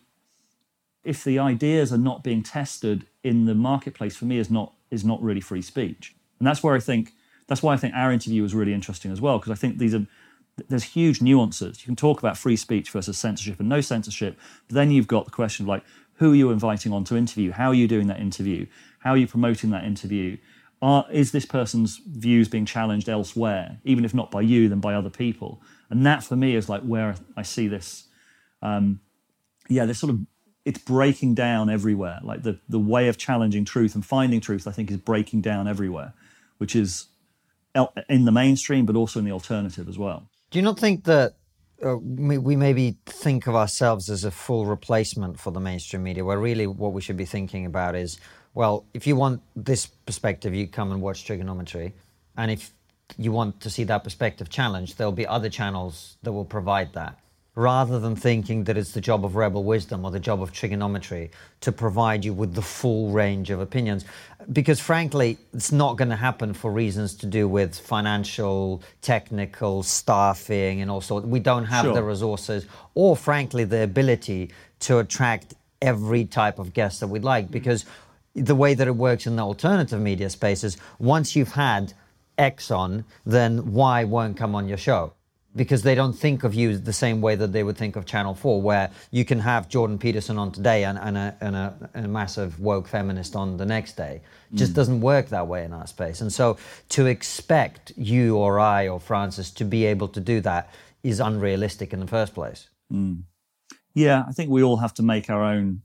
if 1.03 1.25
the 1.25 1.39
ideas 1.39 1.93
are 1.95 1.99
not 1.99 2.23
being 2.23 2.43
tested 2.43 3.07
in 3.25 3.47
the 3.47 3.55
marketplace 3.55 4.15
for 4.15 4.27
me 4.27 4.37
is 4.39 4.51
not 4.51 4.75
is 4.91 5.03
not 5.03 5.23
really 5.23 5.41
free 5.41 5.63
speech. 5.63 6.15
And 6.39 6.47
that's 6.47 6.63
where 6.63 6.75
i 6.75 6.81
think 6.81 7.13
that's 7.47 7.63
why 7.63 7.73
i 7.73 7.79
think 7.79 7.95
our 7.95 8.13
interview 8.13 8.43
was 8.43 8.55
really 8.55 8.75
interesting 8.75 9.11
as 9.11 9.21
well 9.21 9.39
because 9.39 9.51
i 9.51 9.55
think 9.55 9.79
these 9.79 9.95
are 9.95 10.07
there's 10.69 10.85
huge 10.85 11.23
nuances. 11.23 11.81
You 11.81 11.87
can 11.87 11.97
talk 11.97 12.19
about 12.19 12.37
free 12.37 12.57
speech 12.57 12.91
versus 12.91 13.17
censorship 13.17 13.59
and 13.59 13.69
no 13.71 13.81
censorship 13.81 14.39
but 14.69 14.75
then 14.75 14.91
you've 14.91 15.07
got 15.07 15.25
the 15.25 15.31
question 15.31 15.65
of 15.65 15.69
like 15.69 15.85
who 16.17 16.33
are 16.33 16.37
you 16.37 16.51
inviting 16.51 16.93
on 16.93 17.05
to 17.05 17.17
interview? 17.17 17.51
How 17.53 17.69
are 17.69 17.75
you 17.75 17.89
doing 17.89 18.07
that 18.09 18.21
interview? 18.21 18.67
How 18.99 19.11
are 19.13 19.17
you 19.17 19.27
promoting 19.27 19.71
that 19.71 19.85
interview? 19.85 20.37
Are, 20.83 21.07
is 21.11 21.33
this 21.33 21.47
person's 21.47 22.01
views 22.07 22.49
being 22.49 22.67
challenged 22.67 23.09
elsewhere 23.09 23.79
even 23.85 24.05
if 24.05 24.13
not 24.13 24.31
by 24.31 24.43
you 24.43 24.69
then 24.69 24.81
by 24.81 24.93
other 24.95 25.11
people? 25.11 25.63
And 25.89 26.05
that 26.05 26.23
for 26.23 26.37
me 26.37 26.55
is 26.55 26.69
like 26.69 26.83
where 26.83 27.15
i 27.39 27.43
see 27.43 27.67
this 27.67 28.09
um, 28.61 29.01
yeah, 29.69 29.85
there's 29.85 29.99
sort 29.99 30.11
of 30.11 30.21
it's 30.65 30.79
breaking 30.79 31.35
down 31.35 31.69
everywhere. 31.71 32.21
Like 32.23 32.43
the 32.43 32.59
the 32.69 32.79
way 32.79 33.09
of 33.09 33.19
challenging 33.19 33.65
truth 33.65 33.95
and 33.95 34.05
finding 34.05 34.41
truth, 34.41 34.67
I 34.67 34.73
think, 34.73 34.91
is 34.91 34.97
breaking 34.97 35.41
down 35.41 35.67
everywhere, 35.69 36.13
which 36.59 36.77
is 36.77 37.07
in 38.09 38.25
the 38.25 38.33
mainstream, 38.33 38.87
but 38.87 38.97
also 38.97 39.19
in 39.19 39.25
the 39.25 39.33
alternative 39.33 39.89
as 39.89 39.99
well. 39.99 40.29
Do 40.51 40.59
you 40.59 40.63
not 40.63 40.79
think 40.79 41.05
that 41.05 41.35
uh, 41.85 41.97
we 41.97 42.39
we 42.39 42.57
maybe 42.57 42.97
think 43.07 43.47
of 43.47 43.55
ourselves 43.55 44.11
as 44.11 44.25
a 44.25 44.31
full 44.31 44.67
replacement 44.67 45.41
for 45.41 45.51
the 45.51 45.61
mainstream 45.61 46.03
media, 46.03 46.25
where 46.25 46.39
really 46.39 46.67
what 46.67 46.93
we 46.93 47.01
should 47.01 47.17
be 47.17 47.25
thinking 47.25 47.67
about 47.67 47.95
is, 47.95 48.19
well, 48.55 48.85
if 48.95 49.07
you 49.07 49.17
want 49.17 49.43
this 49.57 49.87
perspective, 49.87 50.55
you 50.55 50.69
come 50.69 50.93
and 50.93 51.01
watch 51.01 51.27
TRIGGERnometry, 51.27 51.93
and 52.37 52.51
if 52.51 52.73
you 53.19 53.33
want 53.33 53.61
to 53.61 53.71
see 53.71 53.85
that 53.85 54.05
perspective 54.05 54.49
challenged, 54.49 54.97
there'll 54.99 55.13
be 55.13 55.27
other 55.27 55.51
channels 55.51 56.17
that 56.23 56.33
will 56.33 56.45
provide 56.45 56.93
that. 56.93 57.19
Rather 57.55 58.01
than 58.01 58.17
thinking 58.17 58.65
that 58.65 58.79
it's 58.79 58.93
the 58.93 59.01
job 59.01 59.27
of 59.27 59.37
Rebel 59.37 59.63
Wisdom 59.63 60.07
or 60.07 60.11
the 60.11 60.19
job 60.19 60.41
of 60.41 60.53
TRIGGERnometry 60.55 61.29
to 61.61 61.71
provide 61.71 62.25
you 62.25 62.33
with 62.33 62.55
the 62.55 62.63
full 62.63 63.11
range 63.11 63.51
of 63.51 63.61
opinions. 63.61 64.07
Because 64.51 64.81
frankly, 64.81 65.37
it's 65.53 65.71
not 65.71 65.99
going 65.99 66.09
to 66.09 66.17
happen 66.17 66.55
for 66.55 66.73
reasons 66.73 67.15
to 67.17 67.27
do 67.27 67.47
with 67.47 67.79
financial, 67.79 68.83
technical, 69.03 69.83
staffing, 69.83 70.81
and 70.81 70.91
all 70.91 71.03
sorts. 71.03 71.27
We 71.27 71.41
don't 71.41 71.67
have 71.67 71.85
Sure. 71.85 71.95
the 71.95 72.03
resources 72.03 72.65
or, 72.95 73.17
frankly, 73.19 73.65
the 73.65 73.83
ability 73.83 74.51
to 74.81 75.01
attract 75.01 75.53
every 75.83 76.25
type 76.25 76.59
of 76.59 76.73
guest 76.73 77.01
that 77.01 77.09
we'd 77.09 77.23
like. 77.23 77.49
Mm. 77.49 77.51
Because 77.51 77.85
the 78.35 78.55
way 78.55 78.73
that 78.73 78.89
it 78.89 78.97
works 78.97 79.27
in 79.27 79.37
the 79.37 79.43
alternative 79.43 80.01
media 80.01 80.31
space 80.31 80.65
is 80.65 80.79
once 80.99 81.37
you've 81.37 81.53
had 81.53 81.93
X 82.39 82.71
on, 82.71 83.05
then 83.27 83.75
Y 83.75 84.05
won't 84.05 84.39
come 84.39 84.55
on 84.55 84.69
your 84.69 84.79
show 84.79 85.13
because 85.55 85.83
they 85.83 85.95
don't 85.95 86.15
think 86.15 86.45
of 86.45 86.55
you 86.55 86.79
the 86.79 86.93
same 86.93 87.21
way 87.21 87.35
that 87.35 87.53
they 87.53 87.63
would 87.63 87.77
think 87.77 87.97
of 87.97 88.07
Channel 88.07 88.35
4, 88.35 88.63
where 88.63 88.91
you 89.11 89.25
can 89.25 89.41
have 89.41 89.69
Jordan 89.69 89.99
Peterson 89.99 90.39
on 90.39 90.51
today 90.51 90.85
and, 90.85 90.99
and, 90.99 91.17
a, 91.17 91.37
and, 91.41 91.57
a, 91.57 91.91
and 91.95 92.07
a 92.07 92.09
massive 92.09 92.59
woke 92.59 92.89
feminist 92.89 93.37
on 93.37 93.59
the 93.59 93.67
next 93.67 93.97
day. 93.97 94.23
It 94.53 94.57
just 94.57 94.73
mm. 94.73 94.77
doesn't 94.77 95.01
work 95.01 95.29
that 95.29 95.47
way 95.47 95.65
in 95.65 95.73
our 95.73 95.87
space. 95.87 96.21
And 96.21 96.33
so 96.33 96.57
to 96.91 97.07
expect 97.07 97.93
you 97.97 98.37
or 98.37 98.59
I 98.59 98.89
or 98.89 98.99
Francis 98.99 99.51
to 99.53 99.65
be 99.65 99.85
able 99.85 100.09
to 100.09 100.21
do 100.21 100.41
that 100.41 100.71
is 101.03 101.21
unrealistic 101.21 101.93
in 101.93 102.01
the 102.01 102.07
first 102.07 102.35
place. 102.35 102.69
Mm. 102.93 103.25
Yeah, 103.95 104.25
I 104.27 104.33
think 104.33 104.51
we 104.51 104.63
all 104.63 104.79
have 104.79 104.95
to 104.95 105.03
make 105.03 105.29
our 105.29 105.43
own, 105.43 105.83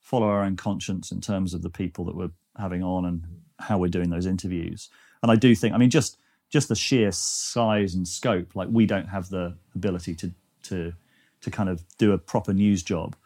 follow 0.00 0.26
our 0.26 0.42
own 0.42 0.56
conscience 0.56 1.12
in 1.12 1.20
terms 1.20 1.54
of 1.54 1.62
the 1.62 1.70
people 1.70 2.04
that 2.06 2.16
we're 2.16 2.32
having 2.58 2.82
on 2.82 3.04
and 3.04 3.24
how 3.60 3.78
we're 3.78 3.88
doing 3.88 4.10
those 4.10 4.26
interviews. 4.26 4.88
And 5.22 5.30
I 5.30 5.36
do 5.36 5.54
think, 5.54 5.72
I 5.72 5.78
mean, 5.78 5.90
just 5.90 6.18
just 6.54 6.68
the 6.68 6.76
sheer 6.76 7.10
size 7.10 7.96
and 7.96 8.06
scope. 8.06 8.54
Like 8.54 8.68
we 8.70 8.86
don't 8.86 9.08
have 9.08 9.28
the 9.28 9.56
ability 9.74 10.14
to 10.14 10.30
to 10.62 10.92
to 11.40 11.50
kind 11.50 11.68
of 11.68 11.82
do 11.98 12.12
a 12.12 12.18
proper 12.18 12.52
news 12.54 12.82
job. 12.84 13.16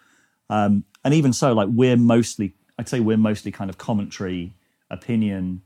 Um, 0.49 0.85
and 1.05 1.13
even 1.13 1.35
so, 1.35 1.53
like 1.53 1.69
we're 1.71 1.99
mostly, 1.99 2.55
I'd 2.79 2.89
say 2.89 3.01
we're 3.01 3.19
mostly 3.19 3.53
kind 3.53 3.69
of 3.69 3.77
commentary, 3.77 4.55
opinion, 4.91 5.61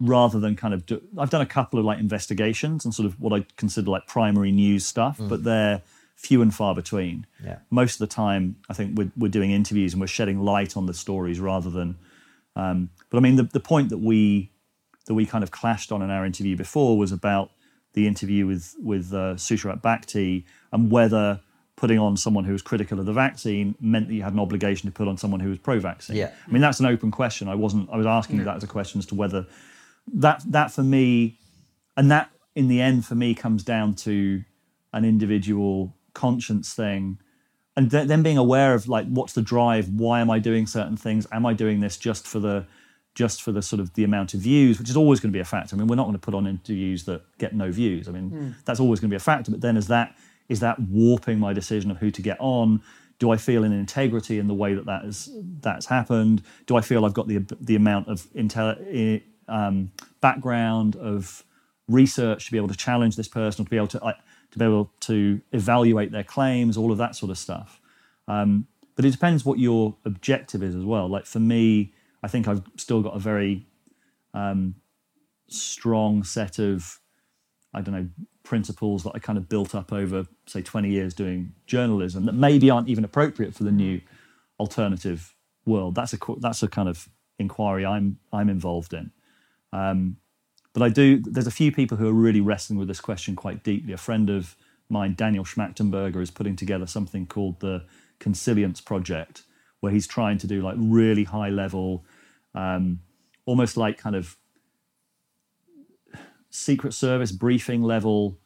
rather 0.00 0.40
than 0.40 0.56
kind 0.56 0.72
of. 0.72 0.86
Do, 0.86 1.02
I've 1.18 1.28
done 1.28 1.42
a 1.42 1.46
couple 1.46 1.78
of 1.78 1.84
like 1.84 1.98
investigations 1.98 2.86
and 2.86 2.94
sort 2.94 3.04
of 3.04 3.20
what 3.20 3.38
I 3.38 3.44
consider 3.58 3.90
like 3.90 4.06
primary 4.06 4.50
news 4.50 4.86
stuff, 4.86 5.20
but 5.20 5.44
they're 5.44 5.82
few 6.16 6.40
and 6.40 6.54
far 6.54 6.74
between. 6.74 7.26
Yeah. 7.44 7.58
Most 7.68 8.00
of 8.00 8.08
the 8.08 8.14
time, 8.14 8.56
I 8.70 8.72
think 8.72 8.96
we're, 8.96 9.12
we're 9.18 9.28
doing 9.28 9.50
interviews 9.50 9.92
and 9.92 10.00
we're 10.00 10.06
shedding 10.06 10.40
light 10.40 10.78
on 10.78 10.86
the 10.86 10.94
stories 10.94 11.40
rather 11.40 11.68
than. 11.68 11.98
Um, 12.56 12.88
but 13.10 13.18
I 13.18 13.20
mean, 13.20 13.36
the, 13.36 13.44
the 13.44 13.60
point 13.60 13.90
that 13.90 13.98
we 13.98 14.51
that 15.06 15.14
we 15.14 15.26
kind 15.26 15.42
of 15.42 15.50
clashed 15.50 15.92
on 15.92 16.02
in 16.02 16.10
our 16.10 16.24
interview 16.24 16.56
before 16.56 16.96
was 16.96 17.12
about 17.12 17.50
the 17.94 18.06
interview 18.06 18.46
with 18.46 18.74
with 18.78 19.12
uh, 19.12 19.34
Sucharit 19.34 19.82
Bhakdi 19.82 20.44
and 20.72 20.90
whether 20.90 21.40
putting 21.76 21.98
on 21.98 22.16
someone 22.16 22.44
who 22.44 22.52
was 22.52 22.62
critical 22.62 23.00
of 23.00 23.06
the 23.06 23.12
vaccine 23.12 23.74
meant 23.80 24.08
that 24.08 24.14
you 24.14 24.22
had 24.22 24.32
an 24.32 24.38
obligation 24.38 24.88
to 24.88 24.92
put 24.92 25.08
on 25.08 25.16
someone 25.16 25.40
who 25.40 25.48
was 25.48 25.58
pro-vaccine. 25.58 26.16
Yeah. 26.16 26.30
I 26.46 26.50
mean 26.50 26.62
that's 26.62 26.80
an 26.80 26.86
open 26.86 27.10
question. 27.10 27.48
I 27.48 27.54
wasn't. 27.54 27.90
I 27.90 27.96
was 27.96 28.06
asking 28.06 28.38
you 28.38 28.44
that 28.44 28.56
as 28.56 28.64
a 28.64 28.68
question 28.68 28.98
as 28.98 29.06
to 29.06 29.14
whether 29.14 29.46
that 30.14 30.42
that 30.50 30.70
for 30.70 30.82
me, 30.82 31.38
and 31.96 32.10
that 32.10 32.30
in 32.54 32.68
the 32.68 32.80
end 32.80 33.04
for 33.04 33.14
me 33.14 33.34
comes 33.34 33.64
down 33.64 33.94
to 33.94 34.42
an 34.92 35.04
individual 35.04 35.96
conscience 36.14 36.74
thing 36.74 37.18
and 37.76 37.90
th- 37.90 38.06
then 38.06 38.22
being 38.22 38.36
aware 38.36 38.74
of 38.74 38.88
like 38.88 39.06
what's 39.06 39.32
the 39.32 39.42
drive 39.42 39.88
why 39.88 40.20
am 40.20 40.30
i 40.30 40.38
doing 40.38 40.66
certain 40.66 40.96
things 40.96 41.26
am 41.32 41.46
i 41.46 41.54
doing 41.54 41.80
this 41.80 41.96
just 41.96 42.26
for 42.26 42.38
the 42.38 42.66
just 43.14 43.42
for 43.42 43.52
the 43.52 43.62
sort 43.62 43.80
of 43.80 43.92
the 43.94 44.04
amount 44.04 44.32
of 44.34 44.40
views 44.40 44.78
which 44.78 44.88
is 44.88 44.96
always 44.96 45.20
going 45.20 45.30
to 45.30 45.36
be 45.36 45.40
a 45.40 45.44
factor. 45.44 45.76
I 45.76 45.78
mean 45.78 45.88
we're 45.88 45.96
not 45.96 46.04
going 46.04 46.14
to 46.14 46.18
put 46.18 46.34
on 46.34 46.46
interviews 46.46 47.04
that 47.04 47.22
get 47.38 47.54
no 47.54 47.70
views. 47.70 48.08
I 48.08 48.12
mean 48.12 48.54
that's 48.64 48.80
always 48.80 49.00
going 49.00 49.10
to 49.10 49.12
be 49.12 49.16
a 49.16 49.20
factor. 49.20 49.50
But 49.50 49.60
then 49.60 49.76
is 49.76 49.88
that 49.88 50.16
is 50.48 50.60
that 50.60 50.78
warping 50.80 51.38
my 51.38 51.52
decision 51.52 51.90
of 51.90 51.98
who 51.98 52.10
to 52.10 52.22
get 52.22 52.36
on? 52.40 52.82
Do 53.18 53.30
i 53.30 53.36
feel 53.36 53.62
an 53.62 53.72
integrity 53.72 54.38
in 54.38 54.48
the 54.48 54.54
way 54.54 54.74
that 54.74 54.86
that 54.86 55.04
is 55.04 55.30
that's 55.60 55.86
happened? 55.86 56.42
Do 56.66 56.76
i 56.76 56.80
feel 56.80 57.04
i've 57.04 57.14
got 57.14 57.28
the 57.28 57.38
the 57.60 57.76
amount 57.76 58.08
of 58.08 58.22
intel 58.32 59.22
um, 59.48 59.92
background 60.20 60.96
of 60.96 61.44
research 61.88 62.46
to 62.46 62.52
be 62.52 62.56
able 62.56 62.68
to 62.68 62.76
challenge 62.76 63.16
this 63.16 63.28
person, 63.28 63.64
to 63.64 63.70
be 63.70 63.76
able 63.76 63.88
to 63.88 64.02
like, 64.02 64.16
to 64.50 64.58
be 64.58 64.64
able 64.64 64.90
to 65.00 65.40
evaluate 65.52 66.12
their 66.12 66.24
claims, 66.24 66.76
all 66.76 66.92
of 66.92 66.98
that 66.98 67.16
sort 67.16 67.30
of 67.30 67.38
stuff. 67.38 67.80
Um, 68.28 68.66
but 68.94 69.04
it 69.04 69.10
depends 69.10 69.44
what 69.44 69.58
your 69.58 69.96
objective 70.04 70.62
is 70.62 70.74
as 70.74 70.84
well. 70.84 71.08
Like 71.08 71.26
for 71.26 71.40
me, 71.40 71.92
I 72.22 72.28
think 72.28 72.48
I've 72.48 72.62
still 72.76 73.02
got 73.02 73.16
a 73.16 73.18
very 73.18 73.66
um, 74.34 74.74
strong 75.48 76.24
set 76.24 76.58
of 76.58 76.98
I 77.74 77.80
don't 77.80 77.94
know 77.94 78.08
principles 78.42 79.02
that 79.04 79.12
I 79.14 79.18
kind 79.18 79.38
of 79.38 79.48
built 79.48 79.74
up 79.74 79.92
over 79.92 80.26
say 80.46 80.62
20 80.62 80.90
years 80.90 81.14
doing 81.14 81.52
journalism 81.66 82.26
that 82.26 82.34
maybe 82.34 82.70
aren't 82.70 82.88
even 82.88 83.04
appropriate 83.04 83.54
for 83.54 83.64
the 83.64 83.72
new 83.72 84.00
alternative 84.58 85.34
world. 85.64 85.94
That's 85.94 86.12
a 86.12 86.18
that's 86.38 86.62
a 86.62 86.68
kind 86.68 86.88
of 86.88 87.08
inquiry 87.38 87.84
I'm 87.84 88.18
I'm 88.32 88.48
involved 88.48 88.92
in. 88.92 89.10
Um, 89.72 90.16
but 90.72 90.82
I 90.82 90.88
do. 90.88 91.20
There's 91.20 91.46
a 91.46 91.52
few 91.52 91.70
people 91.70 91.96
who 91.98 92.08
are 92.08 92.12
really 92.12 92.40
wrestling 92.40 92.78
with 92.78 92.88
this 92.88 93.00
question 93.00 93.36
quite 93.36 93.62
deeply. 93.62 93.92
A 93.92 93.98
friend 93.98 94.30
of 94.30 94.56
mine, 94.88 95.14
Daniel 95.14 95.44
Schmachtenberger, 95.44 96.20
is 96.20 96.30
putting 96.30 96.56
together 96.56 96.86
something 96.86 97.26
called 97.26 97.60
the 97.60 97.84
Consilience 98.18 98.80
Project, 98.80 99.42
where 99.80 99.92
he's 99.92 100.06
trying 100.06 100.38
to 100.38 100.46
do 100.46 100.62
like 100.62 100.76
really 100.78 101.24
high 101.24 101.50
level, 101.50 102.04
um, 102.54 103.00
almost 103.46 103.76
like 103.76 103.98
kind 103.98 104.16
of 104.16 104.36
Secret 106.50 106.92
Service 106.92 107.32
briefing 107.32 107.82
level 107.82 108.38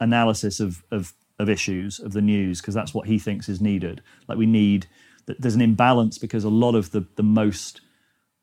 analysis 0.00 0.60
of 0.60 0.82
of, 0.90 1.14
of 1.38 1.48
issues 1.48 2.00
of 2.00 2.12
the 2.12 2.22
news 2.22 2.60
because 2.60 2.74
that's 2.74 2.92
what 2.94 3.06
he 3.06 3.18
thinks 3.18 3.48
is 3.48 3.60
needed. 3.60 4.02
Like 4.28 4.38
we 4.38 4.46
need 4.46 4.86
that 5.26 5.40
there's 5.40 5.54
an 5.54 5.60
imbalance 5.60 6.18
because 6.18 6.44
a 6.44 6.48
lot 6.48 6.74
of 6.74 6.90
the 6.90 7.06
the 7.16 7.22
most 7.22 7.80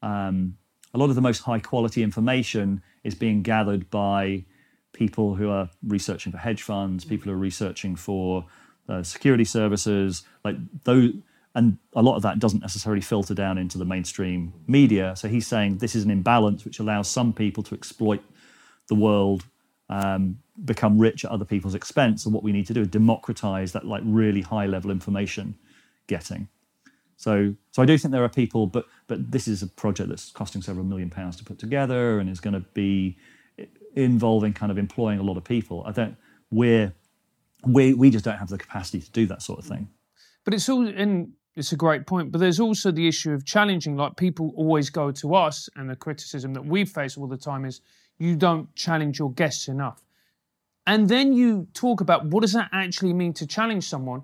um, 0.01 0.57
a 0.93 0.97
lot 0.97 1.09
of 1.09 1.15
the 1.15 1.21
most 1.21 1.39
high 1.39 1.59
quality 1.59 2.01
information 2.01 2.81
is 3.03 3.15
being 3.15 3.41
gathered 3.41 3.89
by 3.89 4.45
people 4.93 5.35
who 5.35 5.49
are 5.49 5.69
researching 5.83 6.31
for 6.31 6.37
hedge 6.37 6.63
funds, 6.63 7.05
people 7.05 7.25
who 7.25 7.33
are 7.33 7.41
researching 7.41 7.95
for 7.95 8.45
uh, 8.89 9.03
security 9.03 9.45
services, 9.45 10.23
like 10.43 10.55
those. 10.83 11.11
And 11.57 11.79
a 11.95 12.03
lot 12.03 12.15
of 12.15 12.21
that 12.21 12.37
doesn't 12.37 12.61
necessarily 12.61 13.01
filter 13.01 13.33
down 13.33 13.57
into 13.57 13.79
the 13.79 13.83
mainstream 13.83 14.53
media. 14.67 15.15
So 15.15 15.27
he's 15.27 15.47
saying 15.47 15.79
this 15.79 15.95
is 15.95 16.03
an 16.03 16.11
imbalance 16.11 16.63
which 16.63 16.77
allows 16.77 17.07
some 17.07 17.33
people 17.33 17.63
to 17.63 17.73
exploit 17.73 18.23
the 18.89 18.93
world, 18.93 19.43
um, 19.89 20.37
become 20.65 20.99
rich 20.99 21.25
at 21.25 21.31
other 21.31 21.45
people's 21.45 21.73
expense. 21.73 22.25
And 22.25 22.33
what 22.33 22.43
we 22.43 22.51
need 22.51 22.67
to 22.67 22.75
do 22.75 22.81
is 22.81 22.89
democratize 22.89 23.71
that 23.71 23.87
like 23.87 24.03
really 24.05 24.41
high 24.41 24.67
level 24.67 24.91
information 24.91 25.57
getting. 26.05 26.47
So, 27.15 27.55
so 27.71 27.81
I 27.81 27.87
do 27.87 27.97
think 27.97 28.11
there 28.11 28.23
are 28.23 28.29
people, 28.29 28.67
but 28.67 28.85
but 29.07 29.31
this 29.31 29.47
is 29.47 29.63
a 29.63 29.67
project 29.67 30.09
that's 30.09 30.29
costing 30.29 30.61
several 30.61 30.85
million 30.85 31.09
pounds 31.09 31.37
to 31.37 31.43
put 31.43 31.57
together 31.57 32.19
and 32.19 32.29
is 32.29 32.39
going 32.39 32.53
to 32.53 32.65
be 32.75 33.17
involving 33.95 34.53
kind 34.53 34.71
of 34.71 34.77
employing 34.77 35.17
a 35.17 35.23
lot 35.23 35.37
of 35.37 35.43
people. 35.43 35.83
I 35.87 35.91
don't. 35.91 36.17
We're 36.51 36.93
we 37.65 37.95
we 37.95 38.11
just 38.11 38.23
don't 38.23 38.37
have 38.37 38.49
the 38.49 38.59
capacity 38.59 39.01
to 39.01 39.09
do 39.09 39.25
that 39.25 39.41
sort 39.41 39.57
of 39.57 39.65
thing. 39.65 39.89
But 40.45 40.53
it's 40.53 40.69
all, 40.69 40.87
and 40.87 41.33
it's 41.57 41.71
a 41.71 41.75
great 41.75 42.05
point. 42.05 42.31
But 42.31 42.39
there's 42.39 42.59
also 42.59 42.91
the 42.91 43.07
issue 43.07 43.33
of 43.33 43.43
challenging. 43.43 43.97
Like 43.97 44.15
people 44.15 44.53
always 44.55 44.89
go 44.89 45.11
to 45.11 45.35
us, 45.35 45.69
and 45.75 45.89
the 45.89 45.95
criticism 45.95 46.53
that 46.53 46.65
we 46.65 46.85
face 46.85 47.17
all 47.17 47.27
the 47.27 47.37
time 47.37 47.65
is 47.65 47.81
you 48.19 48.35
don't 48.35 48.73
challenge 48.75 49.19
your 49.19 49.31
guests 49.31 49.67
enough. 49.67 50.01
And 50.85 51.09
then 51.09 51.33
you 51.33 51.67
talk 51.73 51.99
about 51.99 52.25
what 52.27 52.41
does 52.41 52.53
that 52.53 52.69
actually 52.71 53.13
mean 53.13 53.33
to 53.33 53.45
challenge 53.45 53.83
someone. 53.83 54.23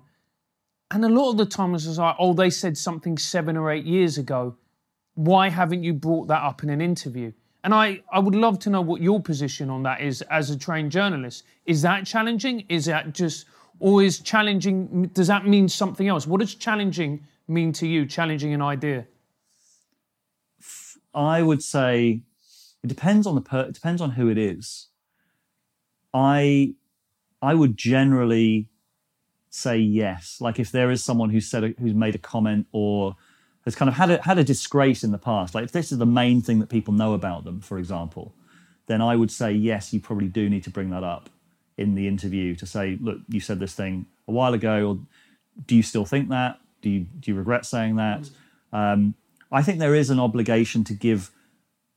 And 0.90 1.04
a 1.04 1.08
lot 1.08 1.30
of 1.30 1.36
the 1.36 1.46
time 1.46 1.74
it's 1.74 1.86
like, 1.98 2.16
oh, 2.18 2.32
they 2.32 2.50
said 2.50 2.78
something 2.78 3.18
seven 3.18 3.56
or 3.56 3.70
eight 3.70 3.84
years 3.84 4.16
ago. 4.16 4.56
Why 5.14 5.48
haven't 5.48 5.82
you 5.82 5.92
brought 5.92 6.28
that 6.28 6.42
up 6.42 6.62
in 6.62 6.70
an 6.70 6.80
interview? 6.80 7.32
And 7.64 7.74
I, 7.74 8.02
I 8.12 8.18
would 8.18 8.34
love 8.34 8.58
to 8.60 8.70
know 8.70 8.80
what 8.80 9.00
your 9.00 9.20
position 9.20 9.70
on 9.70 9.82
that 9.84 10.00
is 10.00 10.22
as 10.22 10.50
a 10.50 10.58
trained 10.58 10.92
journalist. 10.92 11.44
Is 11.66 11.82
that 11.82 12.06
challenging? 12.06 12.64
Is 12.68 12.84
that 12.86 13.12
just, 13.12 13.46
or 13.80 14.02
is 14.02 14.20
challenging, 14.20 15.10
does 15.12 15.26
that 15.26 15.46
mean 15.46 15.68
something 15.68 16.08
else? 16.08 16.26
What 16.26 16.40
does 16.40 16.54
challenging 16.54 17.26
mean 17.48 17.72
to 17.74 17.86
you, 17.86 18.06
challenging 18.06 18.54
an 18.54 18.62
idea? 18.62 19.06
I 21.14 21.42
would 21.42 21.62
say 21.62 22.22
it 22.82 22.86
depends 22.86 23.26
on 23.26 23.34
the 23.34 23.40
per, 23.40 23.60
it 23.60 23.74
depends 23.74 24.00
on 24.00 24.10
who 24.10 24.28
it 24.28 24.38
is. 24.38 24.88
I 26.12 26.74
I 27.40 27.54
would 27.54 27.76
generally 27.76 28.68
say 29.50 29.78
yes. 29.78 30.38
Like 30.40 30.58
if 30.58 30.72
there 30.72 30.90
is 30.90 31.04
someone 31.04 31.30
who 31.30 31.40
said 31.40 31.64
a, 31.64 31.68
who's 31.78 31.94
made 31.94 32.14
a 32.14 32.18
comment 32.18 32.66
or 32.72 33.16
has 33.64 33.74
kind 33.74 33.88
of 33.88 33.94
had 33.94 34.10
a, 34.10 34.22
had 34.22 34.38
a 34.38 34.44
disgrace 34.44 35.04
in 35.04 35.12
the 35.12 35.18
past, 35.18 35.54
like 35.54 35.64
if 35.64 35.72
this 35.72 35.92
is 35.92 35.98
the 35.98 36.06
main 36.06 36.40
thing 36.40 36.58
that 36.58 36.68
people 36.68 36.94
know 36.94 37.14
about 37.14 37.44
them, 37.44 37.60
for 37.60 37.78
example, 37.78 38.34
then 38.86 39.00
I 39.00 39.16
would 39.16 39.30
say 39.30 39.52
yes. 39.52 39.92
You 39.92 40.00
probably 40.00 40.28
do 40.28 40.48
need 40.48 40.64
to 40.64 40.70
bring 40.70 40.90
that 40.90 41.04
up 41.04 41.30
in 41.76 41.94
the 41.94 42.06
interview 42.06 42.54
to 42.56 42.66
say, 42.66 42.98
look, 43.00 43.18
you 43.28 43.40
said 43.40 43.58
this 43.58 43.74
thing 43.74 44.06
a 44.28 44.32
while 44.32 44.54
ago, 44.54 44.88
or 44.88 44.98
do 45.66 45.74
you 45.76 45.82
still 45.82 46.04
think 46.04 46.28
that? 46.28 46.58
Do 46.82 46.90
you 46.90 47.00
do 47.20 47.30
you 47.30 47.36
regret 47.36 47.66
saying 47.66 47.96
that? 47.96 48.28
Um, 48.72 49.14
I 49.52 49.62
think 49.62 49.78
there 49.78 49.94
is 49.94 50.10
an 50.10 50.18
obligation 50.20 50.84
to 50.84 50.94
give 50.94 51.30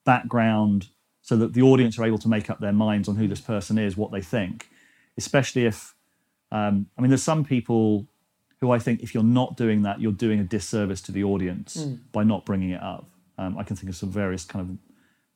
background 0.05 0.89
so 1.21 1.35
that 1.37 1.53
the 1.53 1.61
audience 1.61 1.99
are 1.99 2.05
able 2.05 2.19
to 2.19 2.29
make 2.29 2.49
up 2.49 2.59
their 2.59 2.71
minds 2.71 3.09
on 3.09 3.15
who 3.15 3.27
this 3.27 3.41
person 3.41 3.77
is, 3.77 3.97
what 3.97 4.11
they 4.11 4.21
think, 4.21 4.69
especially 5.17 5.65
if, 5.65 5.93
um, 6.51 6.85
I 6.97 7.01
mean, 7.01 7.09
there's 7.09 7.23
some 7.23 7.43
people 7.43 8.07
who 8.61 8.71
I 8.71 8.79
think 8.79 9.01
if 9.01 9.13
you're 9.13 9.23
not 9.23 9.57
doing 9.57 9.81
that, 9.81 9.99
you're 9.99 10.11
doing 10.11 10.39
a 10.39 10.43
disservice 10.43 11.01
to 11.01 11.11
the 11.11 11.23
audience 11.23 11.75
by 12.11 12.23
not 12.23 12.45
bringing 12.45 12.69
it 12.69 12.81
up. 12.81 13.09
Um, 13.37 13.57
I 13.57 13.63
can 13.63 13.75
think 13.75 13.89
of 13.89 13.95
some 13.95 14.09
various 14.09 14.45
kind 14.45 14.69
of 14.69 14.77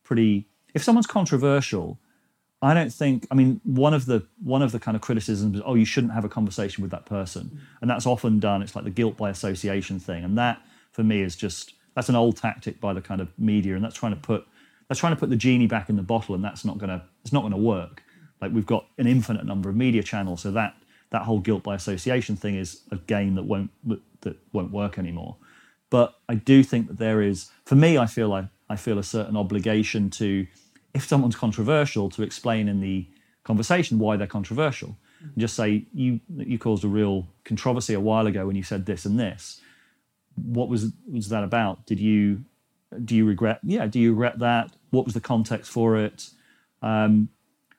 pretty, 0.04 0.48
if 0.74 0.84
someone's 0.84 1.08
controversial, 1.08 2.00
I 2.62 2.74
don't 2.74 2.93
think. 2.93 3.26
I 3.32 3.36
mean, 3.36 3.59
one 3.64 3.93
of 3.93 4.05
the 4.05 4.26
one 4.43 4.62
of 4.62 4.72
the 4.72 4.80
kind 4.80 4.95
of 4.95 5.01
criticisms 5.01 5.57
is, 5.57 5.64
oh, 5.66 5.76
you 5.76 5.86
shouldn't 5.86 6.14
have 6.14 6.26
a 6.26 6.30
conversation 6.30 6.82
with 6.82 6.91
that 6.91 7.05
person, 7.05 7.59
and 7.82 7.89
that's 7.89 8.05
often 8.05 8.39
done. 8.39 8.62
It's 8.62 8.76
like 8.76 8.86
the 8.86 8.91
guilt 8.91 9.18
by 9.18 9.30
association 9.30 9.99
thing, 9.99 10.24
and 10.24 10.38
that 10.38 10.62
for 10.91 11.03
me 11.03 11.22
is 11.22 11.36
just 11.36 11.74
that's 11.95 12.09
an 12.09 12.16
old 12.16 12.38
tactic 12.38 12.80
by 12.80 12.93
the 12.93 13.01
kind 13.01 13.20
of 13.20 13.30
media, 13.39 13.76
and 13.76 13.84
that's 13.84 13.95
trying 13.95 14.14
to 14.14 14.20
put 14.20 14.45
that's 14.88 14.99
trying 14.99 15.14
to 15.14 15.20
put 15.20 15.30
the 15.30 15.36
genie 15.36 15.68
back 15.68 15.89
in 15.89 15.95
the 15.95 16.03
bottle, 16.03 16.36
and 16.36 16.43
that's 16.43 16.64
not 16.64 16.78
gonna 16.78 17.03
it's 17.24 17.34
not 17.34 17.41
gonna 17.41 17.57
work. 17.57 18.03
Like 18.41 18.51
we've 18.51 18.66
got 18.66 18.86
an 18.97 19.07
infinite 19.07 19.45
number 19.45 19.70
of 19.70 19.76
media 19.76 20.03
channels, 20.03 20.41
so 20.41 20.51
that 20.51 20.76
that 21.09 21.24
whole 21.24 21.39
guilt 21.39 21.64
by 21.64 21.76
association 21.76 22.36
thing 22.36 22.55
is 22.55 22.82
a 22.91 22.97
game 22.97 23.36
that 23.36 23.43
won't 23.43 23.72
that 24.22 24.38
won't 24.53 24.72
work 24.72 24.99
anymore. 24.99 25.36
But 25.89 26.16
I 26.30 26.36
do 26.36 26.64
think 26.64 26.88
that 26.88 26.97
there 26.97 27.22
is, 27.22 27.51
for 27.66 27.76
me, 27.76 27.97
I 27.97 28.05
feel 28.05 28.30
like 28.30 28.45
I 28.70 28.78
feel 28.78 28.97
a 28.97 29.03
certain 29.03 29.36
obligation 29.36 30.09
to 30.12 30.47
if 30.94 31.06
someone's 31.06 31.36
controversial 31.36 32.10
to 32.10 32.24
explain 32.24 32.68
in 32.68 32.80
the 32.82 33.08
conversation 33.44 34.00
why 34.00 34.18
they're 34.18 34.28
controversial. 34.28 34.98
And 35.22 35.38
just 35.38 35.56
say 35.56 35.86
you 35.94 36.20
you 36.38 36.58
caused 36.58 36.84
a 36.84 36.88
real 36.88 37.28
controversy 37.44 37.94
a 37.94 38.00
while 38.00 38.28
ago 38.28 38.48
when 38.48 38.56
you 38.56 38.64
said 38.64 38.86
this 38.86 39.06
and 39.06 39.20
this. 39.20 39.62
What 40.36 40.70
was 40.70 40.92
was 41.12 41.30
that 41.30 41.44
about? 41.44 41.86
Did 41.86 42.00
you 42.00 42.44
do 43.06 43.16
you 43.16 43.26
regret 43.26 43.60
yeah 43.64 43.88
do 43.88 44.00
you 44.00 44.12
regret 44.12 44.39
that? 44.39 44.72
What 44.89 45.06
was 45.06 45.14
the 45.14 45.22
context 45.22 45.72
for 45.72 45.98
it? 45.98 46.30
Um, 46.82 47.30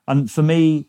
And 0.08 0.30
for 0.30 0.42
me, 0.42 0.88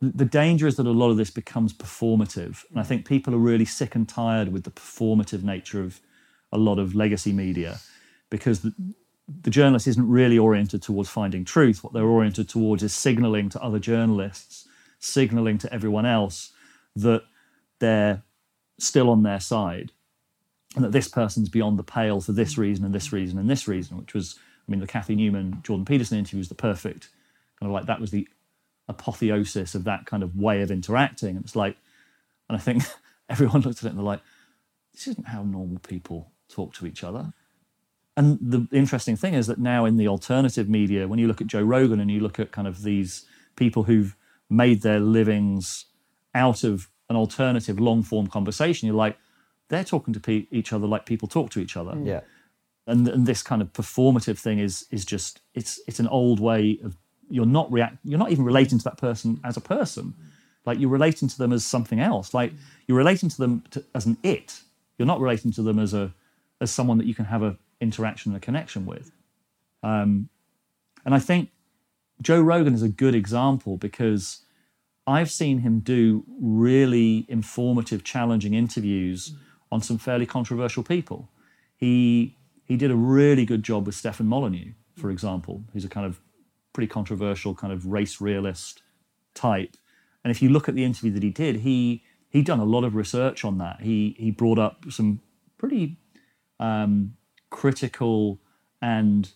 the 0.00 0.24
danger 0.24 0.66
is 0.66 0.76
that 0.76 0.86
a 0.86 0.90
lot 0.90 1.10
of 1.10 1.16
this 1.16 1.30
becomes 1.30 1.72
performative. 1.72 2.64
And 2.70 2.80
I 2.80 2.82
think 2.82 3.06
people 3.06 3.34
are 3.34 3.38
really 3.38 3.64
sick 3.64 3.94
and 3.94 4.08
tired 4.08 4.48
with 4.52 4.64
the 4.64 4.70
performative 4.70 5.42
nature 5.42 5.82
of 5.82 6.00
a 6.50 6.58
lot 6.58 6.78
of 6.78 6.94
legacy 6.94 7.32
media 7.32 7.78
because 8.28 8.66
the, 9.28 9.50
journalist 9.50 9.86
isn't 9.86 10.08
really 10.08 10.38
oriented 10.38 10.82
towards 10.82 11.08
finding 11.08 11.44
truth. 11.44 11.82
What 11.82 11.92
they're 11.92 12.04
oriented 12.04 12.48
towards 12.48 12.82
is 12.82 12.92
signaling 12.94 13.48
to 13.50 13.62
other 13.62 13.78
journalists, 13.78 14.68
signaling 14.98 15.58
to 15.58 15.72
everyone 15.72 16.06
else 16.06 16.52
that 16.96 17.22
they're 17.78 18.22
still 18.78 19.10
on 19.10 19.22
their 19.22 19.40
side 19.40 19.92
and 20.74 20.84
that 20.84 20.92
this 20.92 21.08
person's 21.08 21.48
beyond 21.48 21.78
the 21.78 21.84
pale 21.84 22.20
for 22.20 22.32
this 22.32 22.56
reason 22.58 22.84
and 22.84 22.94
this 22.94 23.12
reason 23.12 23.38
and 23.38 23.48
this 23.48 23.68
reason, 23.68 23.96
which 23.98 24.14
was, 24.14 24.38
I 24.66 24.70
mean, 24.70 24.80
the 24.80 24.86
Cathy 24.86 25.14
Newman, 25.14 25.60
Jordan 25.62 25.84
Peterson 25.84 26.18
interview 26.18 26.38
was 26.38 26.48
the 26.48 26.54
perfect 26.54 27.08
kind 27.62 27.70
of 27.70 27.74
like 27.74 27.86
that 27.86 28.00
was 28.00 28.10
the 28.10 28.26
apotheosis 28.88 29.76
of 29.76 29.84
that 29.84 30.04
kind 30.04 30.24
of 30.24 30.36
way 30.36 30.62
of 30.62 30.70
interacting. 30.70 31.36
And 31.36 31.44
it's 31.44 31.54
like, 31.54 31.76
and 32.48 32.56
I 32.56 32.60
think 32.60 32.82
everyone 33.28 33.60
looked 33.62 33.78
at 33.78 33.84
it 33.84 33.88
and 33.90 33.98
they're 33.98 34.04
like, 34.04 34.22
this 34.92 35.06
isn't 35.06 35.28
how 35.28 35.44
normal 35.44 35.78
people 35.78 36.32
talk 36.48 36.74
to 36.74 36.86
each 36.86 37.04
other. 37.04 37.32
And 38.16 38.38
the 38.40 38.68
interesting 38.72 39.16
thing 39.16 39.34
is 39.34 39.46
that 39.46 39.58
now 39.58 39.84
in 39.84 39.96
the 39.96 40.08
alternative 40.08 40.68
media, 40.68 41.08
when 41.08 41.18
you 41.18 41.26
look 41.26 41.40
at 41.40 41.46
Joe 41.46 41.62
Rogan 41.62 42.00
and 42.00 42.10
you 42.10 42.20
look 42.20 42.38
at 42.38 42.52
kind 42.52 42.68
of 42.68 42.82
these 42.82 43.24
people 43.56 43.84
who've 43.84 44.14
made 44.50 44.82
their 44.82 45.00
livings 45.00 45.86
out 46.34 46.62
of 46.62 46.88
an 47.08 47.16
alternative 47.16 47.80
long 47.80 48.02
form 48.02 48.26
conversation, 48.26 48.86
you're 48.86 48.96
like, 48.96 49.16
they're 49.68 49.84
talking 49.84 50.12
to 50.12 50.20
pe- 50.20 50.46
each 50.50 50.72
other 50.72 50.86
like 50.86 51.06
people 51.06 51.26
talk 51.26 51.50
to 51.50 51.60
each 51.60 51.76
other. 51.76 51.92
Mm. 51.92 52.06
Yeah. 52.06 52.20
And, 52.86 53.08
and 53.08 53.26
this 53.26 53.42
kind 53.42 53.62
of 53.62 53.72
performative 53.72 54.38
thing 54.38 54.58
is 54.58 54.86
is 54.90 55.04
just 55.04 55.40
it's 55.54 55.80
it's 55.86 56.00
an 56.00 56.08
old 56.08 56.40
way 56.40 56.80
of 56.82 56.96
you're 57.30 57.46
not 57.46 57.70
react 57.72 57.96
you're 58.04 58.18
not 58.18 58.32
even 58.32 58.44
relating 58.44 58.78
to 58.78 58.84
that 58.84 58.98
person 58.98 59.40
as 59.44 59.56
a 59.56 59.60
person 59.60 60.14
like 60.66 60.80
you're 60.80 60.90
relating 60.90 61.28
to 61.28 61.38
them 61.38 61.52
as 61.52 61.64
something 61.64 62.00
else 62.00 62.34
like 62.34 62.52
you're 62.86 62.98
relating 62.98 63.28
to 63.28 63.38
them 63.38 63.62
to, 63.70 63.84
as 63.94 64.04
an 64.04 64.18
it 64.24 64.62
you're 64.98 65.06
not 65.06 65.20
relating 65.20 65.52
to 65.52 65.62
them 65.62 65.78
as 65.78 65.94
a 65.94 66.12
as 66.60 66.72
someone 66.72 66.98
that 66.98 67.06
you 67.06 67.14
can 67.14 67.24
have 67.24 67.44
a 67.44 67.56
interaction 67.82 68.32
and 68.32 68.36
a 68.36 68.44
connection 68.44 68.86
with 68.86 69.12
um, 69.82 70.28
and 71.04 71.14
i 71.14 71.18
think 71.18 71.50
joe 72.22 72.40
rogan 72.40 72.74
is 72.74 72.82
a 72.82 72.88
good 72.88 73.14
example 73.14 73.76
because 73.76 74.44
i've 75.06 75.30
seen 75.30 75.58
him 75.58 75.80
do 75.80 76.24
really 76.40 77.26
informative 77.28 78.04
challenging 78.04 78.54
interviews 78.54 79.34
on 79.70 79.82
some 79.82 79.98
fairly 79.98 80.26
controversial 80.26 80.82
people 80.82 81.28
he 81.76 82.36
he 82.64 82.76
did 82.76 82.90
a 82.90 82.96
really 82.96 83.44
good 83.44 83.62
job 83.62 83.84
with 83.84 83.94
stefan 83.94 84.26
molyneux 84.26 84.72
for 84.96 85.10
example 85.10 85.64
who's 85.72 85.84
a 85.84 85.88
kind 85.88 86.06
of 86.06 86.20
pretty 86.72 86.86
controversial 86.86 87.54
kind 87.54 87.72
of 87.72 87.86
race 87.86 88.20
realist 88.20 88.82
type. 89.34 89.76
And 90.24 90.30
if 90.30 90.42
you 90.42 90.48
look 90.48 90.68
at 90.68 90.74
the 90.74 90.84
interview 90.84 91.12
that 91.12 91.22
he 91.22 91.30
did, 91.30 91.56
he 91.56 92.02
he'd 92.30 92.46
done 92.46 92.60
a 92.60 92.64
lot 92.64 92.84
of 92.84 92.94
research 92.94 93.44
on 93.44 93.58
that. 93.58 93.80
He 93.80 94.16
he 94.18 94.30
brought 94.30 94.58
up 94.58 94.84
some 94.90 95.20
pretty 95.58 95.96
um, 96.60 97.16
critical 97.52 98.40
and 98.80 99.30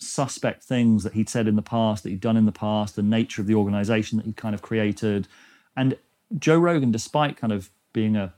suspect 0.00 0.64
things 0.64 1.04
that 1.04 1.12
he'd 1.12 1.28
said 1.28 1.46
in 1.46 1.54
the 1.54 1.62
past, 1.62 2.02
that 2.02 2.10
he'd 2.10 2.20
done 2.20 2.36
in 2.36 2.46
the 2.46 2.50
past, 2.50 2.96
the 2.96 3.02
nature 3.02 3.40
of 3.40 3.46
the 3.46 3.54
organization 3.54 4.18
that 4.18 4.26
he'd 4.26 4.36
kind 4.36 4.54
of 4.54 4.62
created. 4.62 5.28
And 5.76 5.96
Joe 6.36 6.58
Rogan, 6.58 6.90
despite 6.90 7.36
kind 7.36 7.52
of 7.52 7.70
being 7.92 8.16
a 8.16 8.34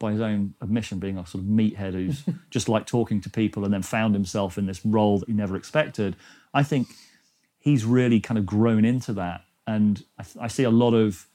by 0.00 0.12
his 0.12 0.20
own 0.20 0.54
admission, 0.62 0.98
being 0.98 1.18
a 1.18 1.26
sort 1.26 1.44
of 1.44 1.50
meathead 1.50 1.92
who's 1.92 2.24
just 2.50 2.68
like 2.68 2.86
talking 2.86 3.20
to 3.20 3.30
people 3.30 3.64
and 3.64 3.72
then 3.72 3.82
found 3.82 4.14
himself 4.14 4.56
in 4.58 4.66
this 4.66 4.84
role 4.84 5.18
that 5.18 5.28
he 5.28 5.34
never 5.34 5.54
expected. 5.56 6.16
I 6.54 6.62
think 6.62 6.88
he's 7.58 7.84
really 7.84 8.18
kind 8.18 8.38
of 8.38 8.46
grown 8.46 8.84
into 8.84 9.12
that. 9.12 9.42
And 9.66 10.02
I, 10.18 10.24
I 10.40 10.48
see 10.48 10.64
a 10.64 10.70
lot 10.70 10.94
of 10.94 11.26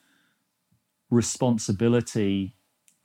responsibility 1.11 2.55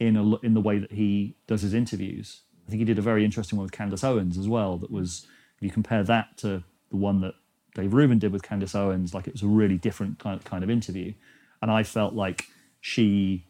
in 0.01 0.17
a, 0.17 0.37
in 0.39 0.55
the 0.55 0.63
way 0.63 0.79
that 0.79 0.93
he 0.93 1.37
does 1.47 1.61
his 1.61 1.75
interviews. 1.75 2.41
I 2.71 2.73
think 2.73 2.79
he 2.79 2.85
did 2.85 2.99
a 2.99 3.03
very 3.03 3.25
interesting 3.25 3.59
one 3.59 3.65
with 3.65 3.73
Candace 3.73 4.05
Owens 4.05 4.39
as 4.39 4.49
well. 4.49 4.77
That 4.77 4.91
was, 4.91 5.27
if 5.57 5.63
you 5.63 5.71
compare 5.71 6.05
that 6.05 6.37
to 6.39 6.63
the 6.91 6.97
one 6.97 7.21
that 7.23 7.35
Dave 7.75 7.93
Rubin 7.93 8.19
did 8.19 8.33
with 8.33 8.43
Candace 8.43 8.75
Owens, 8.75 9.13
like 9.13 9.27
it 9.27 9.35
was 9.35 9.43
a 9.43 9.47
really 9.47 9.77
different 9.77 10.19
kind 10.19 10.37
of, 10.37 10.45
kind 10.45 10.63
of 10.63 10.71
interview. 10.71 11.13
And 11.61 11.71
I 11.71 11.83
felt 11.83 12.15
like 12.15 12.47
she 12.81 13.47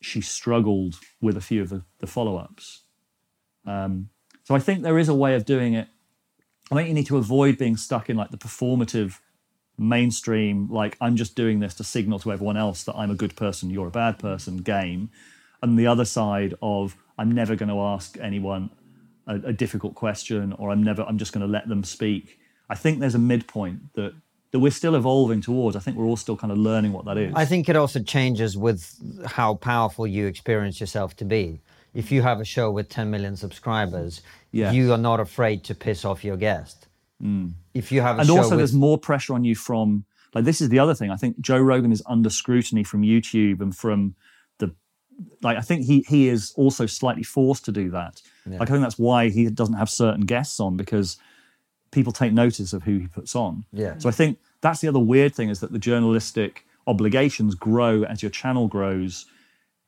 she 0.00 0.20
struggled 0.20 0.94
with 1.20 1.36
a 1.36 1.40
few 1.40 1.60
of 1.60 1.70
the, 1.70 1.82
the 1.98 2.06
follow 2.06 2.36
ups. 2.36 2.82
Um, 3.66 4.10
so 4.44 4.54
I 4.54 4.60
think 4.60 4.82
there 4.82 4.96
is 4.96 5.08
a 5.08 5.14
way 5.14 5.34
of 5.34 5.44
doing 5.44 5.74
it 5.74 5.88
I 6.70 6.74
think 6.74 6.88
you 6.88 6.94
need 6.94 7.06
to 7.06 7.16
avoid 7.16 7.56
being 7.56 7.76
stuck 7.76 8.10
in 8.10 8.16
like 8.16 8.30
the 8.30 8.36
performative 8.36 9.20
mainstream, 9.78 10.68
like 10.70 10.96
I'm 11.00 11.16
just 11.16 11.34
doing 11.34 11.60
this 11.60 11.74
to 11.74 11.84
signal 11.84 12.18
to 12.20 12.32
everyone 12.32 12.56
else 12.56 12.84
that 12.84 12.94
I'm 12.94 13.10
a 13.10 13.14
good 13.14 13.36
person, 13.36 13.70
you're 13.70 13.86
a 13.86 13.92
bad 13.92 14.18
person 14.18 14.58
game. 14.58 15.10
And 15.62 15.78
the 15.78 15.86
other 15.86 16.04
side 16.04 16.54
of 16.60 16.96
I'm 17.18 17.32
never 17.32 17.56
going 17.56 17.68
to 17.68 17.80
ask 17.80 18.16
anyone 18.20 18.70
a, 19.26 19.34
a 19.36 19.52
difficult 19.52 19.94
question 19.94 20.52
or 20.54 20.70
I'm 20.70 20.82
never 20.82 21.02
I'm 21.02 21.18
just 21.18 21.32
going 21.32 21.46
to 21.46 21.52
let 21.52 21.68
them 21.68 21.84
speak. 21.84 22.38
I 22.70 22.74
think 22.74 23.00
there's 23.00 23.14
a 23.14 23.18
midpoint 23.18 23.94
that 23.94 24.12
that 24.50 24.60
we're 24.60 24.70
still 24.70 24.94
evolving 24.94 25.42
towards. 25.42 25.76
I 25.76 25.80
think 25.80 25.96
we're 25.96 26.06
all 26.06 26.16
still 26.16 26.36
kind 26.36 26.50
of 26.50 26.58
learning 26.58 26.92
what 26.92 27.04
that 27.04 27.18
is. 27.18 27.34
I 27.34 27.44
think 27.44 27.68
it 27.68 27.76
also 27.76 28.00
changes 28.02 28.56
with 28.56 28.94
how 29.26 29.56
powerful 29.56 30.06
you 30.06 30.26
experience 30.26 30.80
yourself 30.80 31.14
to 31.16 31.24
be. 31.26 31.60
If 31.92 32.10
you 32.10 32.22
have 32.22 32.40
a 32.40 32.44
show 32.44 32.70
with 32.70 32.88
10 32.88 33.10
million 33.10 33.36
subscribers, 33.36 34.22
Yeah. 34.52 34.72
you 34.72 34.92
are 34.92 34.98
not 34.98 35.20
afraid 35.20 35.64
to 35.64 35.74
piss 35.74 36.04
off 36.04 36.24
your 36.24 36.36
guest. 36.36 36.86
Mm. 37.22 37.52
If 37.74 37.92
you 37.92 38.00
have 38.00 38.16
a 38.18 38.20
and 38.22 38.30
also 38.30 38.50
with 38.50 38.60
there's 38.60 38.72
more 38.72 38.96
pressure 38.96 39.34
on 39.34 39.44
you 39.44 39.54
from 39.54 40.04
like 40.34 40.44
this 40.44 40.60
is 40.60 40.68
the 40.68 40.78
other 40.78 40.94
thing 40.94 41.10
i 41.10 41.16
think 41.16 41.40
joe 41.40 41.58
rogan 41.58 41.92
is 41.92 42.02
under 42.06 42.30
scrutiny 42.30 42.84
from 42.84 43.02
youtube 43.02 43.60
and 43.60 43.76
from 43.76 44.14
like 45.42 45.56
i 45.56 45.60
think 45.60 45.84
he 45.84 46.04
he 46.08 46.28
is 46.28 46.52
also 46.56 46.86
slightly 46.86 47.22
forced 47.22 47.64
to 47.64 47.72
do 47.72 47.90
that 47.90 48.22
like 48.46 48.62
i 48.62 48.64
think 48.72 48.82
that's 48.82 48.98
why 48.98 49.28
he 49.28 49.48
doesn't 49.50 49.74
have 49.74 49.90
certain 49.90 50.20
guests 50.22 50.60
on 50.60 50.76
because 50.76 51.16
people 51.90 52.12
take 52.12 52.32
notice 52.32 52.72
of 52.72 52.82
who 52.84 52.98
he 52.98 53.06
puts 53.06 53.34
on 53.34 53.64
Yeah. 53.72 53.98
so 53.98 54.08
i 54.08 54.12
think 54.12 54.38
that's 54.60 54.80
the 54.80 54.88
other 54.88 54.98
weird 55.00 55.34
thing 55.34 55.48
is 55.48 55.58
that 55.60 55.72
the 55.72 55.78
journalistic 55.78 56.66
obligations 56.86 57.54
grow 57.54 58.02
as 58.04 58.22
your 58.22 58.30
channel 58.30 58.68
grows 58.68 59.26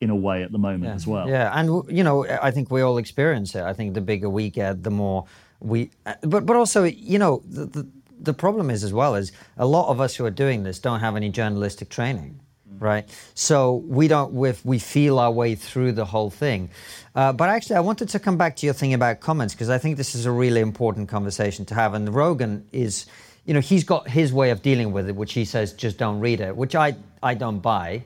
in 0.01 0.11
a 0.11 0.17
way 0.17 0.43
at 0.43 0.51
the 0.53 0.59
moment 0.59 0.95
as 0.95 1.07
well 1.07 1.29
Yeah, 1.29 1.51
and 1.59 1.67
you 1.97 2.03
know, 2.03 2.27
I 2.27 2.51
think 2.51 2.71
we 2.71 2.81
all 2.81 2.97
experience 2.99 3.55
it. 3.55 3.63
I 3.63 3.75
think 3.75 3.93
the 3.95 4.01
bigger 4.01 4.31
we 4.31 4.49
get, 4.49 4.83
the 4.83 4.91
more 4.91 5.27
we. 5.61 5.91
But 6.23 6.47
but 6.47 6.57
also, 6.57 6.85
you 6.85 7.19
know, 7.19 7.43
the 7.47 7.67
the, 7.67 7.87
the 8.19 8.33
problem 8.33 8.71
is 8.71 8.83
as 8.83 8.93
well 8.95 9.15
is 9.15 9.31
a 9.59 9.67
lot 9.67 9.89
of 9.91 10.01
us 10.01 10.17
who 10.17 10.25
are 10.25 10.31
doing 10.45 10.63
this 10.63 10.79
don't 10.79 11.01
have 11.01 11.17
any 11.17 11.29
journalistic 11.29 11.89
training, 11.91 12.41
right? 12.79 13.09
So 13.35 13.77
we 13.87 14.09
don't. 14.09 14.33
We 14.33 14.53
we 14.65 14.79
feel 14.79 15.19
our 15.19 15.31
way 15.31 15.55
through 15.55 15.93
the 15.93 16.05
whole 16.05 16.31
thing. 16.31 16.71
Uh, 17.15 17.33
but 17.33 17.49
actually, 17.49 17.77
I 17.77 17.81
wanted 17.81 18.09
to 18.11 18.19
come 18.19 18.37
back 18.37 18.57
to 18.57 18.67
your 18.67 18.75
thing 18.75 18.95
about 18.95 19.21
comments 19.21 19.55
because 19.55 19.71
I 19.71 19.79
think 19.79 19.97
this 19.97 20.15
is 20.15 20.27
a 20.27 20.31
really 20.31 20.61
important 20.61 21.09
conversation 21.09 21.65
to 21.67 21.75
have. 21.75 21.95
And 21.95 22.13
Rogan 22.15 22.67
is. 22.73 23.07
You 23.47 23.55
know, 23.55 23.61
he's 23.61 23.85
got 23.85 24.07
his 24.07 24.35
way 24.35 24.51
of 24.51 24.61
dealing 24.61 24.93
with 24.93 25.09
it, 25.09 25.17
which 25.17 25.33
he 25.33 25.47
says 25.47 25.73
just 25.73 25.97
don't 25.97 26.21
read 26.21 26.41
it, 26.41 26.55
which 26.55 26.75
I, 26.77 26.95
I 27.23 27.35
don't 27.35 27.59
buy. 27.59 28.05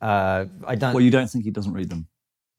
Uh, 0.00 0.46
I 0.66 0.74
don't. 0.74 0.92
well 0.92 1.02
you 1.02 1.10
don't 1.10 1.28
think 1.28 1.44
he 1.44 1.52
doesn't 1.52 1.72
read 1.72 1.88
them 1.88 2.08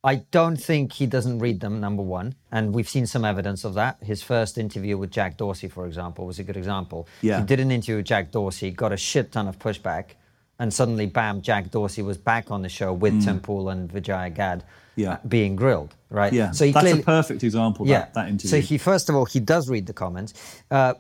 I 0.06 0.16
don't 0.16 0.58
think 0.58 0.92
he 0.92 1.06
doesn't 1.06 1.40
read 1.40 1.62
them, 1.62 1.80
number 1.80 2.04
one. 2.04 2.36
And 2.52 2.76
we've 2.76 2.90
seen 2.90 3.08
some 3.08 3.24
evidence 3.24 3.64
of 3.64 3.74
that. 3.76 4.04
His 4.04 4.22
first 4.22 4.58
interview 4.58 4.98
with 4.98 5.12
Jack 5.12 5.38
Dorsey, 5.38 5.70
for 5.70 5.86
example, 5.86 6.26
was 6.26 6.40
a 6.40 6.44
good 6.44 6.58
example. 6.58 7.08
Yeah. 7.22 7.40
He 7.40 7.46
did 7.46 7.62
an 7.62 7.72
interview 7.72 7.98
with 7.98 8.06
Jack 8.06 8.32
Dorsey, 8.32 8.70
got 8.70 8.92
a 8.92 8.98
shit 8.98 9.32
ton 9.32 9.48
of 9.48 9.58
pushback, 9.60 10.16
and 10.60 10.74
suddenly, 10.74 11.06
bam, 11.08 11.42
Jack 11.42 11.72
Dorsey 11.72 12.02
was 12.02 12.18
back 12.18 12.52
on 12.52 12.62
the 12.62 12.70
show 12.70 12.94
with 12.94 13.24
Tim 13.24 13.40
Pool 13.40 13.70
and 13.70 13.92
Vijaya 13.92 14.30
Gadde 14.30 14.64
Mm. 14.64 15.02
Yeah. 15.04 15.14
uh, 15.14 15.18
being 15.28 15.56
grilled, 15.56 15.96
right? 16.12 16.32
yeah 16.32 16.52
So 16.52 16.66
he 16.66 16.72
that's 16.72 16.84
clearly, 16.84 17.02
a 17.02 17.04
perfect 17.04 17.44
example 17.44 17.88
yeah. 17.88 18.00
that, 18.02 18.14
that 18.14 18.28
interview 18.30 18.50
So 18.50 18.62
he 18.62 18.78
first 18.78 19.10
of 19.10 19.16
all 19.16 19.26
he 19.26 19.40
does 19.40 19.68
read 19.68 19.88
the 19.88 19.94
comments, 19.94 20.34
uh, 20.70 20.94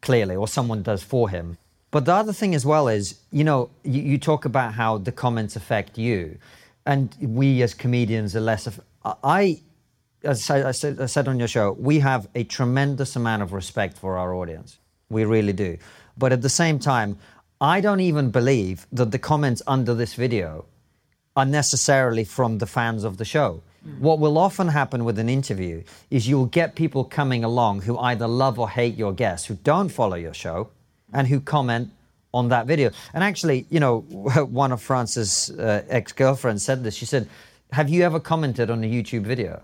clearly, 0.00 0.36
or 0.36 0.46
someone 0.46 0.82
does 0.82 1.02
for 1.02 1.28
him. 1.28 1.58
But 1.90 2.04
the 2.04 2.14
other 2.14 2.32
thing 2.32 2.54
as 2.54 2.64
well 2.64 2.86
is, 2.86 3.18
you 3.32 3.42
know, 3.42 3.70
you, 3.82 4.00
you 4.00 4.18
talk 4.18 4.44
about 4.44 4.74
how 4.74 4.98
the 4.98 5.10
comments 5.12 5.56
affect 5.56 5.98
you, 5.98 6.38
and 6.86 7.14
we 7.20 7.62
as 7.62 7.74
comedians 7.74 8.36
are 8.36 8.40
less. 8.40 8.66
Of, 8.68 8.80
I, 9.24 9.60
as 10.22 10.48
I, 10.48 10.68
I 10.68 10.72
said, 10.72 11.00
I 11.00 11.06
said 11.06 11.26
on 11.26 11.38
your 11.40 11.48
show, 11.48 11.72
we 11.72 11.98
have 11.98 12.28
a 12.36 12.44
tremendous 12.44 13.16
amount 13.16 13.42
of 13.42 13.52
respect 13.52 13.98
for 13.98 14.16
our 14.18 14.32
audience. 14.34 14.78
We 15.10 15.24
really 15.24 15.52
do. 15.52 15.78
But 16.16 16.32
at 16.32 16.42
the 16.42 16.48
same 16.48 16.78
time, 16.78 17.18
I 17.62 17.80
don't 17.80 18.00
even 18.00 18.32
believe 18.32 18.88
that 18.90 19.12
the 19.12 19.20
comments 19.20 19.62
under 19.68 19.94
this 19.94 20.14
video 20.14 20.64
are 21.36 21.44
necessarily 21.44 22.24
from 22.24 22.58
the 22.58 22.66
fans 22.66 23.04
of 23.04 23.18
the 23.18 23.24
show. 23.24 23.62
What 24.00 24.18
will 24.18 24.36
often 24.36 24.66
happen 24.66 25.04
with 25.04 25.16
an 25.20 25.28
interview 25.28 25.84
is 26.10 26.26
you'll 26.26 26.46
get 26.46 26.74
people 26.74 27.04
coming 27.04 27.44
along 27.44 27.82
who 27.82 27.96
either 27.98 28.26
love 28.26 28.58
or 28.58 28.68
hate 28.68 28.96
your 28.96 29.12
guests, 29.12 29.46
who 29.46 29.54
don't 29.54 29.90
follow 29.90 30.16
your 30.16 30.34
show, 30.34 30.70
and 31.12 31.28
who 31.28 31.38
comment 31.38 31.92
on 32.34 32.48
that 32.48 32.66
video. 32.66 32.90
And 33.14 33.22
actually, 33.22 33.64
you 33.70 33.78
know, 33.78 34.00
one 34.50 34.72
of 34.72 34.82
France's 34.82 35.50
uh, 35.50 35.84
ex 35.88 36.10
girlfriends 36.10 36.64
said 36.64 36.82
this. 36.82 36.96
She 36.96 37.06
said, 37.06 37.28
Have 37.70 37.88
you 37.88 38.02
ever 38.02 38.18
commented 38.18 38.70
on 38.70 38.82
a 38.82 38.88
YouTube 38.88 39.22
video? 39.22 39.62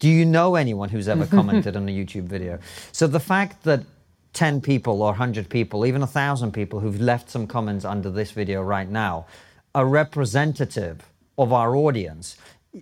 Do 0.00 0.08
you 0.08 0.24
know 0.24 0.56
anyone 0.56 0.88
who's 0.88 1.06
ever 1.06 1.26
commented 1.36 1.76
on 1.76 1.88
a 1.88 1.92
YouTube 1.92 2.24
video? 2.24 2.58
So 2.90 3.06
the 3.06 3.20
fact 3.20 3.62
that 3.62 3.84
10 4.32 4.60
people 4.60 5.02
or 5.02 5.08
100 5.08 5.48
people, 5.48 5.84
even 5.84 6.00
1,000 6.00 6.52
people 6.52 6.80
who've 6.80 7.00
left 7.00 7.30
some 7.30 7.46
comments 7.46 7.84
under 7.84 8.10
this 8.10 8.30
video 8.30 8.62
right 8.62 8.88
now 8.88 9.26
are 9.74 9.86
representative 9.86 11.02
of 11.38 11.52
our 11.52 11.76
audience, 11.76 12.36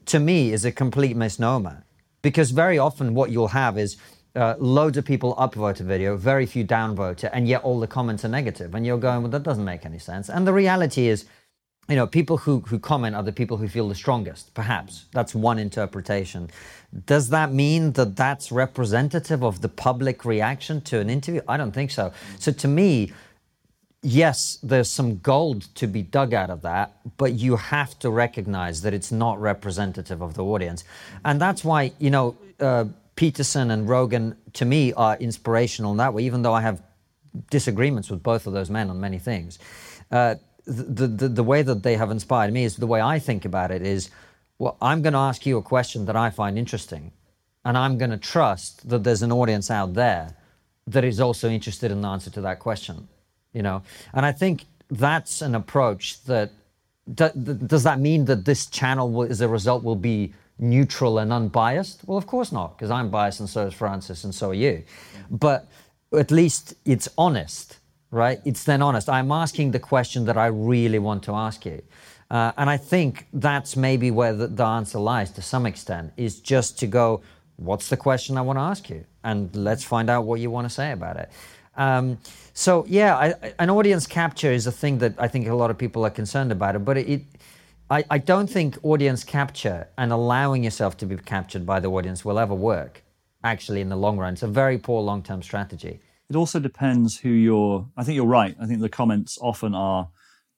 to 0.06 0.18
me, 0.20 0.52
is 0.52 0.64
a 0.64 0.72
complete 0.72 1.16
misnomer. 1.16 1.84
Because 2.22 2.50
very 2.50 2.78
often 2.78 3.14
what 3.14 3.30
you'll 3.30 3.48
have 3.48 3.78
is 3.78 3.96
uh, 4.36 4.54
loads 4.58 4.96
of 4.96 5.04
people 5.04 5.34
upvote 5.36 5.80
a 5.80 5.84
video, 5.84 6.16
very 6.16 6.46
few 6.46 6.64
downvote 6.64 7.24
it, 7.24 7.30
and 7.32 7.48
yet 7.48 7.62
all 7.62 7.80
the 7.80 7.86
comments 7.86 8.24
are 8.24 8.28
negative. 8.28 8.74
And 8.74 8.86
you're 8.86 8.98
going, 8.98 9.22
well, 9.22 9.30
that 9.30 9.42
doesn't 9.42 9.64
make 9.64 9.84
any 9.84 9.98
sense. 9.98 10.28
And 10.28 10.46
the 10.46 10.52
reality 10.52 11.08
is, 11.08 11.24
you 11.90 11.96
know, 11.96 12.06
people 12.06 12.36
who, 12.36 12.60
who 12.60 12.78
comment 12.78 13.16
are 13.16 13.22
the 13.24 13.32
people 13.32 13.56
who 13.56 13.66
feel 13.66 13.88
the 13.88 13.96
strongest, 13.96 14.54
perhaps. 14.54 15.06
That's 15.12 15.34
one 15.34 15.58
interpretation. 15.58 16.48
Does 17.04 17.30
that 17.30 17.52
mean 17.52 17.92
that 17.92 18.14
that's 18.14 18.52
representative 18.52 19.42
of 19.42 19.60
the 19.60 19.68
public 19.68 20.24
reaction 20.24 20.80
to 20.82 21.00
an 21.00 21.10
interview? 21.10 21.40
I 21.48 21.56
don't 21.56 21.72
think 21.72 21.90
so. 21.90 22.12
So 22.38 22.52
to 22.52 22.68
me, 22.68 23.12
yes, 24.02 24.58
there's 24.62 24.88
some 24.88 25.18
gold 25.18 25.62
to 25.74 25.88
be 25.88 26.02
dug 26.02 26.32
out 26.32 26.48
of 26.48 26.62
that, 26.62 26.96
but 27.16 27.32
you 27.32 27.56
have 27.56 27.98
to 27.98 28.10
recognize 28.10 28.82
that 28.82 28.94
it's 28.94 29.10
not 29.10 29.40
representative 29.40 30.22
of 30.22 30.34
the 30.34 30.44
audience. 30.44 30.84
And 31.24 31.40
that's 31.40 31.64
why, 31.64 31.92
you 31.98 32.10
know, 32.10 32.36
uh, 32.60 32.84
Peterson 33.16 33.72
and 33.72 33.88
Rogan, 33.88 34.36
to 34.52 34.64
me, 34.64 34.92
are 34.92 35.16
inspirational 35.16 35.90
in 35.90 35.96
that 35.96 36.14
way, 36.14 36.22
even 36.22 36.42
though 36.42 36.54
I 36.54 36.60
have 36.60 36.80
disagreements 37.50 38.10
with 38.10 38.22
both 38.22 38.46
of 38.46 38.52
those 38.52 38.70
men 38.70 38.90
on 38.90 39.00
many 39.00 39.18
things. 39.18 39.58
Uh, 40.10 40.36
the, 40.66 41.06
the, 41.06 41.28
the 41.28 41.42
way 41.42 41.62
that 41.62 41.82
they 41.82 41.96
have 41.96 42.10
inspired 42.10 42.52
me 42.52 42.64
is 42.64 42.76
the 42.76 42.86
way 42.86 43.00
I 43.00 43.18
think 43.18 43.44
about 43.44 43.70
it 43.70 43.82
is, 43.82 44.10
well, 44.58 44.76
I'm 44.80 45.02
going 45.02 45.14
to 45.14 45.18
ask 45.18 45.46
you 45.46 45.56
a 45.58 45.62
question 45.62 46.06
that 46.06 46.16
I 46.16 46.30
find 46.30 46.58
interesting, 46.58 47.12
and 47.64 47.76
I'm 47.76 47.98
going 47.98 48.10
to 48.10 48.18
trust 48.18 48.88
that 48.88 49.04
there's 49.04 49.22
an 49.22 49.32
audience 49.32 49.70
out 49.70 49.94
there 49.94 50.36
that 50.86 51.04
is 51.04 51.20
also 51.20 51.48
interested 51.48 51.90
in 51.90 52.00
the 52.00 52.08
answer 52.08 52.30
to 52.30 52.40
that 52.42 52.58
question, 52.58 53.08
you 53.52 53.62
know. 53.62 53.82
And 54.12 54.26
I 54.26 54.32
think 54.32 54.64
that's 54.90 55.40
an 55.40 55.54
approach 55.54 56.22
that 56.24 56.50
does 57.14 57.82
that 57.82 57.98
mean 57.98 58.26
that 58.26 58.44
this 58.44 58.66
channel, 58.66 59.10
will, 59.10 59.30
as 59.30 59.40
a 59.40 59.48
result, 59.48 59.82
will 59.82 59.96
be 59.96 60.32
neutral 60.58 61.18
and 61.18 61.32
unbiased? 61.32 62.02
Well, 62.06 62.18
of 62.18 62.26
course 62.26 62.52
not, 62.52 62.76
because 62.76 62.90
I'm 62.90 63.10
biased 63.10 63.40
and 63.40 63.48
so 63.48 63.66
is 63.66 63.74
Francis 63.74 64.22
and 64.24 64.34
so 64.34 64.50
are 64.50 64.54
you. 64.54 64.84
But 65.30 65.66
at 66.16 66.30
least 66.30 66.74
it's 66.84 67.08
honest 67.16 67.78
right? 68.10 68.40
It's 68.44 68.64
then 68.64 68.82
honest. 68.82 69.08
I'm 69.08 69.30
asking 69.30 69.70
the 69.70 69.78
question 69.78 70.24
that 70.26 70.36
I 70.36 70.46
really 70.46 70.98
want 70.98 71.22
to 71.24 71.34
ask 71.34 71.64
you. 71.64 71.82
Uh, 72.30 72.52
and 72.56 72.70
I 72.70 72.76
think 72.76 73.26
that's 73.32 73.76
maybe 73.76 74.10
where 74.10 74.32
the, 74.32 74.46
the, 74.46 74.64
answer 74.64 74.98
lies 75.00 75.32
to 75.32 75.42
some 75.42 75.66
extent, 75.66 76.12
is 76.16 76.38
just 76.40 76.78
to 76.78 76.86
go, 76.86 77.22
what's 77.56 77.88
the 77.88 77.96
question 77.96 78.36
I 78.36 78.42
want 78.42 78.56
to 78.56 78.62
ask 78.62 78.88
you? 78.88 79.04
And 79.24 79.54
let's 79.54 79.82
find 79.82 80.08
out 80.08 80.24
what 80.24 80.38
you 80.38 80.50
want 80.50 80.66
to 80.66 80.70
say 80.72 80.92
about 80.92 81.16
it. 81.16 81.30
Um, 81.76 82.18
so, 82.54 82.84
yeah, 82.88 83.16
I, 83.16 83.52
an 83.58 83.70
audience 83.70 84.06
capture 84.06 84.52
is 84.52 84.66
a 84.66 84.72
thing 84.72 84.98
that 84.98 85.14
I 85.18 85.26
think 85.26 85.48
a 85.48 85.54
lot 85.54 85.70
of 85.70 85.78
people 85.78 86.04
are 86.04 86.10
concerned 86.10 86.52
about 86.52 86.76
it, 86.76 86.80
but 86.80 86.98
it, 86.98 87.08
it 87.08 87.22
I, 87.90 88.04
I 88.10 88.18
don't 88.18 88.48
think 88.48 88.78
audience 88.84 89.24
capture 89.24 89.88
and 89.98 90.12
allowing 90.12 90.62
yourself 90.62 90.96
to 90.98 91.06
be 91.06 91.16
captured 91.16 91.66
by 91.66 91.80
the 91.80 91.90
audience 91.90 92.24
will 92.24 92.38
ever 92.38 92.54
work, 92.54 93.02
actually, 93.42 93.80
in 93.80 93.88
the 93.88 93.96
long 93.96 94.18
run. 94.18 94.34
It's 94.34 94.42
a 94.42 94.48
very 94.48 94.78
poor 94.78 95.02
long 95.02 95.22
term 95.22 95.42
strategy. 95.42 96.00
It 96.30 96.36
also 96.36 96.60
depends 96.60 97.18
who 97.18 97.28
you're. 97.28 97.88
I 97.96 98.04
think 98.04 98.14
you're 98.14 98.24
right. 98.24 98.56
I 98.60 98.66
think 98.66 98.80
the 98.80 98.88
comments 98.88 99.36
often 99.42 99.74
are 99.74 100.08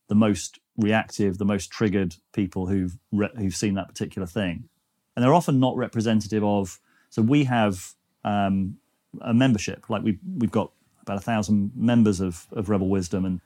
the 0.09 0.15
most 0.15 0.61
reactive, 0.77 1.39
the 1.39 1.47
most 1.47 1.71
triggered 1.71 2.17
people 2.35 2.67
who've 2.67 2.99
re- 3.11 3.31
who've 3.37 3.57
seen 3.57 3.75
that 3.75 3.89
particular 3.89 4.27
thing, 4.27 4.69
and 5.17 5.25
they're 5.25 5.33
often 5.33 5.59
not 5.59 5.75
representative 5.77 6.45
of. 6.45 6.79
So 7.09 7.23
we 7.23 7.45
have 7.45 7.95
um, 8.23 8.77
a 9.23 9.33
membership, 9.33 9.89
like 9.89 10.03
we 10.03 10.19
we've 10.37 10.51
got 10.51 10.73
about 11.01 11.17
a 11.17 11.23
thousand 11.23 11.73
members 11.75 12.21
of 12.21 12.47
of 12.53 12.69
Rebel 12.69 12.91
Wisdom, 12.91 13.25
and 13.25 13.41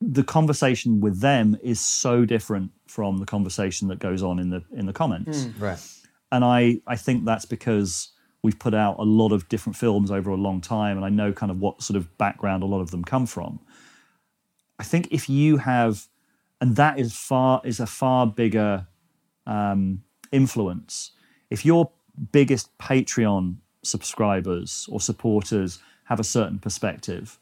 the 0.00 0.24
conversation 0.24 1.00
with 1.00 1.20
them 1.20 1.58
is 1.62 1.80
so 1.80 2.24
different 2.24 2.70
from 2.86 3.18
the 3.18 3.26
conversation 3.26 3.88
that 3.88 3.98
goes 3.98 4.22
on 4.22 4.38
in 4.38 4.48
the 4.48 4.62
in 4.72 4.86
the 4.86 4.94
comments. 4.94 5.44
Mm, 5.44 5.60
right. 5.60 5.88
And 6.32 6.46
I 6.46 6.80
I 6.86 6.96
think 6.96 7.26
that's 7.26 7.44
because 7.44 8.13
we've 8.44 8.58
put 8.58 8.74
out 8.74 8.98
a 8.98 9.02
lot 9.02 9.32
of 9.32 9.48
different 9.48 9.74
films 9.74 10.10
over 10.10 10.30
a 10.30 10.36
long 10.36 10.60
time, 10.60 10.98
and 10.98 11.04
I 11.04 11.08
know 11.08 11.32
kind 11.32 11.50
of 11.50 11.60
what 11.60 11.82
sort 11.82 11.96
of 11.96 12.16
background 12.18 12.62
a 12.62 12.66
lot 12.66 12.82
of 12.82 12.90
them 12.90 13.02
come 13.02 13.24
from. 13.24 13.58
I 14.78 14.84
think 14.84 15.08
if 15.10 15.30
you 15.30 15.56
have, 15.56 16.08
and 16.60 16.76
that 16.76 16.98
is 16.98 17.16
far 17.16 17.62
is 17.64 17.80
a 17.80 17.86
far 17.86 18.26
bigger 18.26 18.86
um, 19.46 20.02
influence. 20.30 21.12
If 21.48 21.64
your 21.64 21.90
biggest 22.32 22.76
Patreon 22.76 23.56
subscribers 23.82 24.86
or 24.90 25.00
supporters 25.00 25.78
have 26.04 26.20
a 26.20 26.24
certain 26.24 26.58
perspective, 26.58 27.38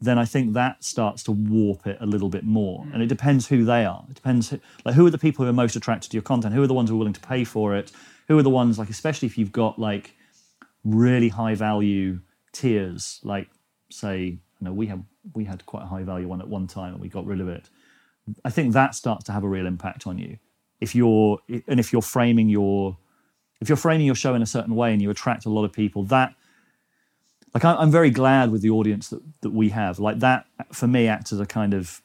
then 0.00 0.18
I 0.18 0.24
think 0.24 0.52
that 0.52 0.84
starts 0.84 1.22
to 1.24 1.32
warp 1.32 1.86
it 1.86 1.96
a 2.00 2.06
little 2.06 2.28
bit 2.28 2.44
more. 2.44 2.86
And 2.92 3.02
it 3.02 3.06
mm. 3.06 3.08
depends 3.08 3.48
who 3.48 3.64
they 3.64 3.84
are. 3.84 4.04
It 4.10 4.14
depends 4.14 4.50
who, 4.50 4.60
like 4.84 4.94
who 4.94 5.06
are 5.06 5.10
the 5.10 5.18
people 5.18 5.44
who 5.44 5.50
are 5.50 5.54
most 5.54 5.76
attracted 5.76 6.10
to 6.10 6.16
your 6.16 6.22
content. 6.22 6.54
Who 6.54 6.62
are 6.62 6.66
the 6.66 6.74
ones 6.74 6.90
who 6.90 6.96
are 6.96 6.98
willing 6.98 7.14
to 7.14 7.20
pay 7.20 7.44
for 7.44 7.74
it? 7.74 7.92
who 8.28 8.38
are 8.38 8.42
the 8.42 8.50
ones 8.50 8.78
like 8.78 8.90
especially 8.90 9.26
if 9.26 9.38
you've 9.38 9.52
got 9.52 9.78
like 9.78 10.14
really 10.84 11.28
high 11.28 11.54
value 11.54 12.20
tiers 12.52 13.20
like 13.22 13.48
say 13.90 14.20
you 14.24 14.40
know 14.60 14.72
we 14.72 14.86
have 14.86 15.02
we 15.34 15.44
had 15.44 15.64
quite 15.66 15.82
a 15.82 15.86
high 15.86 16.02
value 16.02 16.28
one 16.28 16.40
at 16.40 16.48
one 16.48 16.66
time 16.66 16.92
and 16.92 17.00
we 17.00 17.08
got 17.08 17.26
rid 17.26 17.40
of 17.40 17.48
it 17.48 17.68
i 18.44 18.50
think 18.50 18.72
that 18.72 18.94
starts 18.94 19.24
to 19.24 19.32
have 19.32 19.44
a 19.44 19.48
real 19.48 19.66
impact 19.66 20.06
on 20.06 20.18
you 20.18 20.38
if 20.80 20.94
you're 20.94 21.38
and 21.66 21.80
if 21.80 21.92
you're 21.92 22.02
framing 22.02 22.48
your 22.48 22.96
if 23.60 23.68
you're 23.68 23.76
framing 23.76 24.06
your 24.06 24.14
show 24.14 24.34
in 24.34 24.42
a 24.42 24.46
certain 24.46 24.74
way 24.74 24.92
and 24.92 25.00
you 25.00 25.10
attract 25.10 25.46
a 25.46 25.50
lot 25.50 25.64
of 25.64 25.72
people 25.72 26.04
that 26.04 26.34
like 27.54 27.64
i'm 27.64 27.90
very 27.90 28.10
glad 28.10 28.50
with 28.50 28.62
the 28.62 28.70
audience 28.70 29.08
that, 29.08 29.22
that 29.40 29.50
we 29.50 29.68
have 29.70 29.98
like 29.98 30.18
that 30.18 30.46
for 30.72 30.86
me 30.86 31.08
acts 31.08 31.32
as 31.32 31.40
a 31.40 31.46
kind 31.46 31.72
of 31.72 32.02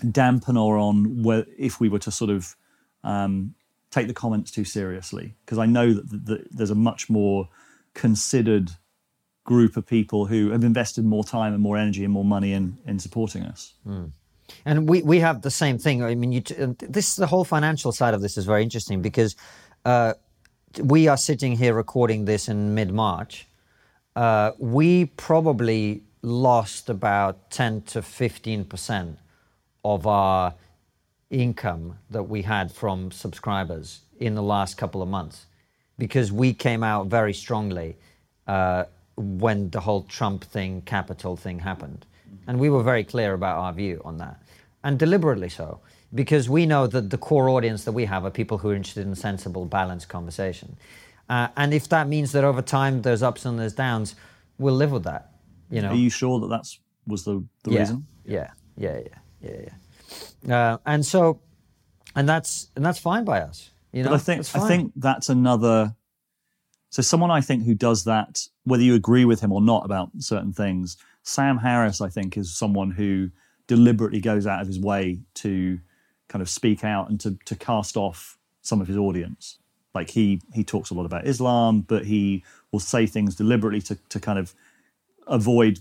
dampener 0.00 0.80
on 0.80 1.22
where 1.22 1.46
if 1.58 1.80
we 1.80 1.88
were 1.88 1.98
to 1.98 2.10
sort 2.10 2.30
of 2.30 2.56
um, 3.04 3.54
take 3.90 4.08
the 4.08 4.14
comments 4.14 4.50
too 4.50 4.64
seriously 4.64 5.34
because 5.44 5.58
I 5.58 5.66
know 5.66 5.92
that, 5.92 6.26
that, 6.26 6.46
there's 6.50 6.70
a 6.70 6.74
much 6.74 7.10
more 7.10 7.48
considered 7.94 8.70
group 9.44 9.76
of 9.76 9.86
people 9.86 10.26
who 10.26 10.50
have 10.50 10.64
invested 10.64 11.04
more 11.04 11.24
time 11.24 11.52
and 11.52 11.62
more 11.62 11.76
energy 11.76 12.04
and 12.04 12.12
more 12.12 12.24
money 12.24 12.52
in 12.52 12.78
in 12.86 12.98
supporting 12.98 13.42
us. 13.42 13.74
Mm. 13.86 14.12
And 14.64 14.88
we, 14.88 15.02
we 15.02 15.20
have 15.20 15.42
the 15.42 15.50
same 15.50 15.78
thing. 15.78 16.02
I 16.02 16.14
mean, 16.14 16.32
you 16.32 16.40
t- 16.40 16.54
this 16.80 17.16
the 17.16 17.26
whole 17.26 17.44
financial 17.44 17.92
side 17.92 18.14
of 18.14 18.20
this 18.20 18.36
is 18.36 18.44
very 18.44 18.62
interesting 18.62 19.02
because 19.02 19.36
uh, 19.84 20.14
we 20.82 21.08
are 21.08 21.16
sitting 21.16 21.56
here 21.56 21.74
recording 21.74 22.24
this 22.24 22.48
in 22.48 22.74
mid 22.74 22.92
March. 22.92 23.46
Uh, 24.14 24.52
we 24.58 25.06
probably 25.06 26.02
lost 26.22 26.88
about 26.88 27.50
ten 27.50 27.82
to 27.82 28.02
fifteen 28.02 28.64
percent 28.64 29.18
of 29.84 30.06
our 30.06 30.54
income 31.30 31.98
that 32.10 32.24
we 32.24 32.42
had 32.42 32.70
from 32.70 33.10
subscribers 33.10 34.00
in 34.20 34.34
the 34.34 34.42
last 34.42 34.76
couple 34.76 35.02
of 35.02 35.08
months 35.08 35.46
because 35.98 36.30
we 36.30 36.52
came 36.52 36.82
out 36.82 37.06
very 37.06 37.32
strongly 37.32 37.96
uh, 38.46 38.84
when 39.16 39.70
the 39.70 39.80
whole 39.80 40.02
Trump 40.02 40.44
thing, 40.44 40.82
Capitol 40.82 41.36
thing 41.36 41.58
happened. 41.60 42.06
And 42.46 42.58
we 42.58 42.68
were 42.70 42.82
very 42.82 43.04
clear 43.04 43.34
about 43.34 43.58
our 43.58 43.72
view 43.72 44.00
on 44.04 44.18
that, 44.18 44.42
and 44.82 44.98
deliberately 44.98 45.48
so, 45.48 45.80
because 46.14 46.48
we 46.48 46.66
know 46.66 46.86
that 46.86 47.10
the 47.10 47.18
core 47.18 47.48
audience 47.48 47.84
that 47.84 47.92
we 47.92 48.04
have 48.06 48.24
are 48.24 48.30
people 48.30 48.58
who 48.58 48.70
are 48.70 48.74
interested 48.74 49.06
in 49.06 49.14
sensible, 49.14 49.64
balanced 49.64 50.08
conversation. 50.08 50.76
Uh, 51.32 51.48
and 51.56 51.72
if 51.72 51.88
that 51.88 52.08
means 52.08 52.32
that 52.32 52.44
over 52.44 52.60
time 52.60 53.00
there's 53.00 53.22
ups 53.22 53.46
and 53.46 53.58
there's 53.58 53.72
downs, 53.72 54.14
we'll 54.58 54.74
live 54.74 54.92
with 54.92 55.04
that. 55.04 55.30
You 55.70 55.80
know. 55.80 55.88
Are 55.88 55.94
you 55.94 56.10
sure 56.10 56.38
that 56.40 56.48
that's 56.48 56.78
was 57.06 57.24
the, 57.24 57.42
the 57.64 57.70
yeah, 57.70 57.78
reason? 57.78 58.06
Yeah, 58.26 58.50
yeah, 58.76 59.00
yeah, 59.40 59.50
yeah, 59.50 59.70
yeah. 60.44 60.72
Uh, 60.72 60.78
and 60.84 61.06
so, 61.06 61.40
and 62.14 62.28
that's 62.28 62.68
and 62.76 62.84
that's 62.84 62.98
fine 62.98 63.24
by 63.24 63.40
us. 63.40 63.70
You 63.92 64.02
know, 64.02 64.10
but 64.10 64.16
I 64.16 64.18
think 64.18 64.40
I 64.54 64.68
think 64.68 64.92
that's 64.94 65.30
another. 65.30 65.94
So 66.90 67.00
someone 67.00 67.30
I 67.30 67.40
think 67.40 67.64
who 67.64 67.74
does 67.74 68.04
that, 68.04 68.46
whether 68.64 68.82
you 68.82 68.94
agree 68.94 69.24
with 69.24 69.40
him 69.40 69.52
or 69.52 69.62
not 69.62 69.86
about 69.86 70.10
certain 70.18 70.52
things, 70.52 70.98
Sam 71.22 71.56
Harris, 71.56 72.02
I 72.02 72.10
think, 72.10 72.36
is 72.36 72.54
someone 72.54 72.90
who 72.90 73.30
deliberately 73.68 74.20
goes 74.20 74.46
out 74.46 74.60
of 74.60 74.66
his 74.66 74.78
way 74.78 75.20
to 75.36 75.80
kind 76.28 76.42
of 76.42 76.50
speak 76.50 76.84
out 76.84 77.08
and 77.08 77.18
to 77.20 77.38
to 77.46 77.56
cast 77.56 77.96
off 77.96 78.36
some 78.60 78.82
of 78.82 78.86
his 78.86 78.98
audience. 78.98 79.60
Like 79.94 80.10
he 80.10 80.40
he 80.52 80.64
talks 80.64 80.90
a 80.90 80.94
lot 80.94 81.06
about 81.06 81.26
Islam, 81.26 81.82
but 81.82 82.06
he 82.06 82.44
will 82.70 82.80
say 82.80 83.06
things 83.06 83.34
deliberately 83.34 83.80
to 83.82 83.98
to 84.08 84.20
kind 84.20 84.38
of 84.38 84.54
avoid 85.26 85.80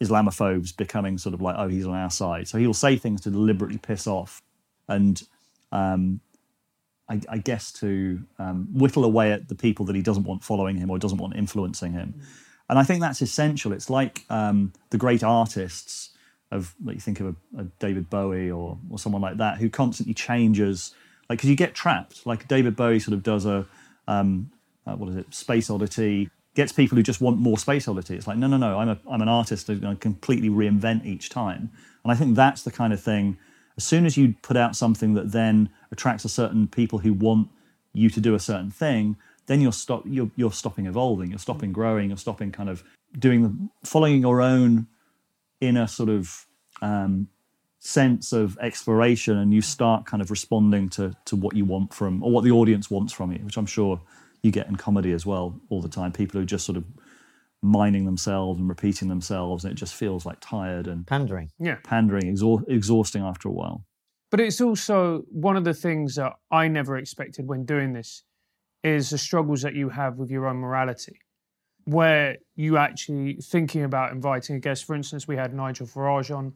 Islamophobes 0.00 0.76
becoming 0.76 1.18
sort 1.18 1.34
of 1.34 1.40
like, 1.40 1.56
oh, 1.58 1.68
he's 1.68 1.86
on 1.86 1.94
our 1.94 2.10
side. 2.10 2.46
So 2.46 2.58
he'll 2.58 2.74
say 2.74 2.96
things 2.96 3.20
to 3.22 3.30
deliberately 3.30 3.78
piss 3.78 4.06
off, 4.06 4.42
and 4.88 5.20
um, 5.72 6.20
I, 7.08 7.20
I, 7.28 7.38
guess 7.38 7.72
to 7.72 8.22
um, 8.38 8.68
whittle 8.72 9.04
away 9.04 9.32
at 9.32 9.48
the 9.48 9.54
people 9.54 9.84
that 9.86 9.96
he 9.96 10.02
doesn't 10.02 10.24
want 10.24 10.44
following 10.44 10.76
him 10.76 10.90
or 10.90 10.98
doesn't 10.98 11.18
want 11.18 11.36
influencing 11.36 11.92
him. 11.92 12.14
Mm. 12.16 12.24
And 12.70 12.78
I 12.78 12.84
think 12.84 13.00
that's 13.00 13.22
essential. 13.22 13.72
It's 13.72 13.88
like 13.88 14.24
um, 14.30 14.72
the 14.90 14.98
great 14.98 15.24
artists 15.24 16.10
of, 16.50 16.74
like 16.84 16.96
you 16.96 17.00
think 17.00 17.20
of 17.20 17.26
a, 17.26 17.60
a, 17.60 17.64
David 17.78 18.10
Bowie 18.10 18.50
or 18.50 18.78
or 18.90 18.98
someone 18.98 19.22
like 19.22 19.38
that, 19.38 19.58
who 19.58 19.68
constantly 19.70 20.14
changes. 20.14 20.94
Like, 21.28 21.38
because 21.38 21.50
you 21.50 21.56
get 21.56 21.74
trapped. 21.74 22.26
Like 22.26 22.48
David 22.48 22.76
Bowie 22.76 23.00
sort 23.00 23.14
of 23.14 23.22
does 23.22 23.44
a 23.46 23.66
um, 24.06 24.50
uh, 24.88 24.96
what 24.96 25.10
is 25.10 25.16
it, 25.16 25.34
Space 25.34 25.68
Oddity, 25.70 26.30
gets 26.54 26.72
people 26.72 26.96
who 26.96 27.02
just 27.02 27.20
want 27.20 27.38
more 27.38 27.58
space 27.58 27.86
oddity. 27.86 28.16
It's 28.16 28.26
like, 28.26 28.38
no, 28.38 28.46
no, 28.46 28.56
no, 28.56 28.78
I'm, 28.78 28.88
a, 28.88 28.98
I'm 29.08 29.22
an 29.22 29.28
artist 29.28 29.66
who's 29.66 29.78
going 29.78 29.94
to 29.94 30.00
completely 30.00 30.48
reinvent 30.48 31.04
each 31.04 31.28
time. 31.28 31.70
And 32.02 32.10
I 32.10 32.16
think 32.16 32.34
that's 32.34 32.62
the 32.62 32.72
kind 32.72 32.92
of 32.92 33.00
thing, 33.00 33.38
as 33.76 33.84
soon 33.84 34.06
as 34.06 34.16
you 34.16 34.34
put 34.42 34.56
out 34.56 34.74
something 34.74 35.14
that 35.14 35.30
then 35.30 35.68
attracts 35.92 36.24
a 36.24 36.28
certain 36.28 36.66
people 36.66 36.98
who 36.98 37.12
want 37.12 37.48
you 37.92 38.10
to 38.10 38.20
do 38.20 38.34
a 38.34 38.40
certain 38.40 38.70
thing, 38.70 39.16
then 39.46 39.60
you're, 39.60 39.72
stop, 39.72 40.02
you're, 40.04 40.30
you're 40.34 40.52
stopping 40.52 40.86
evolving, 40.86 41.30
you're 41.30 41.38
stopping 41.38 41.72
growing, 41.72 42.08
you're 42.08 42.16
stopping 42.16 42.50
kind 42.50 42.68
of 42.68 42.82
doing 43.16 43.42
the, 43.42 43.88
following 43.88 44.20
your 44.20 44.40
own 44.40 44.88
inner 45.60 45.86
sort 45.86 46.08
of 46.08 46.46
um, 46.82 47.28
sense 47.80 48.32
of 48.32 48.58
exploration 48.60 49.38
and 49.38 49.54
you 49.54 49.60
start 49.60 50.04
kind 50.04 50.20
of 50.20 50.30
responding 50.30 50.88
to, 50.90 51.14
to 51.24 51.36
what 51.36 51.54
you 51.54 51.64
want 51.64 51.94
from, 51.94 52.22
or 52.22 52.30
what 52.30 52.44
the 52.44 52.50
audience 52.50 52.90
wants 52.90 53.12
from 53.12 53.32
you, 53.32 53.38
which 53.38 53.56
I'm 53.56 53.66
sure 53.66 54.00
you 54.42 54.50
get 54.50 54.68
in 54.68 54.76
comedy 54.76 55.12
as 55.12 55.24
well 55.24 55.60
all 55.68 55.80
the 55.80 55.88
time. 55.88 56.12
People 56.12 56.38
who 56.38 56.42
are 56.42 56.46
just 56.46 56.66
sort 56.66 56.76
of 56.76 56.84
mining 57.62 58.04
themselves 58.04 58.58
and 58.58 58.68
repeating 58.68 59.08
themselves, 59.08 59.64
and 59.64 59.72
it 59.72 59.76
just 59.76 59.94
feels 59.94 60.24
like 60.24 60.38
tired 60.40 60.86
and 60.86 61.06
Pandering. 61.06 61.50
Yeah. 61.58 61.76
pandering, 61.82 62.28
exhaust, 62.28 62.64
exhausting 62.68 63.22
after 63.22 63.48
a 63.48 63.52
while. 63.52 63.84
But 64.30 64.40
it's 64.40 64.60
also 64.60 65.22
one 65.30 65.56
of 65.56 65.64
the 65.64 65.74
things 65.74 66.16
that 66.16 66.34
I 66.50 66.68
never 66.68 66.98
expected 66.98 67.48
when 67.48 67.64
doing 67.64 67.94
this 67.94 68.22
is 68.84 69.10
the 69.10 69.18
struggles 69.18 69.62
that 69.62 69.74
you 69.74 69.88
have 69.88 70.18
with 70.18 70.30
your 70.30 70.46
own 70.46 70.58
morality, 70.58 71.18
where 71.84 72.36
you 72.54 72.76
actually 72.76 73.38
thinking 73.42 73.84
about 73.84 74.12
inviting 74.12 74.56
a 74.56 74.60
guest. 74.60 74.84
For 74.84 74.94
instance, 74.94 75.26
we 75.26 75.36
had 75.36 75.54
Nigel 75.54 75.86
Farage 75.86 76.34
on, 76.34 76.52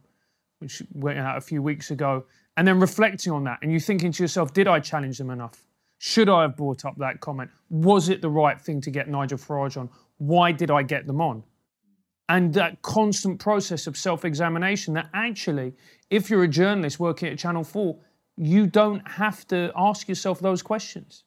which 0.63 0.83
went 0.93 1.19
out 1.19 1.37
a 1.37 1.41
few 1.41 1.61
weeks 1.61 1.91
ago, 1.91 2.25
and 2.57 2.67
then 2.67 2.81
reflecting 2.81 3.33
on 3.33 3.45
that, 3.45 3.59
and 3.63 3.73
you 3.73 3.81
thinking 3.81 4.13
to 4.13 4.23
yourself, 4.23 4.55
did 4.55 4.67
I 4.69 4.81
challenge 4.81 5.19
them 5.19 5.31
enough? 5.31 5.67
Should 5.99 6.29
I 6.29 6.43
have 6.43 6.57
brought 6.57 6.85
up 6.85 6.97
that 6.99 7.21
comment? 7.21 7.51
Was 7.69 8.09
it 8.09 8.23
the 8.23 8.31
right 8.31 8.61
thing 8.61 8.81
to 8.83 8.91
get 8.91 9.09
Nigel 9.09 9.39
Farage 9.39 9.77
on? 9.77 9.91
Why 10.19 10.53
did 10.53 10.71
I 10.71 10.83
get 10.83 11.07
them 11.07 11.21
on? 11.21 11.45
and 12.29 12.55
that 12.55 12.81
constant 12.83 13.41
process 13.41 13.89
of 13.89 13.97
self-examination 13.97 14.95
that 14.95 15.09
actually 15.13 15.75
if 16.09 16.31
you're 16.31 16.45
a 16.45 16.49
journalist 16.49 17.01
working 17.01 17.29
at 17.29 17.37
channel 17.37 17.65
4 17.65 17.99
you 18.37 18.69
don't 18.69 19.07
have 19.09 19.45
to 19.49 19.73
ask 19.77 20.09
yourself 20.09 20.39
those 20.39 20.63
questions 20.63 21.25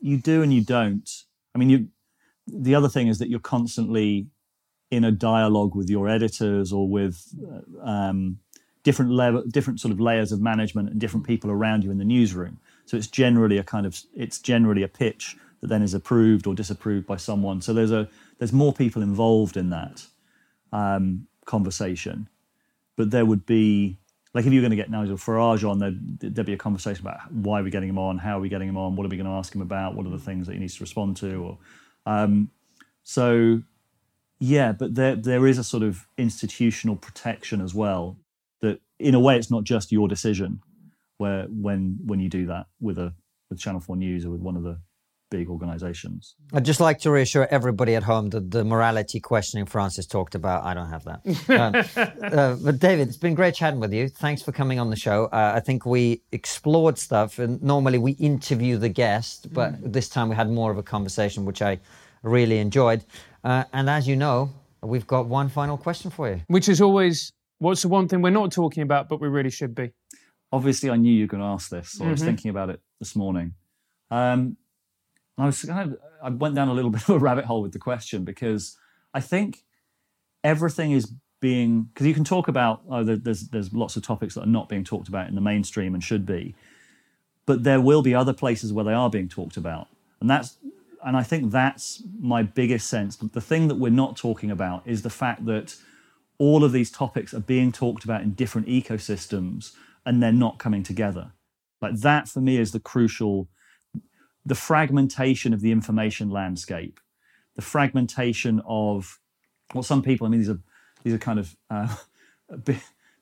You 0.00 0.16
do 0.16 0.42
and 0.42 0.52
you 0.52 0.62
don't. 0.62 1.08
I 1.54 1.58
mean, 1.58 1.70
you. 1.70 1.88
The 2.46 2.74
other 2.74 2.88
thing 2.88 3.08
is 3.08 3.18
that 3.18 3.28
you're 3.28 3.38
constantly 3.38 4.26
in 4.90 5.04
a 5.04 5.12
dialogue 5.12 5.74
with 5.74 5.88
your 5.88 6.08
editors 6.08 6.72
or 6.72 6.88
with 6.88 7.32
uh, 7.46 7.88
um, 7.88 8.38
different 8.82 9.52
different 9.52 9.80
sort 9.80 9.92
of 9.92 10.00
layers 10.00 10.32
of 10.32 10.40
management 10.40 10.90
and 10.90 11.00
different 11.00 11.26
people 11.26 11.50
around 11.50 11.84
you 11.84 11.90
in 11.90 11.98
the 11.98 12.04
newsroom. 12.04 12.58
So 12.86 12.96
it's 12.96 13.06
generally 13.06 13.58
a 13.58 13.64
kind 13.64 13.86
of 13.86 14.00
it's 14.14 14.38
generally 14.38 14.82
a 14.82 14.88
pitch 14.88 15.36
that 15.60 15.68
then 15.68 15.82
is 15.82 15.94
approved 15.94 16.46
or 16.46 16.54
disapproved 16.54 17.06
by 17.06 17.16
someone. 17.16 17.60
So 17.60 17.72
there's 17.72 17.92
a 17.92 18.08
there's 18.38 18.52
more 18.52 18.72
people 18.72 19.02
involved 19.02 19.56
in 19.56 19.70
that 19.70 20.06
um, 20.72 21.26
conversation. 21.44 22.28
But 22.96 23.10
there 23.10 23.24
would 23.24 23.46
be 23.46 23.98
like 24.34 24.46
if 24.46 24.52
you're 24.52 24.62
going 24.62 24.70
to 24.70 24.76
get 24.76 24.90
Nigel 24.90 25.16
Farage 25.16 25.68
on, 25.68 25.78
there'd, 25.78 26.20
there'd 26.20 26.46
be 26.46 26.52
a 26.52 26.58
conversation 26.58 27.04
about 27.06 27.32
why 27.32 27.60
are 27.60 27.62
we 27.62 27.70
getting 27.70 27.88
him 27.88 27.98
on, 27.98 28.18
how 28.18 28.38
are 28.38 28.40
we 28.40 28.48
getting 28.48 28.68
him 28.68 28.76
on, 28.76 28.94
what 28.94 29.04
are 29.04 29.08
we 29.08 29.16
going 29.16 29.26
to 29.26 29.32
ask 29.32 29.54
him 29.54 29.62
about, 29.62 29.94
what 29.94 30.06
are 30.06 30.10
the 30.10 30.18
things 30.18 30.46
that 30.46 30.52
he 30.52 30.58
needs 30.58 30.76
to 30.76 30.84
respond 30.84 31.16
to, 31.16 31.34
or 31.44 31.58
um, 32.06 32.50
so 33.02 33.62
yeah. 34.40 34.72
But 34.72 34.94
there 34.94 35.14
there 35.14 35.46
is 35.46 35.58
a 35.58 35.64
sort 35.64 35.82
of 35.82 36.06
institutional 36.18 36.96
protection 36.96 37.60
as 37.60 37.74
well 37.74 38.16
that 38.60 38.80
in 38.98 39.14
a 39.14 39.20
way 39.20 39.36
it's 39.36 39.50
not 39.50 39.64
just 39.64 39.92
your 39.92 40.08
decision 40.08 40.60
where 41.18 41.44
when 41.44 41.98
when 42.04 42.18
you 42.18 42.28
do 42.28 42.46
that 42.46 42.66
with 42.80 42.98
a 42.98 43.14
with 43.48 43.60
Channel 43.60 43.80
Four 43.80 43.96
News 43.96 44.24
or 44.24 44.30
with 44.30 44.40
one 44.40 44.56
of 44.56 44.62
the 44.62 44.80
big 45.30 45.48
organizations. 45.48 46.34
I'd 46.52 46.64
just 46.64 46.80
like 46.80 46.98
to 47.00 47.10
reassure 47.10 47.46
everybody 47.50 47.94
at 47.94 48.02
home 48.02 48.30
that 48.30 48.50
the 48.50 48.64
morality 48.64 49.20
questioning 49.20 49.64
Francis 49.64 50.06
talked 50.06 50.34
about, 50.34 50.64
I 50.64 50.74
don't 50.74 50.88
have 50.88 51.04
that. 51.04 51.20
Uh, 51.48 52.24
uh, 52.26 52.56
but 52.56 52.78
David, 52.80 53.08
it's 53.08 53.16
been 53.16 53.34
great 53.34 53.54
chatting 53.54 53.80
with 53.80 53.92
you. 53.92 54.08
Thanks 54.08 54.42
for 54.42 54.52
coming 54.52 54.78
on 54.80 54.90
the 54.90 54.96
show. 54.96 55.26
Uh, 55.26 55.52
I 55.54 55.60
think 55.60 55.86
we 55.86 56.22
explored 56.32 56.98
stuff, 56.98 57.38
and 57.38 57.62
normally 57.62 57.98
we 57.98 58.12
interview 58.12 58.76
the 58.76 58.88
guest, 58.88 59.52
but 59.52 59.74
this 59.80 60.08
time 60.08 60.28
we 60.28 60.36
had 60.36 60.50
more 60.50 60.70
of 60.72 60.78
a 60.78 60.82
conversation, 60.82 61.44
which 61.44 61.62
I 61.62 61.78
really 62.22 62.58
enjoyed. 62.58 63.04
Uh, 63.42 63.64
and 63.72 63.88
as 63.88 64.06
you 64.06 64.16
know, 64.16 64.50
we've 64.82 65.06
got 65.06 65.26
one 65.26 65.48
final 65.48 65.76
question 65.76 66.10
for 66.10 66.28
you. 66.30 66.40
which 66.48 66.68
is 66.68 66.80
always 66.80 67.32
what's 67.58 67.82
the 67.82 67.88
one 67.88 68.08
thing 68.08 68.22
we're 68.22 68.30
not 68.30 68.50
talking 68.50 68.82
about 68.82 69.08
but 69.08 69.20
we 69.20 69.28
really 69.28 69.50
should 69.50 69.74
be 69.74 69.90
Obviously, 70.52 70.90
I 70.90 70.96
knew 70.96 71.12
you 71.12 71.24
were 71.24 71.28
going 71.28 71.42
to 71.42 71.46
ask 71.46 71.70
this, 71.70 71.90
so 71.92 72.04
I 72.04 72.10
was 72.10 72.22
thinking 72.24 72.50
about 72.50 72.70
it 72.70 72.80
this 72.98 73.14
morning. 73.14 73.54
Um, 74.10 74.56
I 75.38 75.46
was 75.46 75.62
kind 75.62 75.92
of 75.92 75.98
I 76.20 76.28
went 76.30 76.56
down 76.56 76.66
a 76.68 76.74
little 76.74 76.90
bit 76.96 77.02
of 77.02 77.10
a 77.10 77.18
rabbit 77.20 77.44
hole 77.44 77.62
with 77.62 77.72
the 77.72 77.78
question 77.78 78.24
because 78.24 78.76
I 79.14 79.20
think 79.20 79.62
everything 80.42 80.90
is 80.90 81.12
being 81.40 81.82
because 81.84 82.06
you 82.06 82.14
can 82.14 82.24
talk 82.24 82.48
about 82.48 82.82
oh 82.90 83.04
there's 83.04 83.48
there's 83.48 83.72
lots 83.72 83.96
of 83.96 84.02
topics 84.02 84.34
that 84.34 84.42
are 84.42 84.46
not 84.46 84.68
being 84.68 84.82
talked 84.82 85.08
about 85.08 85.28
in 85.28 85.36
the 85.36 85.40
mainstream 85.40 85.94
and 85.94 86.02
should 86.02 86.26
be, 86.26 86.56
but 87.46 87.62
there 87.62 87.80
will 87.80 88.02
be 88.02 88.14
other 88.14 88.32
places 88.32 88.72
where 88.72 88.84
they 88.84 88.92
are 88.92 89.08
being 89.08 89.28
talked 89.28 89.56
about, 89.56 89.86
and 90.20 90.28
that's 90.28 90.58
and 91.04 91.16
I 91.16 91.22
think 91.22 91.50
that's 91.50 92.02
my 92.18 92.42
biggest 92.42 92.88
sense. 92.88 93.16
The 93.16 93.40
thing 93.40 93.68
that 93.68 93.76
we're 93.76 93.90
not 93.90 94.16
talking 94.16 94.50
about 94.50 94.86
is 94.86 95.02
the 95.02 95.10
fact 95.10 95.46
that 95.46 95.76
all 96.38 96.64
of 96.64 96.72
these 96.72 96.90
topics 96.90 97.34
are 97.34 97.40
being 97.40 97.72
talked 97.72 98.04
about 98.04 98.22
in 98.22 98.32
different 98.34 98.66
ecosystems 98.66 99.72
and 100.04 100.22
they're 100.22 100.32
not 100.32 100.58
coming 100.58 100.82
together. 100.82 101.32
Like 101.80 101.96
that 102.00 102.28
for 102.28 102.40
me 102.40 102.58
is 102.58 102.72
the 102.72 102.80
crucial 102.80 103.48
the 104.44 104.54
fragmentation 104.54 105.52
of 105.52 105.60
the 105.60 105.70
information 105.70 106.30
landscape, 106.30 106.98
the 107.56 107.62
fragmentation 107.62 108.62
of 108.66 109.20
what 109.72 109.84
some 109.84 110.02
people, 110.02 110.26
I 110.26 110.30
mean, 110.30 110.40
these 110.40 110.48
are 110.48 110.58
these 111.02 111.14
are 111.14 111.18
kind 111.18 111.38
of 111.38 111.56
uh, 111.68 111.94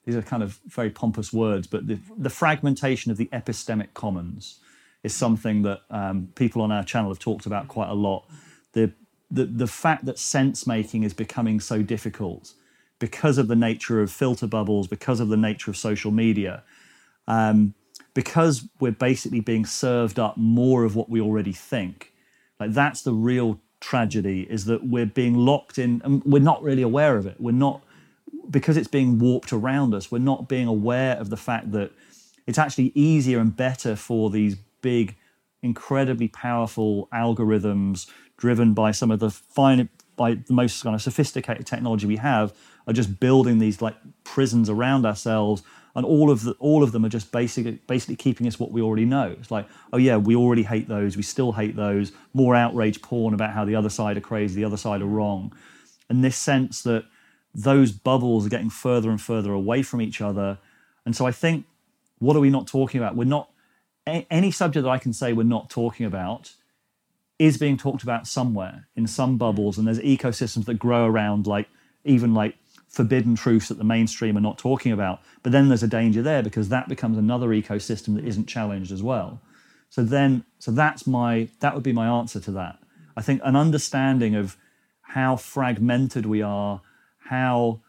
these 0.05 0.15
are 0.15 0.21
kind 0.21 0.43
of 0.43 0.59
very 0.65 0.89
pompous 0.89 1.31
words, 1.33 1.67
but 1.67 1.87
the, 1.87 1.99
the 2.17 2.29
fragmentation 2.29 3.11
of 3.11 3.17
the 3.17 3.27
epistemic 3.27 3.93
commons 3.93 4.59
is 5.03 5.15
something 5.15 5.61
that 5.63 5.81
um, 5.89 6.29
people 6.35 6.61
on 6.61 6.71
our 6.71 6.83
channel 6.83 7.09
have 7.09 7.19
talked 7.19 7.45
about 7.45 7.67
quite 7.67 7.89
a 7.89 7.93
lot. 7.93 8.25
The, 8.73 8.91
the 9.31 9.45
the 9.45 9.67
fact 9.67 10.05
that 10.05 10.19
sense 10.19 10.67
making 10.67 11.03
is 11.03 11.13
becoming 11.13 11.59
so 11.59 11.81
difficult 11.81 12.53
because 12.99 13.37
of 13.37 13.47
the 13.47 13.55
nature 13.55 14.01
of 14.01 14.11
filter 14.11 14.47
bubbles, 14.47 14.87
because 14.87 15.19
of 15.19 15.29
the 15.29 15.37
nature 15.37 15.71
of 15.71 15.77
social 15.77 16.11
media, 16.11 16.63
um, 17.27 17.73
because 18.13 18.67
we're 18.79 18.91
basically 18.91 19.39
being 19.39 19.65
served 19.65 20.19
up 20.19 20.35
more 20.35 20.83
of 20.83 20.95
what 20.95 21.09
we 21.09 21.21
already 21.21 21.53
think. 21.53 22.13
Like 22.59 22.73
that's 22.73 23.01
the 23.01 23.13
real 23.13 23.59
tragedy 23.79 24.41
is 24.49 24.65
that 24.65 24.85
we're 24.85 25.05
being 25.05 25.35
locked 25.35 25.77
in 25.77 26.01
and 26.03 26.21
we're 26.25 26.41
not 26.41 26.61
really 26.61 26.81
aware 26.81 27.15
of 27.15 27.25
it. 27.25 27.39
We're 27.39 27.51
not 27.51 27.81
because 28.49 28.77
it's 28.77 28.87
being 28.87 29.19
warped 29.19 29.53
around 29.53 29.93
us, 29.93 30.11
we're 30.11 30.19
not 30.19 30.49
being 30.49 30.67
aware 30.67 31.15
of 31.17 31.29
the 31.29 31.37
fact 31.37 31.71
that 31.71 31.91
it's 32.47 32.57
actually 32.57 32.91
easier 32.95 33.39
and 33.39 33.55
better 33.55 33.95
for 33.95 34.29
these 34.29 34.57
big, 34.81 35.15
incredibly 35.61 36.27
powerful 36.27 37.07
algorithms 37.13 38.09
driven 38.37 38.73
by 38.73 38.91
some 38.91 39.11
of 39.11 39.19
the 39.19 39.29
fine, 39.29 39.89
by 40.15 40.35
the 40.35 40.53
most 40.53 40.81
kind 40.83 40.95
of 40.95 41.01
sophisticated 41.01 41.65
technology 41.65 42.07
we 42.07 42.17
have, 42.17 42.53
are 42.87 42.93
just 42.93 43.19
building 43.19 43.59
these 43.59 43.81
like 43.81 43.95
prisons 44.23 44.69
around 44.69 45.05
ourselves. 45.05 45.63
And 45.95 46.05
all 46.05 46.31
of 46.31 46.43
the, 46.43 46.51
all 46.59 46.83
of 46.83 46.91
them 46.91 47.03
are 47.03 47.09
just 47.09 47.31
basically 47.31 47.81
basically 47.87 48.15
keeping 48.15 48.47
us 48.47 48.59
what 48.59 48.71
we 48.71 48.81
already 48.81 49.05
know. 49.05 49.35
It's 49.39 49.51
like, 49.51 49.67
oh 49.91 49.97
yeah, 49.97 50.17
we 50.17 50.35
already 50.35 50.63
hate 50.63 50.87
those, 50.87 51.17
we 51.17 51.23
still 51.23 51.51
hate 51.51 51.75
those. 51.75 52.11
More 52.33 52.55
outrage 52.55 53.01
porn 53.01 53.33
about 53.33 53.51
how 53.53 53.65
the 53.65 53.75
other 53.75 53.89
side 53.89 54.15
are 54.15 54.21
crazy, 54.21 54.55
the 54.55 54.65
other 54.65 54.77
side 54.77 55.01
are 55.01 55.07
wrong, 55.07 55.53
and 56.07 56.23
this 56.23 56.37
sense 56.37 56.83
that 56.83 57.05
those 57.53 57.91
bubbles 57.91 58.45
are 58.45 58.49
getting 58.49 58.69
further 58.69 59.09
and 59.09 59.19
further 59.19 59.51
away 59.51 59.81
from 59.81 60.01
each 60.01 60.21
other. 60.21 60.59
And 61.05 61.15
so 61.15 61.25
I 61.25 61.31
think, 61.31 61.65
what 62.19 62.35
are 62.35 62.39
we 62.39 62.51
not 62.51 62.67
talking 62.67 63.01
about? 63.01 63.15
We're 63.15 63.25
not, 63.25 63.49
a- 64.09 64.27
any 64.29 64.51
subject 64.51 64.83
that 64.83 64.89
I 64.89 64.97
can 64.97 65.13
say 65.13 65.33
we're 65.33 65.43
not 65.43 65.69
talking 65.69 66.05
about 66.05 66.53
is 67.37 67.57
being 67.57 67.77
talked 67.77 68.03
about 68.03 68.27
somewhere 68.27 68.87
in 68.95 69.07
some 69.07 69.31
hmm. 69.31 69.37
bubbles. 69.37 69.77
And 69.77 69.87
there's 69.87 69.99
ecosystems 69.99 70.65
that 70.65 70.75
grow 70.75 71.05
around, 71.05 71.47
like, 71.47 71.67
even 72.03 72.33
like 72.33 72.55
forbidden 72.89 73.35
truths 73.35 73.67
that 73.67 73.77
the 73.77 73.83
mainstream 73.83 74.35
are 74.37 74.41
not 74.41 74.57
talking 74.57 74.91
about. 74.91 75.21
But 75.43 75.51
then 75.51 75.67
there's 75.67 75.83
a 75.83 75.87
danger 75.87 76.21
there 76.21 76.43
because 76.43 76.69
that 76.69 76.89
becomes 76.89 77.17
another 77.17 77.49
ecosystem 77.49 78.15
that 78.15 78.25
isn't 78.25 78.47
challenged 78.47 78.91
as 78.91 79.03
well. 79.03 79.41
So 79.89 80.03
then, 80.03 80.43
so 80.59 80.71
that's 80.71 81.07
my, 81.07 81.49
that 81.59 81.73
would 81.73 81.83
be 81.83 81.93
my 81.93 82.07
answer 82.07 82.39
to 82.39 82.51
that. 82.51 82.79
I 83.15 83.21
think 83.21 83.41
an 83.43 83.55
understanding 83.55 84.35
of 84.35 84.57
how 85.01 85.35
fragmented 85.35 86.25
we 86.25 86.41
are, 86.41 86.81
how 87.25 87.81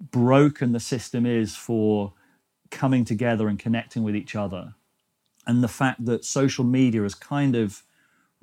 broken 0.00 0.72
the 0.72 0.80
system 0.80 1.26
is 1.26 1.56
for 1.56 2.12
coming 2.70 3.04
together 3.04 3.48
and 3.48 3.58
connecting 3.58 4.02
with 4.02 4.14
each 4.14 4.36
other, 4.36 4.74
and 5.48 5.64
the 5.64 5.68
fact 5.68 6.04
that 6.04 6.24
social 6.24 6.62
media 6.62 7.02
has 7.02 7.14
kind 7.14 7.56
of 7.56 7.82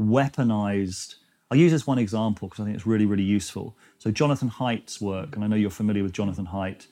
weaponized. 0.01 1.15
I'll 1.49 1.57
use 1.57 1.71
this 1.71 1.85
one 1.85 1.99
example 1.99 2.49
because 2.49 2.61
I 2.61 2.65
think 2.65 2.75
it's 2.75 2.87
really, 2.87 3.05
really 3.05 3.23
useful. 3.23 3.77
So, 3.99 4.11
Jonathan 4.11 4.49
Haidt's 4.49 4.99
work, 4.99 5.35
and 5.35 5.43
I 5.43 5.47
know 5.47 5.55
you're 5.55 5.69
familiar 5.69 6.01
with 6.01 6.11
Jonathan 6.11 6.47
Haidt, 6.47 6.87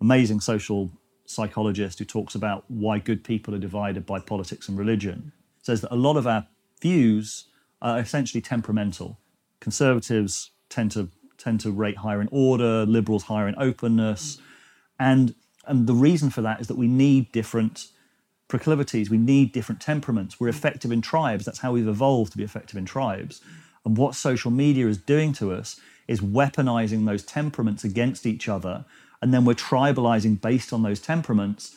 amazing 0.00 0.40
social 0.40 0.90
psychologist 1.26 1.98
who 1.98 2.06
talks 2.06 2.34
about 2.34 2.64
why 2.68 2.98
good 2.98 3.22
people 3.22 3.54
are 3.54 3.58
divided 3.58 4.06
by 4.06 4.18
politics 4.18 4.68
and 4.68 4.78
religion, 4.78 5.32
says 5.62 5.82
that 5.82 5.92
a 5.92 5.96
lot 5.96 6.16
of 6.16 6.26
our 6.26 6.46
views 6.80 7.44
are 7.82 7.98
essentially 7.98 8.40
temperamental. 8.40 9.18
conservatives 9.60 10.50
tend 10.70 10.90
to 10.92 11.10
tend 11.36 11.60
to 11.60 11.70
rate 11.70 11.98
higher 11.98 12.20
in 12.20 12.28
order, 12.32 12.84
liberals 12.86 13.24
higher 13.24 13.46
in 13.46 13.54
openness, 13.58 14.38
and 14.98 15.34
and 15.66 15.86
the 15.86 15.94
reason 15.94 16.30
for 16.30 16.40
that 16.40 16.60
is 16.60 16.68
that 16.68 16.78
we 16.78 16.88
need 16.88 17.30
different 17.30 17.88
proclivities, 18.48 19.10
we 19.10 19.18
need 19.18 19.52
different 19.52 19.80
temperaments. 19.80 20.40
We're 20.40 20.48
mm. 20.48 20.56
effective 20.56 20.90
in 20.90 21.00
tribes. 21.02 21.44
That's 21.44 21.60
how 21.60 21.72
we've 21.72 21.88
evolved 21.88 22.32
to 22.32 22.38
be 22.38 22.44
effective 22.44 22.76
in 22.76 22.84
tribes. 22.84 23.40
And 23.84 23.96
what 23.96 24.14
social 24.14 24.50
media 24.50 24.86
is 24.88 24.98
doing 24.98 25.32
to 25.34 25.52
us 25.52 25.80
is 26.06 26.20
weaponizing 26.20 27.06
those 27.06 27.22
temperaments 27.22 27.84
against 27.84 28.26
each 28.26 28.48
other, 28.48 28.84
and 29.20 29.32
then 29.32 29.44
we're 29.44 29.54
tribalizing 29.54 30.40
based 30.40 30.72
on 30.72 30.82
those 30.82 31.00
temperaments, 31.00 31.76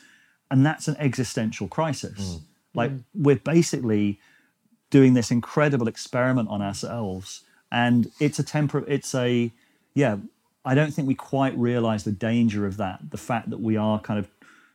and 0.50 0.66
that's 0.66 0.88
an 0.88 0.96
existential 0.98 1.68
crisis. 1.68 2.20
Mm. 2.20 2.42
Like 2.74 2.92
mm. 2.92 3.04
we're 3.14 3.36
basically 3.36 4.20
doing 4.90 5.14
this 5.14 5.32
incredible 5.32 5.88
experiment 5.88 6.50
on 6.50 6.62
ourselves 6.62 7.44
and 7.72 8.12
it's 8.20 8.38
a 8.38 8.44
temper 8.44 8.84
it's 8.88 9.16
a 9.16 9.50
yeah 9.96 10.18
i 10.66 10.76
don't 10.76 10.92
think 10.92 11.08
we 11.08 11.16
quite 11.16 11.58
realize 11.58 12.04
the 12.04 12.12
danger 12.12 12.68
of 12.68 12.78
that 12.78 13.00
the 13.10 13.18
fact 13.18 13.50
that 13.50 13.60
we 13.60 13.78
are 13.78 14.00
kind 14.00 14.20
of 14.20 14.28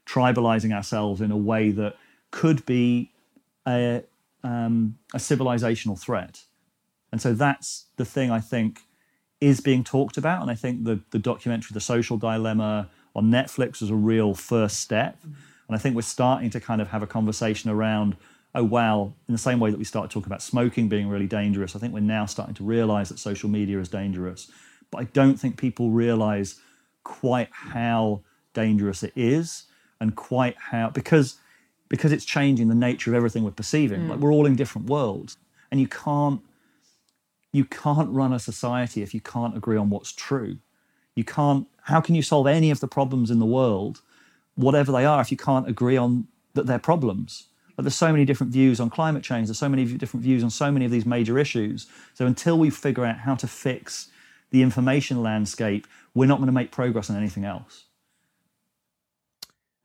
tribalizing 0.06 0.72
ourselves 0.72 1.20
in 1.20 1.30
a 1.30 1.36
way 1.36 1.70
that 1.70 1.96
could 2.30 2.64
be 2.64 3.12
a, 3.66 4.02
um, 4.42 4.98
a 5.12 5.18
civilizational 5.18 5.98
threat. 5.98 6.44
And 7.12 7.20
so 7.20 7.34
that's 7.34 7.86
the 7.96 8.04
thing 8.04 8.30
i 8.30 8.40
think 8.40 8.80
is 9.40 9.60
being 9.60 9.84
talked 9.84 10.16
about. 10.16 10.42
And 10.42 10.50
i 10.50 10.54
think 10.54 10.84
the, 10.84 11.00
the 11.10 11.18
documentary 11.18 11.74
the 11.74 11.80
social 11.80 12.16
dilemma 12.16 12.90
on 13.14 13.30
netflix 13.30 13.80
was 13.80 13.90
a 13.90 13.94
real 13.94 14.34
first 14.34 14.80
step. 14.80 15.18
And 15.24 15.76
i 15.76 15.78
think 15.78 15.96
we're 15.96 16.02
starting 16.02 16.50
to 16.50 16.60
kind 16.60 16.80
of 16.80 16.88
have 16.88 17.02
a 17.02 17.06
conversation 17.06 17.70
around 17.70 18.16
oh 18.54 18.64
wow 18.64 19.12
in 19.28 19.32
the 19.32 19.38
same 19.38 19.60
way 19.60 19.70
that 19.70 19.78
we 19.78 19.84
started 19.84 20.10
talking 20.10 20.28
about 20.28 20.42
smoking 20.42 20.88
being 20.88 21.08
really 21.08 21.26
dangerous 21.26 21.74
i 21.74 21.78
think 21.78 21.92
we're 21.92 22.00
now 22.00 22.26
starting 22.26 22.54
to 22.54 22.64
realize 22.64 23.08
that 23.08 23.18
social 23.18 23.48
media 23.48 23.78
is 23.78 23.88
dangerous. 23.88 24.50
But 24.90 24.98
i 24.98 25.04
don't 25.04 25.38
think 25.40 25.58
people 25.58 25.90
realize 25.90 26.60
quite 27.02 27.48
how 27.50 28.22
dangerous 28.52 29.02
it 29.02 29.12
is 29.16 29.64
and 30.00 30.16
quite 30.16 30.56
how 30.56 30.90
because 30.90 31.36
because 31.88 32.12
it's 32.12 32.24
changing 32.24 32.68
the 32.68 32.74
nature 32.74 33.10
of 33.10 33.14
everything 33.14 33.44
we're 33.44 33.50
perceiving. 33.50 34.02
Hmm. 34.02 34.10
Like 34.10 34.18
we're 34.20 34.32
all 34.32 34.46
in 34.46 34.56
different 34.56 34.88
worlds 34.88 35.36
and 35.70 35.80
you 35.80 35.88
can't 35.88 36.40
you 37.52 37.64
can't 37.64 38.10
run 38.10 38.32
a 38.32 38.38
society 38.38 39.02
if 39.02 39.14
you 39.14 39.20
can't 39.20 39.56
agree 39.56 39.76
on 39.76 39.88
what's 39.88 40.12
true. 40.12 40.58
You 41.14 41.24
can't 41.24 41.66
how 41.82 42.00
can 42.00 42.14
you 42.14 42.22
solve 42.22 42.46
any 42.46 42.70
of 42.70 42.80
the 42.80 42.88
problems 42.88 43.30
in 43.30 43.38
the 43.38 43.46
world 43.46 44.02
whatever 44.54 44.90
they 44.90 45.04
are 45.04 45.20
if 45.20 45.30
you 45.30 45.36
can't 45.36 45.68
agree 45.68 45.96
on 45.96 46.26
that 46.54 46.66
they're 46.66 46.78
problems? 46.78 47.44
But 47.76 47.82
there's 47.82 47.94
so 47.94 48.10
many 48.10 48.24
different 48.24 48.52
views 48.52 48.80
on 48.80 48.90
climate 48.90 49.22
change 49.22 49.48
there's 49.48 49.58
so 49.58 49.68
many 49.68 49.84
different 49.84 50.24
views 50.24 50.42
on 50.42 50.50
so 50.50 50.70
many 50.70 50.84
of 50.84 50.90
these 50.90 51.06
major 51.06 51.38
issues. 51.38 51.86
So 52.14 52.26
until 52.26 52.58
we 52.58 52.70
figure 52.70 53.04
out 53.04 53.18
how 53.18 53.34
to 53.36 53.46
fix 53.46 54.08
the 54.50 54.62
information 54.62 55.22
landscape 55.22 55.86
we're 56.14 56.26
not 56.26 56.38
going 56.38 56.46
to 56.46 56.52
make 56.52 56.70
progress 56.70 57.10
on 57.10 57.16
anything 57.16 57.44
else 57.44 57.85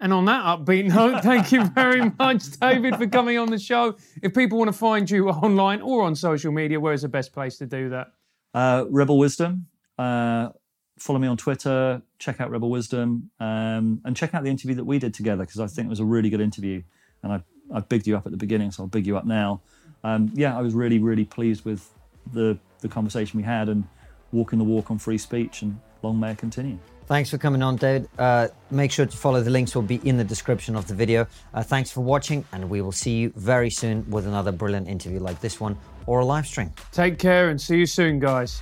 And 0.02 0.12
on 0.12 0.26
that 0.26 0.43
upbeat 0.43 0.88
note, 0.93 1.22
thank 1.24 1.52
you 1.52 1.64
very 1.66 2.12
much, 2.20 2.60
David, 2.60 2.95
for 2.97 3.08
coming 3.08 3.38
on 3.38 3.49
the 3.52 3.60
show. 3.60 3.95
If 4.22 4.34
people 4.34 4.58
want 4.58 4.68
to 4.70 4.78
find 4.78 5.10
you 5.10 5.30
online 5.30 5.80
or 5.82 6.02
on 6.04 6.16
social 6.16 6.52
media, 6.52 6.80
where's 6.80 7.04
the 7.04 7.08
best 7.08 7.32
place 7.32 7.58
to 7.60 7.68
do 7.68 7.89
that? 7.89 8.08
uh, 8.54 8.86
rebel 8.89 9.18
wisdom 9.18 9.68
uh, 9.97 10.49
follow 10.99 11.20
me 11.20 11.28
on 11.28 11.38
twitter 11.38 12.02
check 12.20 12.39
out 12.39 12.49
rebel 12.49 12.70
wisdom 12.70 13.30
um, 13.39 14.02
and 14.06 14.16
check 14.16 14.34
out 14.34 14.43
the 14.43 14.49
interview 14.49 14.76
that 14.76 14.84
we 14.84 14.99
did 14.99 15.14
together 15.14 15.43
because 15.43 15.60
i 15.60 15.68
think 15.68 15.88
it 15.88 15.89
was 15.89 15.99
a 15.99 16.06
really 16.06 16.30
good 16.30 16.41
interview 16.41 16.82
and 17.24 17.34
i, 17.34 17.41
I 17.74 17.80
bigged 17.80 18.08
you 18.08 18.16
up 18.18 18.26
at 18.26 18.32
the 18.32 18.38
beginning 18.38 18.72
so 18.72 18.84
i'll 18.84 18.88
big 18.88 19.08
you 19.08 19.18
up 19.18 19.26
now 19.26 19.62
um, 20.04 20.32
yeah 20.34 20.58
i 20.58 20.62
was 20.62 20.74
really 20.74 20.99
really 20.99 21.26
pleased 21.26 21.66
with 21.66 21.89
the, 22.34 22.58
the 22.82 22.88
conversation 22.88 23.38
we 23.38 23.43
had 23.43 23.70
and 23.70 23.88
walking 24.32 24.60
the 24.60 24.66
walk 24.66 24.91
on 24.91 24.99
free 24.99 25.18
speech 25.18 25.62
and 25.64 25.80
long 26.04 26.20
may 26.20 26.32
it 26.32 26.38
continue 26.38 26.78
Thanks 27.12 27.30
for 27.30 27.38
coming 27.38 27.62
on, 27.62 27.76
David. 27.76 28.07
Uh, 28.18 28.47
make 28.70 28.89
sure 28.89 29.05
to 29.05 29.18
follow 29.18 29.41
the 29.41 29.49
links, 29.49 29.76
will 29.76 29.82
be 29.82 29.99
in 30.07 30.16
the 30.16 30.24
description 30.24 30.78
of 30.78 30.88
the 30.88 30.93
video. 30.93 31.28
Uh, 31.53 31.62
thanks 31.62 31.91
for 31.91 31.99
watching, 31.99 32.45
and 32.53 32.70
we 32.70 32.80
will 32.80 32.93
see 32.93 33.18
you 33.18 33.34
very 33.36 33.70
soon 33.70 34.09
with 34.09 34.26
another 34.26 34.53
brilliant 34.53 34.88
interview 34.88 35.20
like 35.20 35.41
this 35.41 35.59
one 35.59 35.78
or 36.05 36.22
a 36.22 36.26
live 36.26 36.47
stream. 36.47 36.72
Take 36.93 37.20
care 37.20 37.49
and 37.49 37.59
see 37.59 37.80
you 37.80 37.86
soon, 37.86 38.22
guys. 38.22 38.62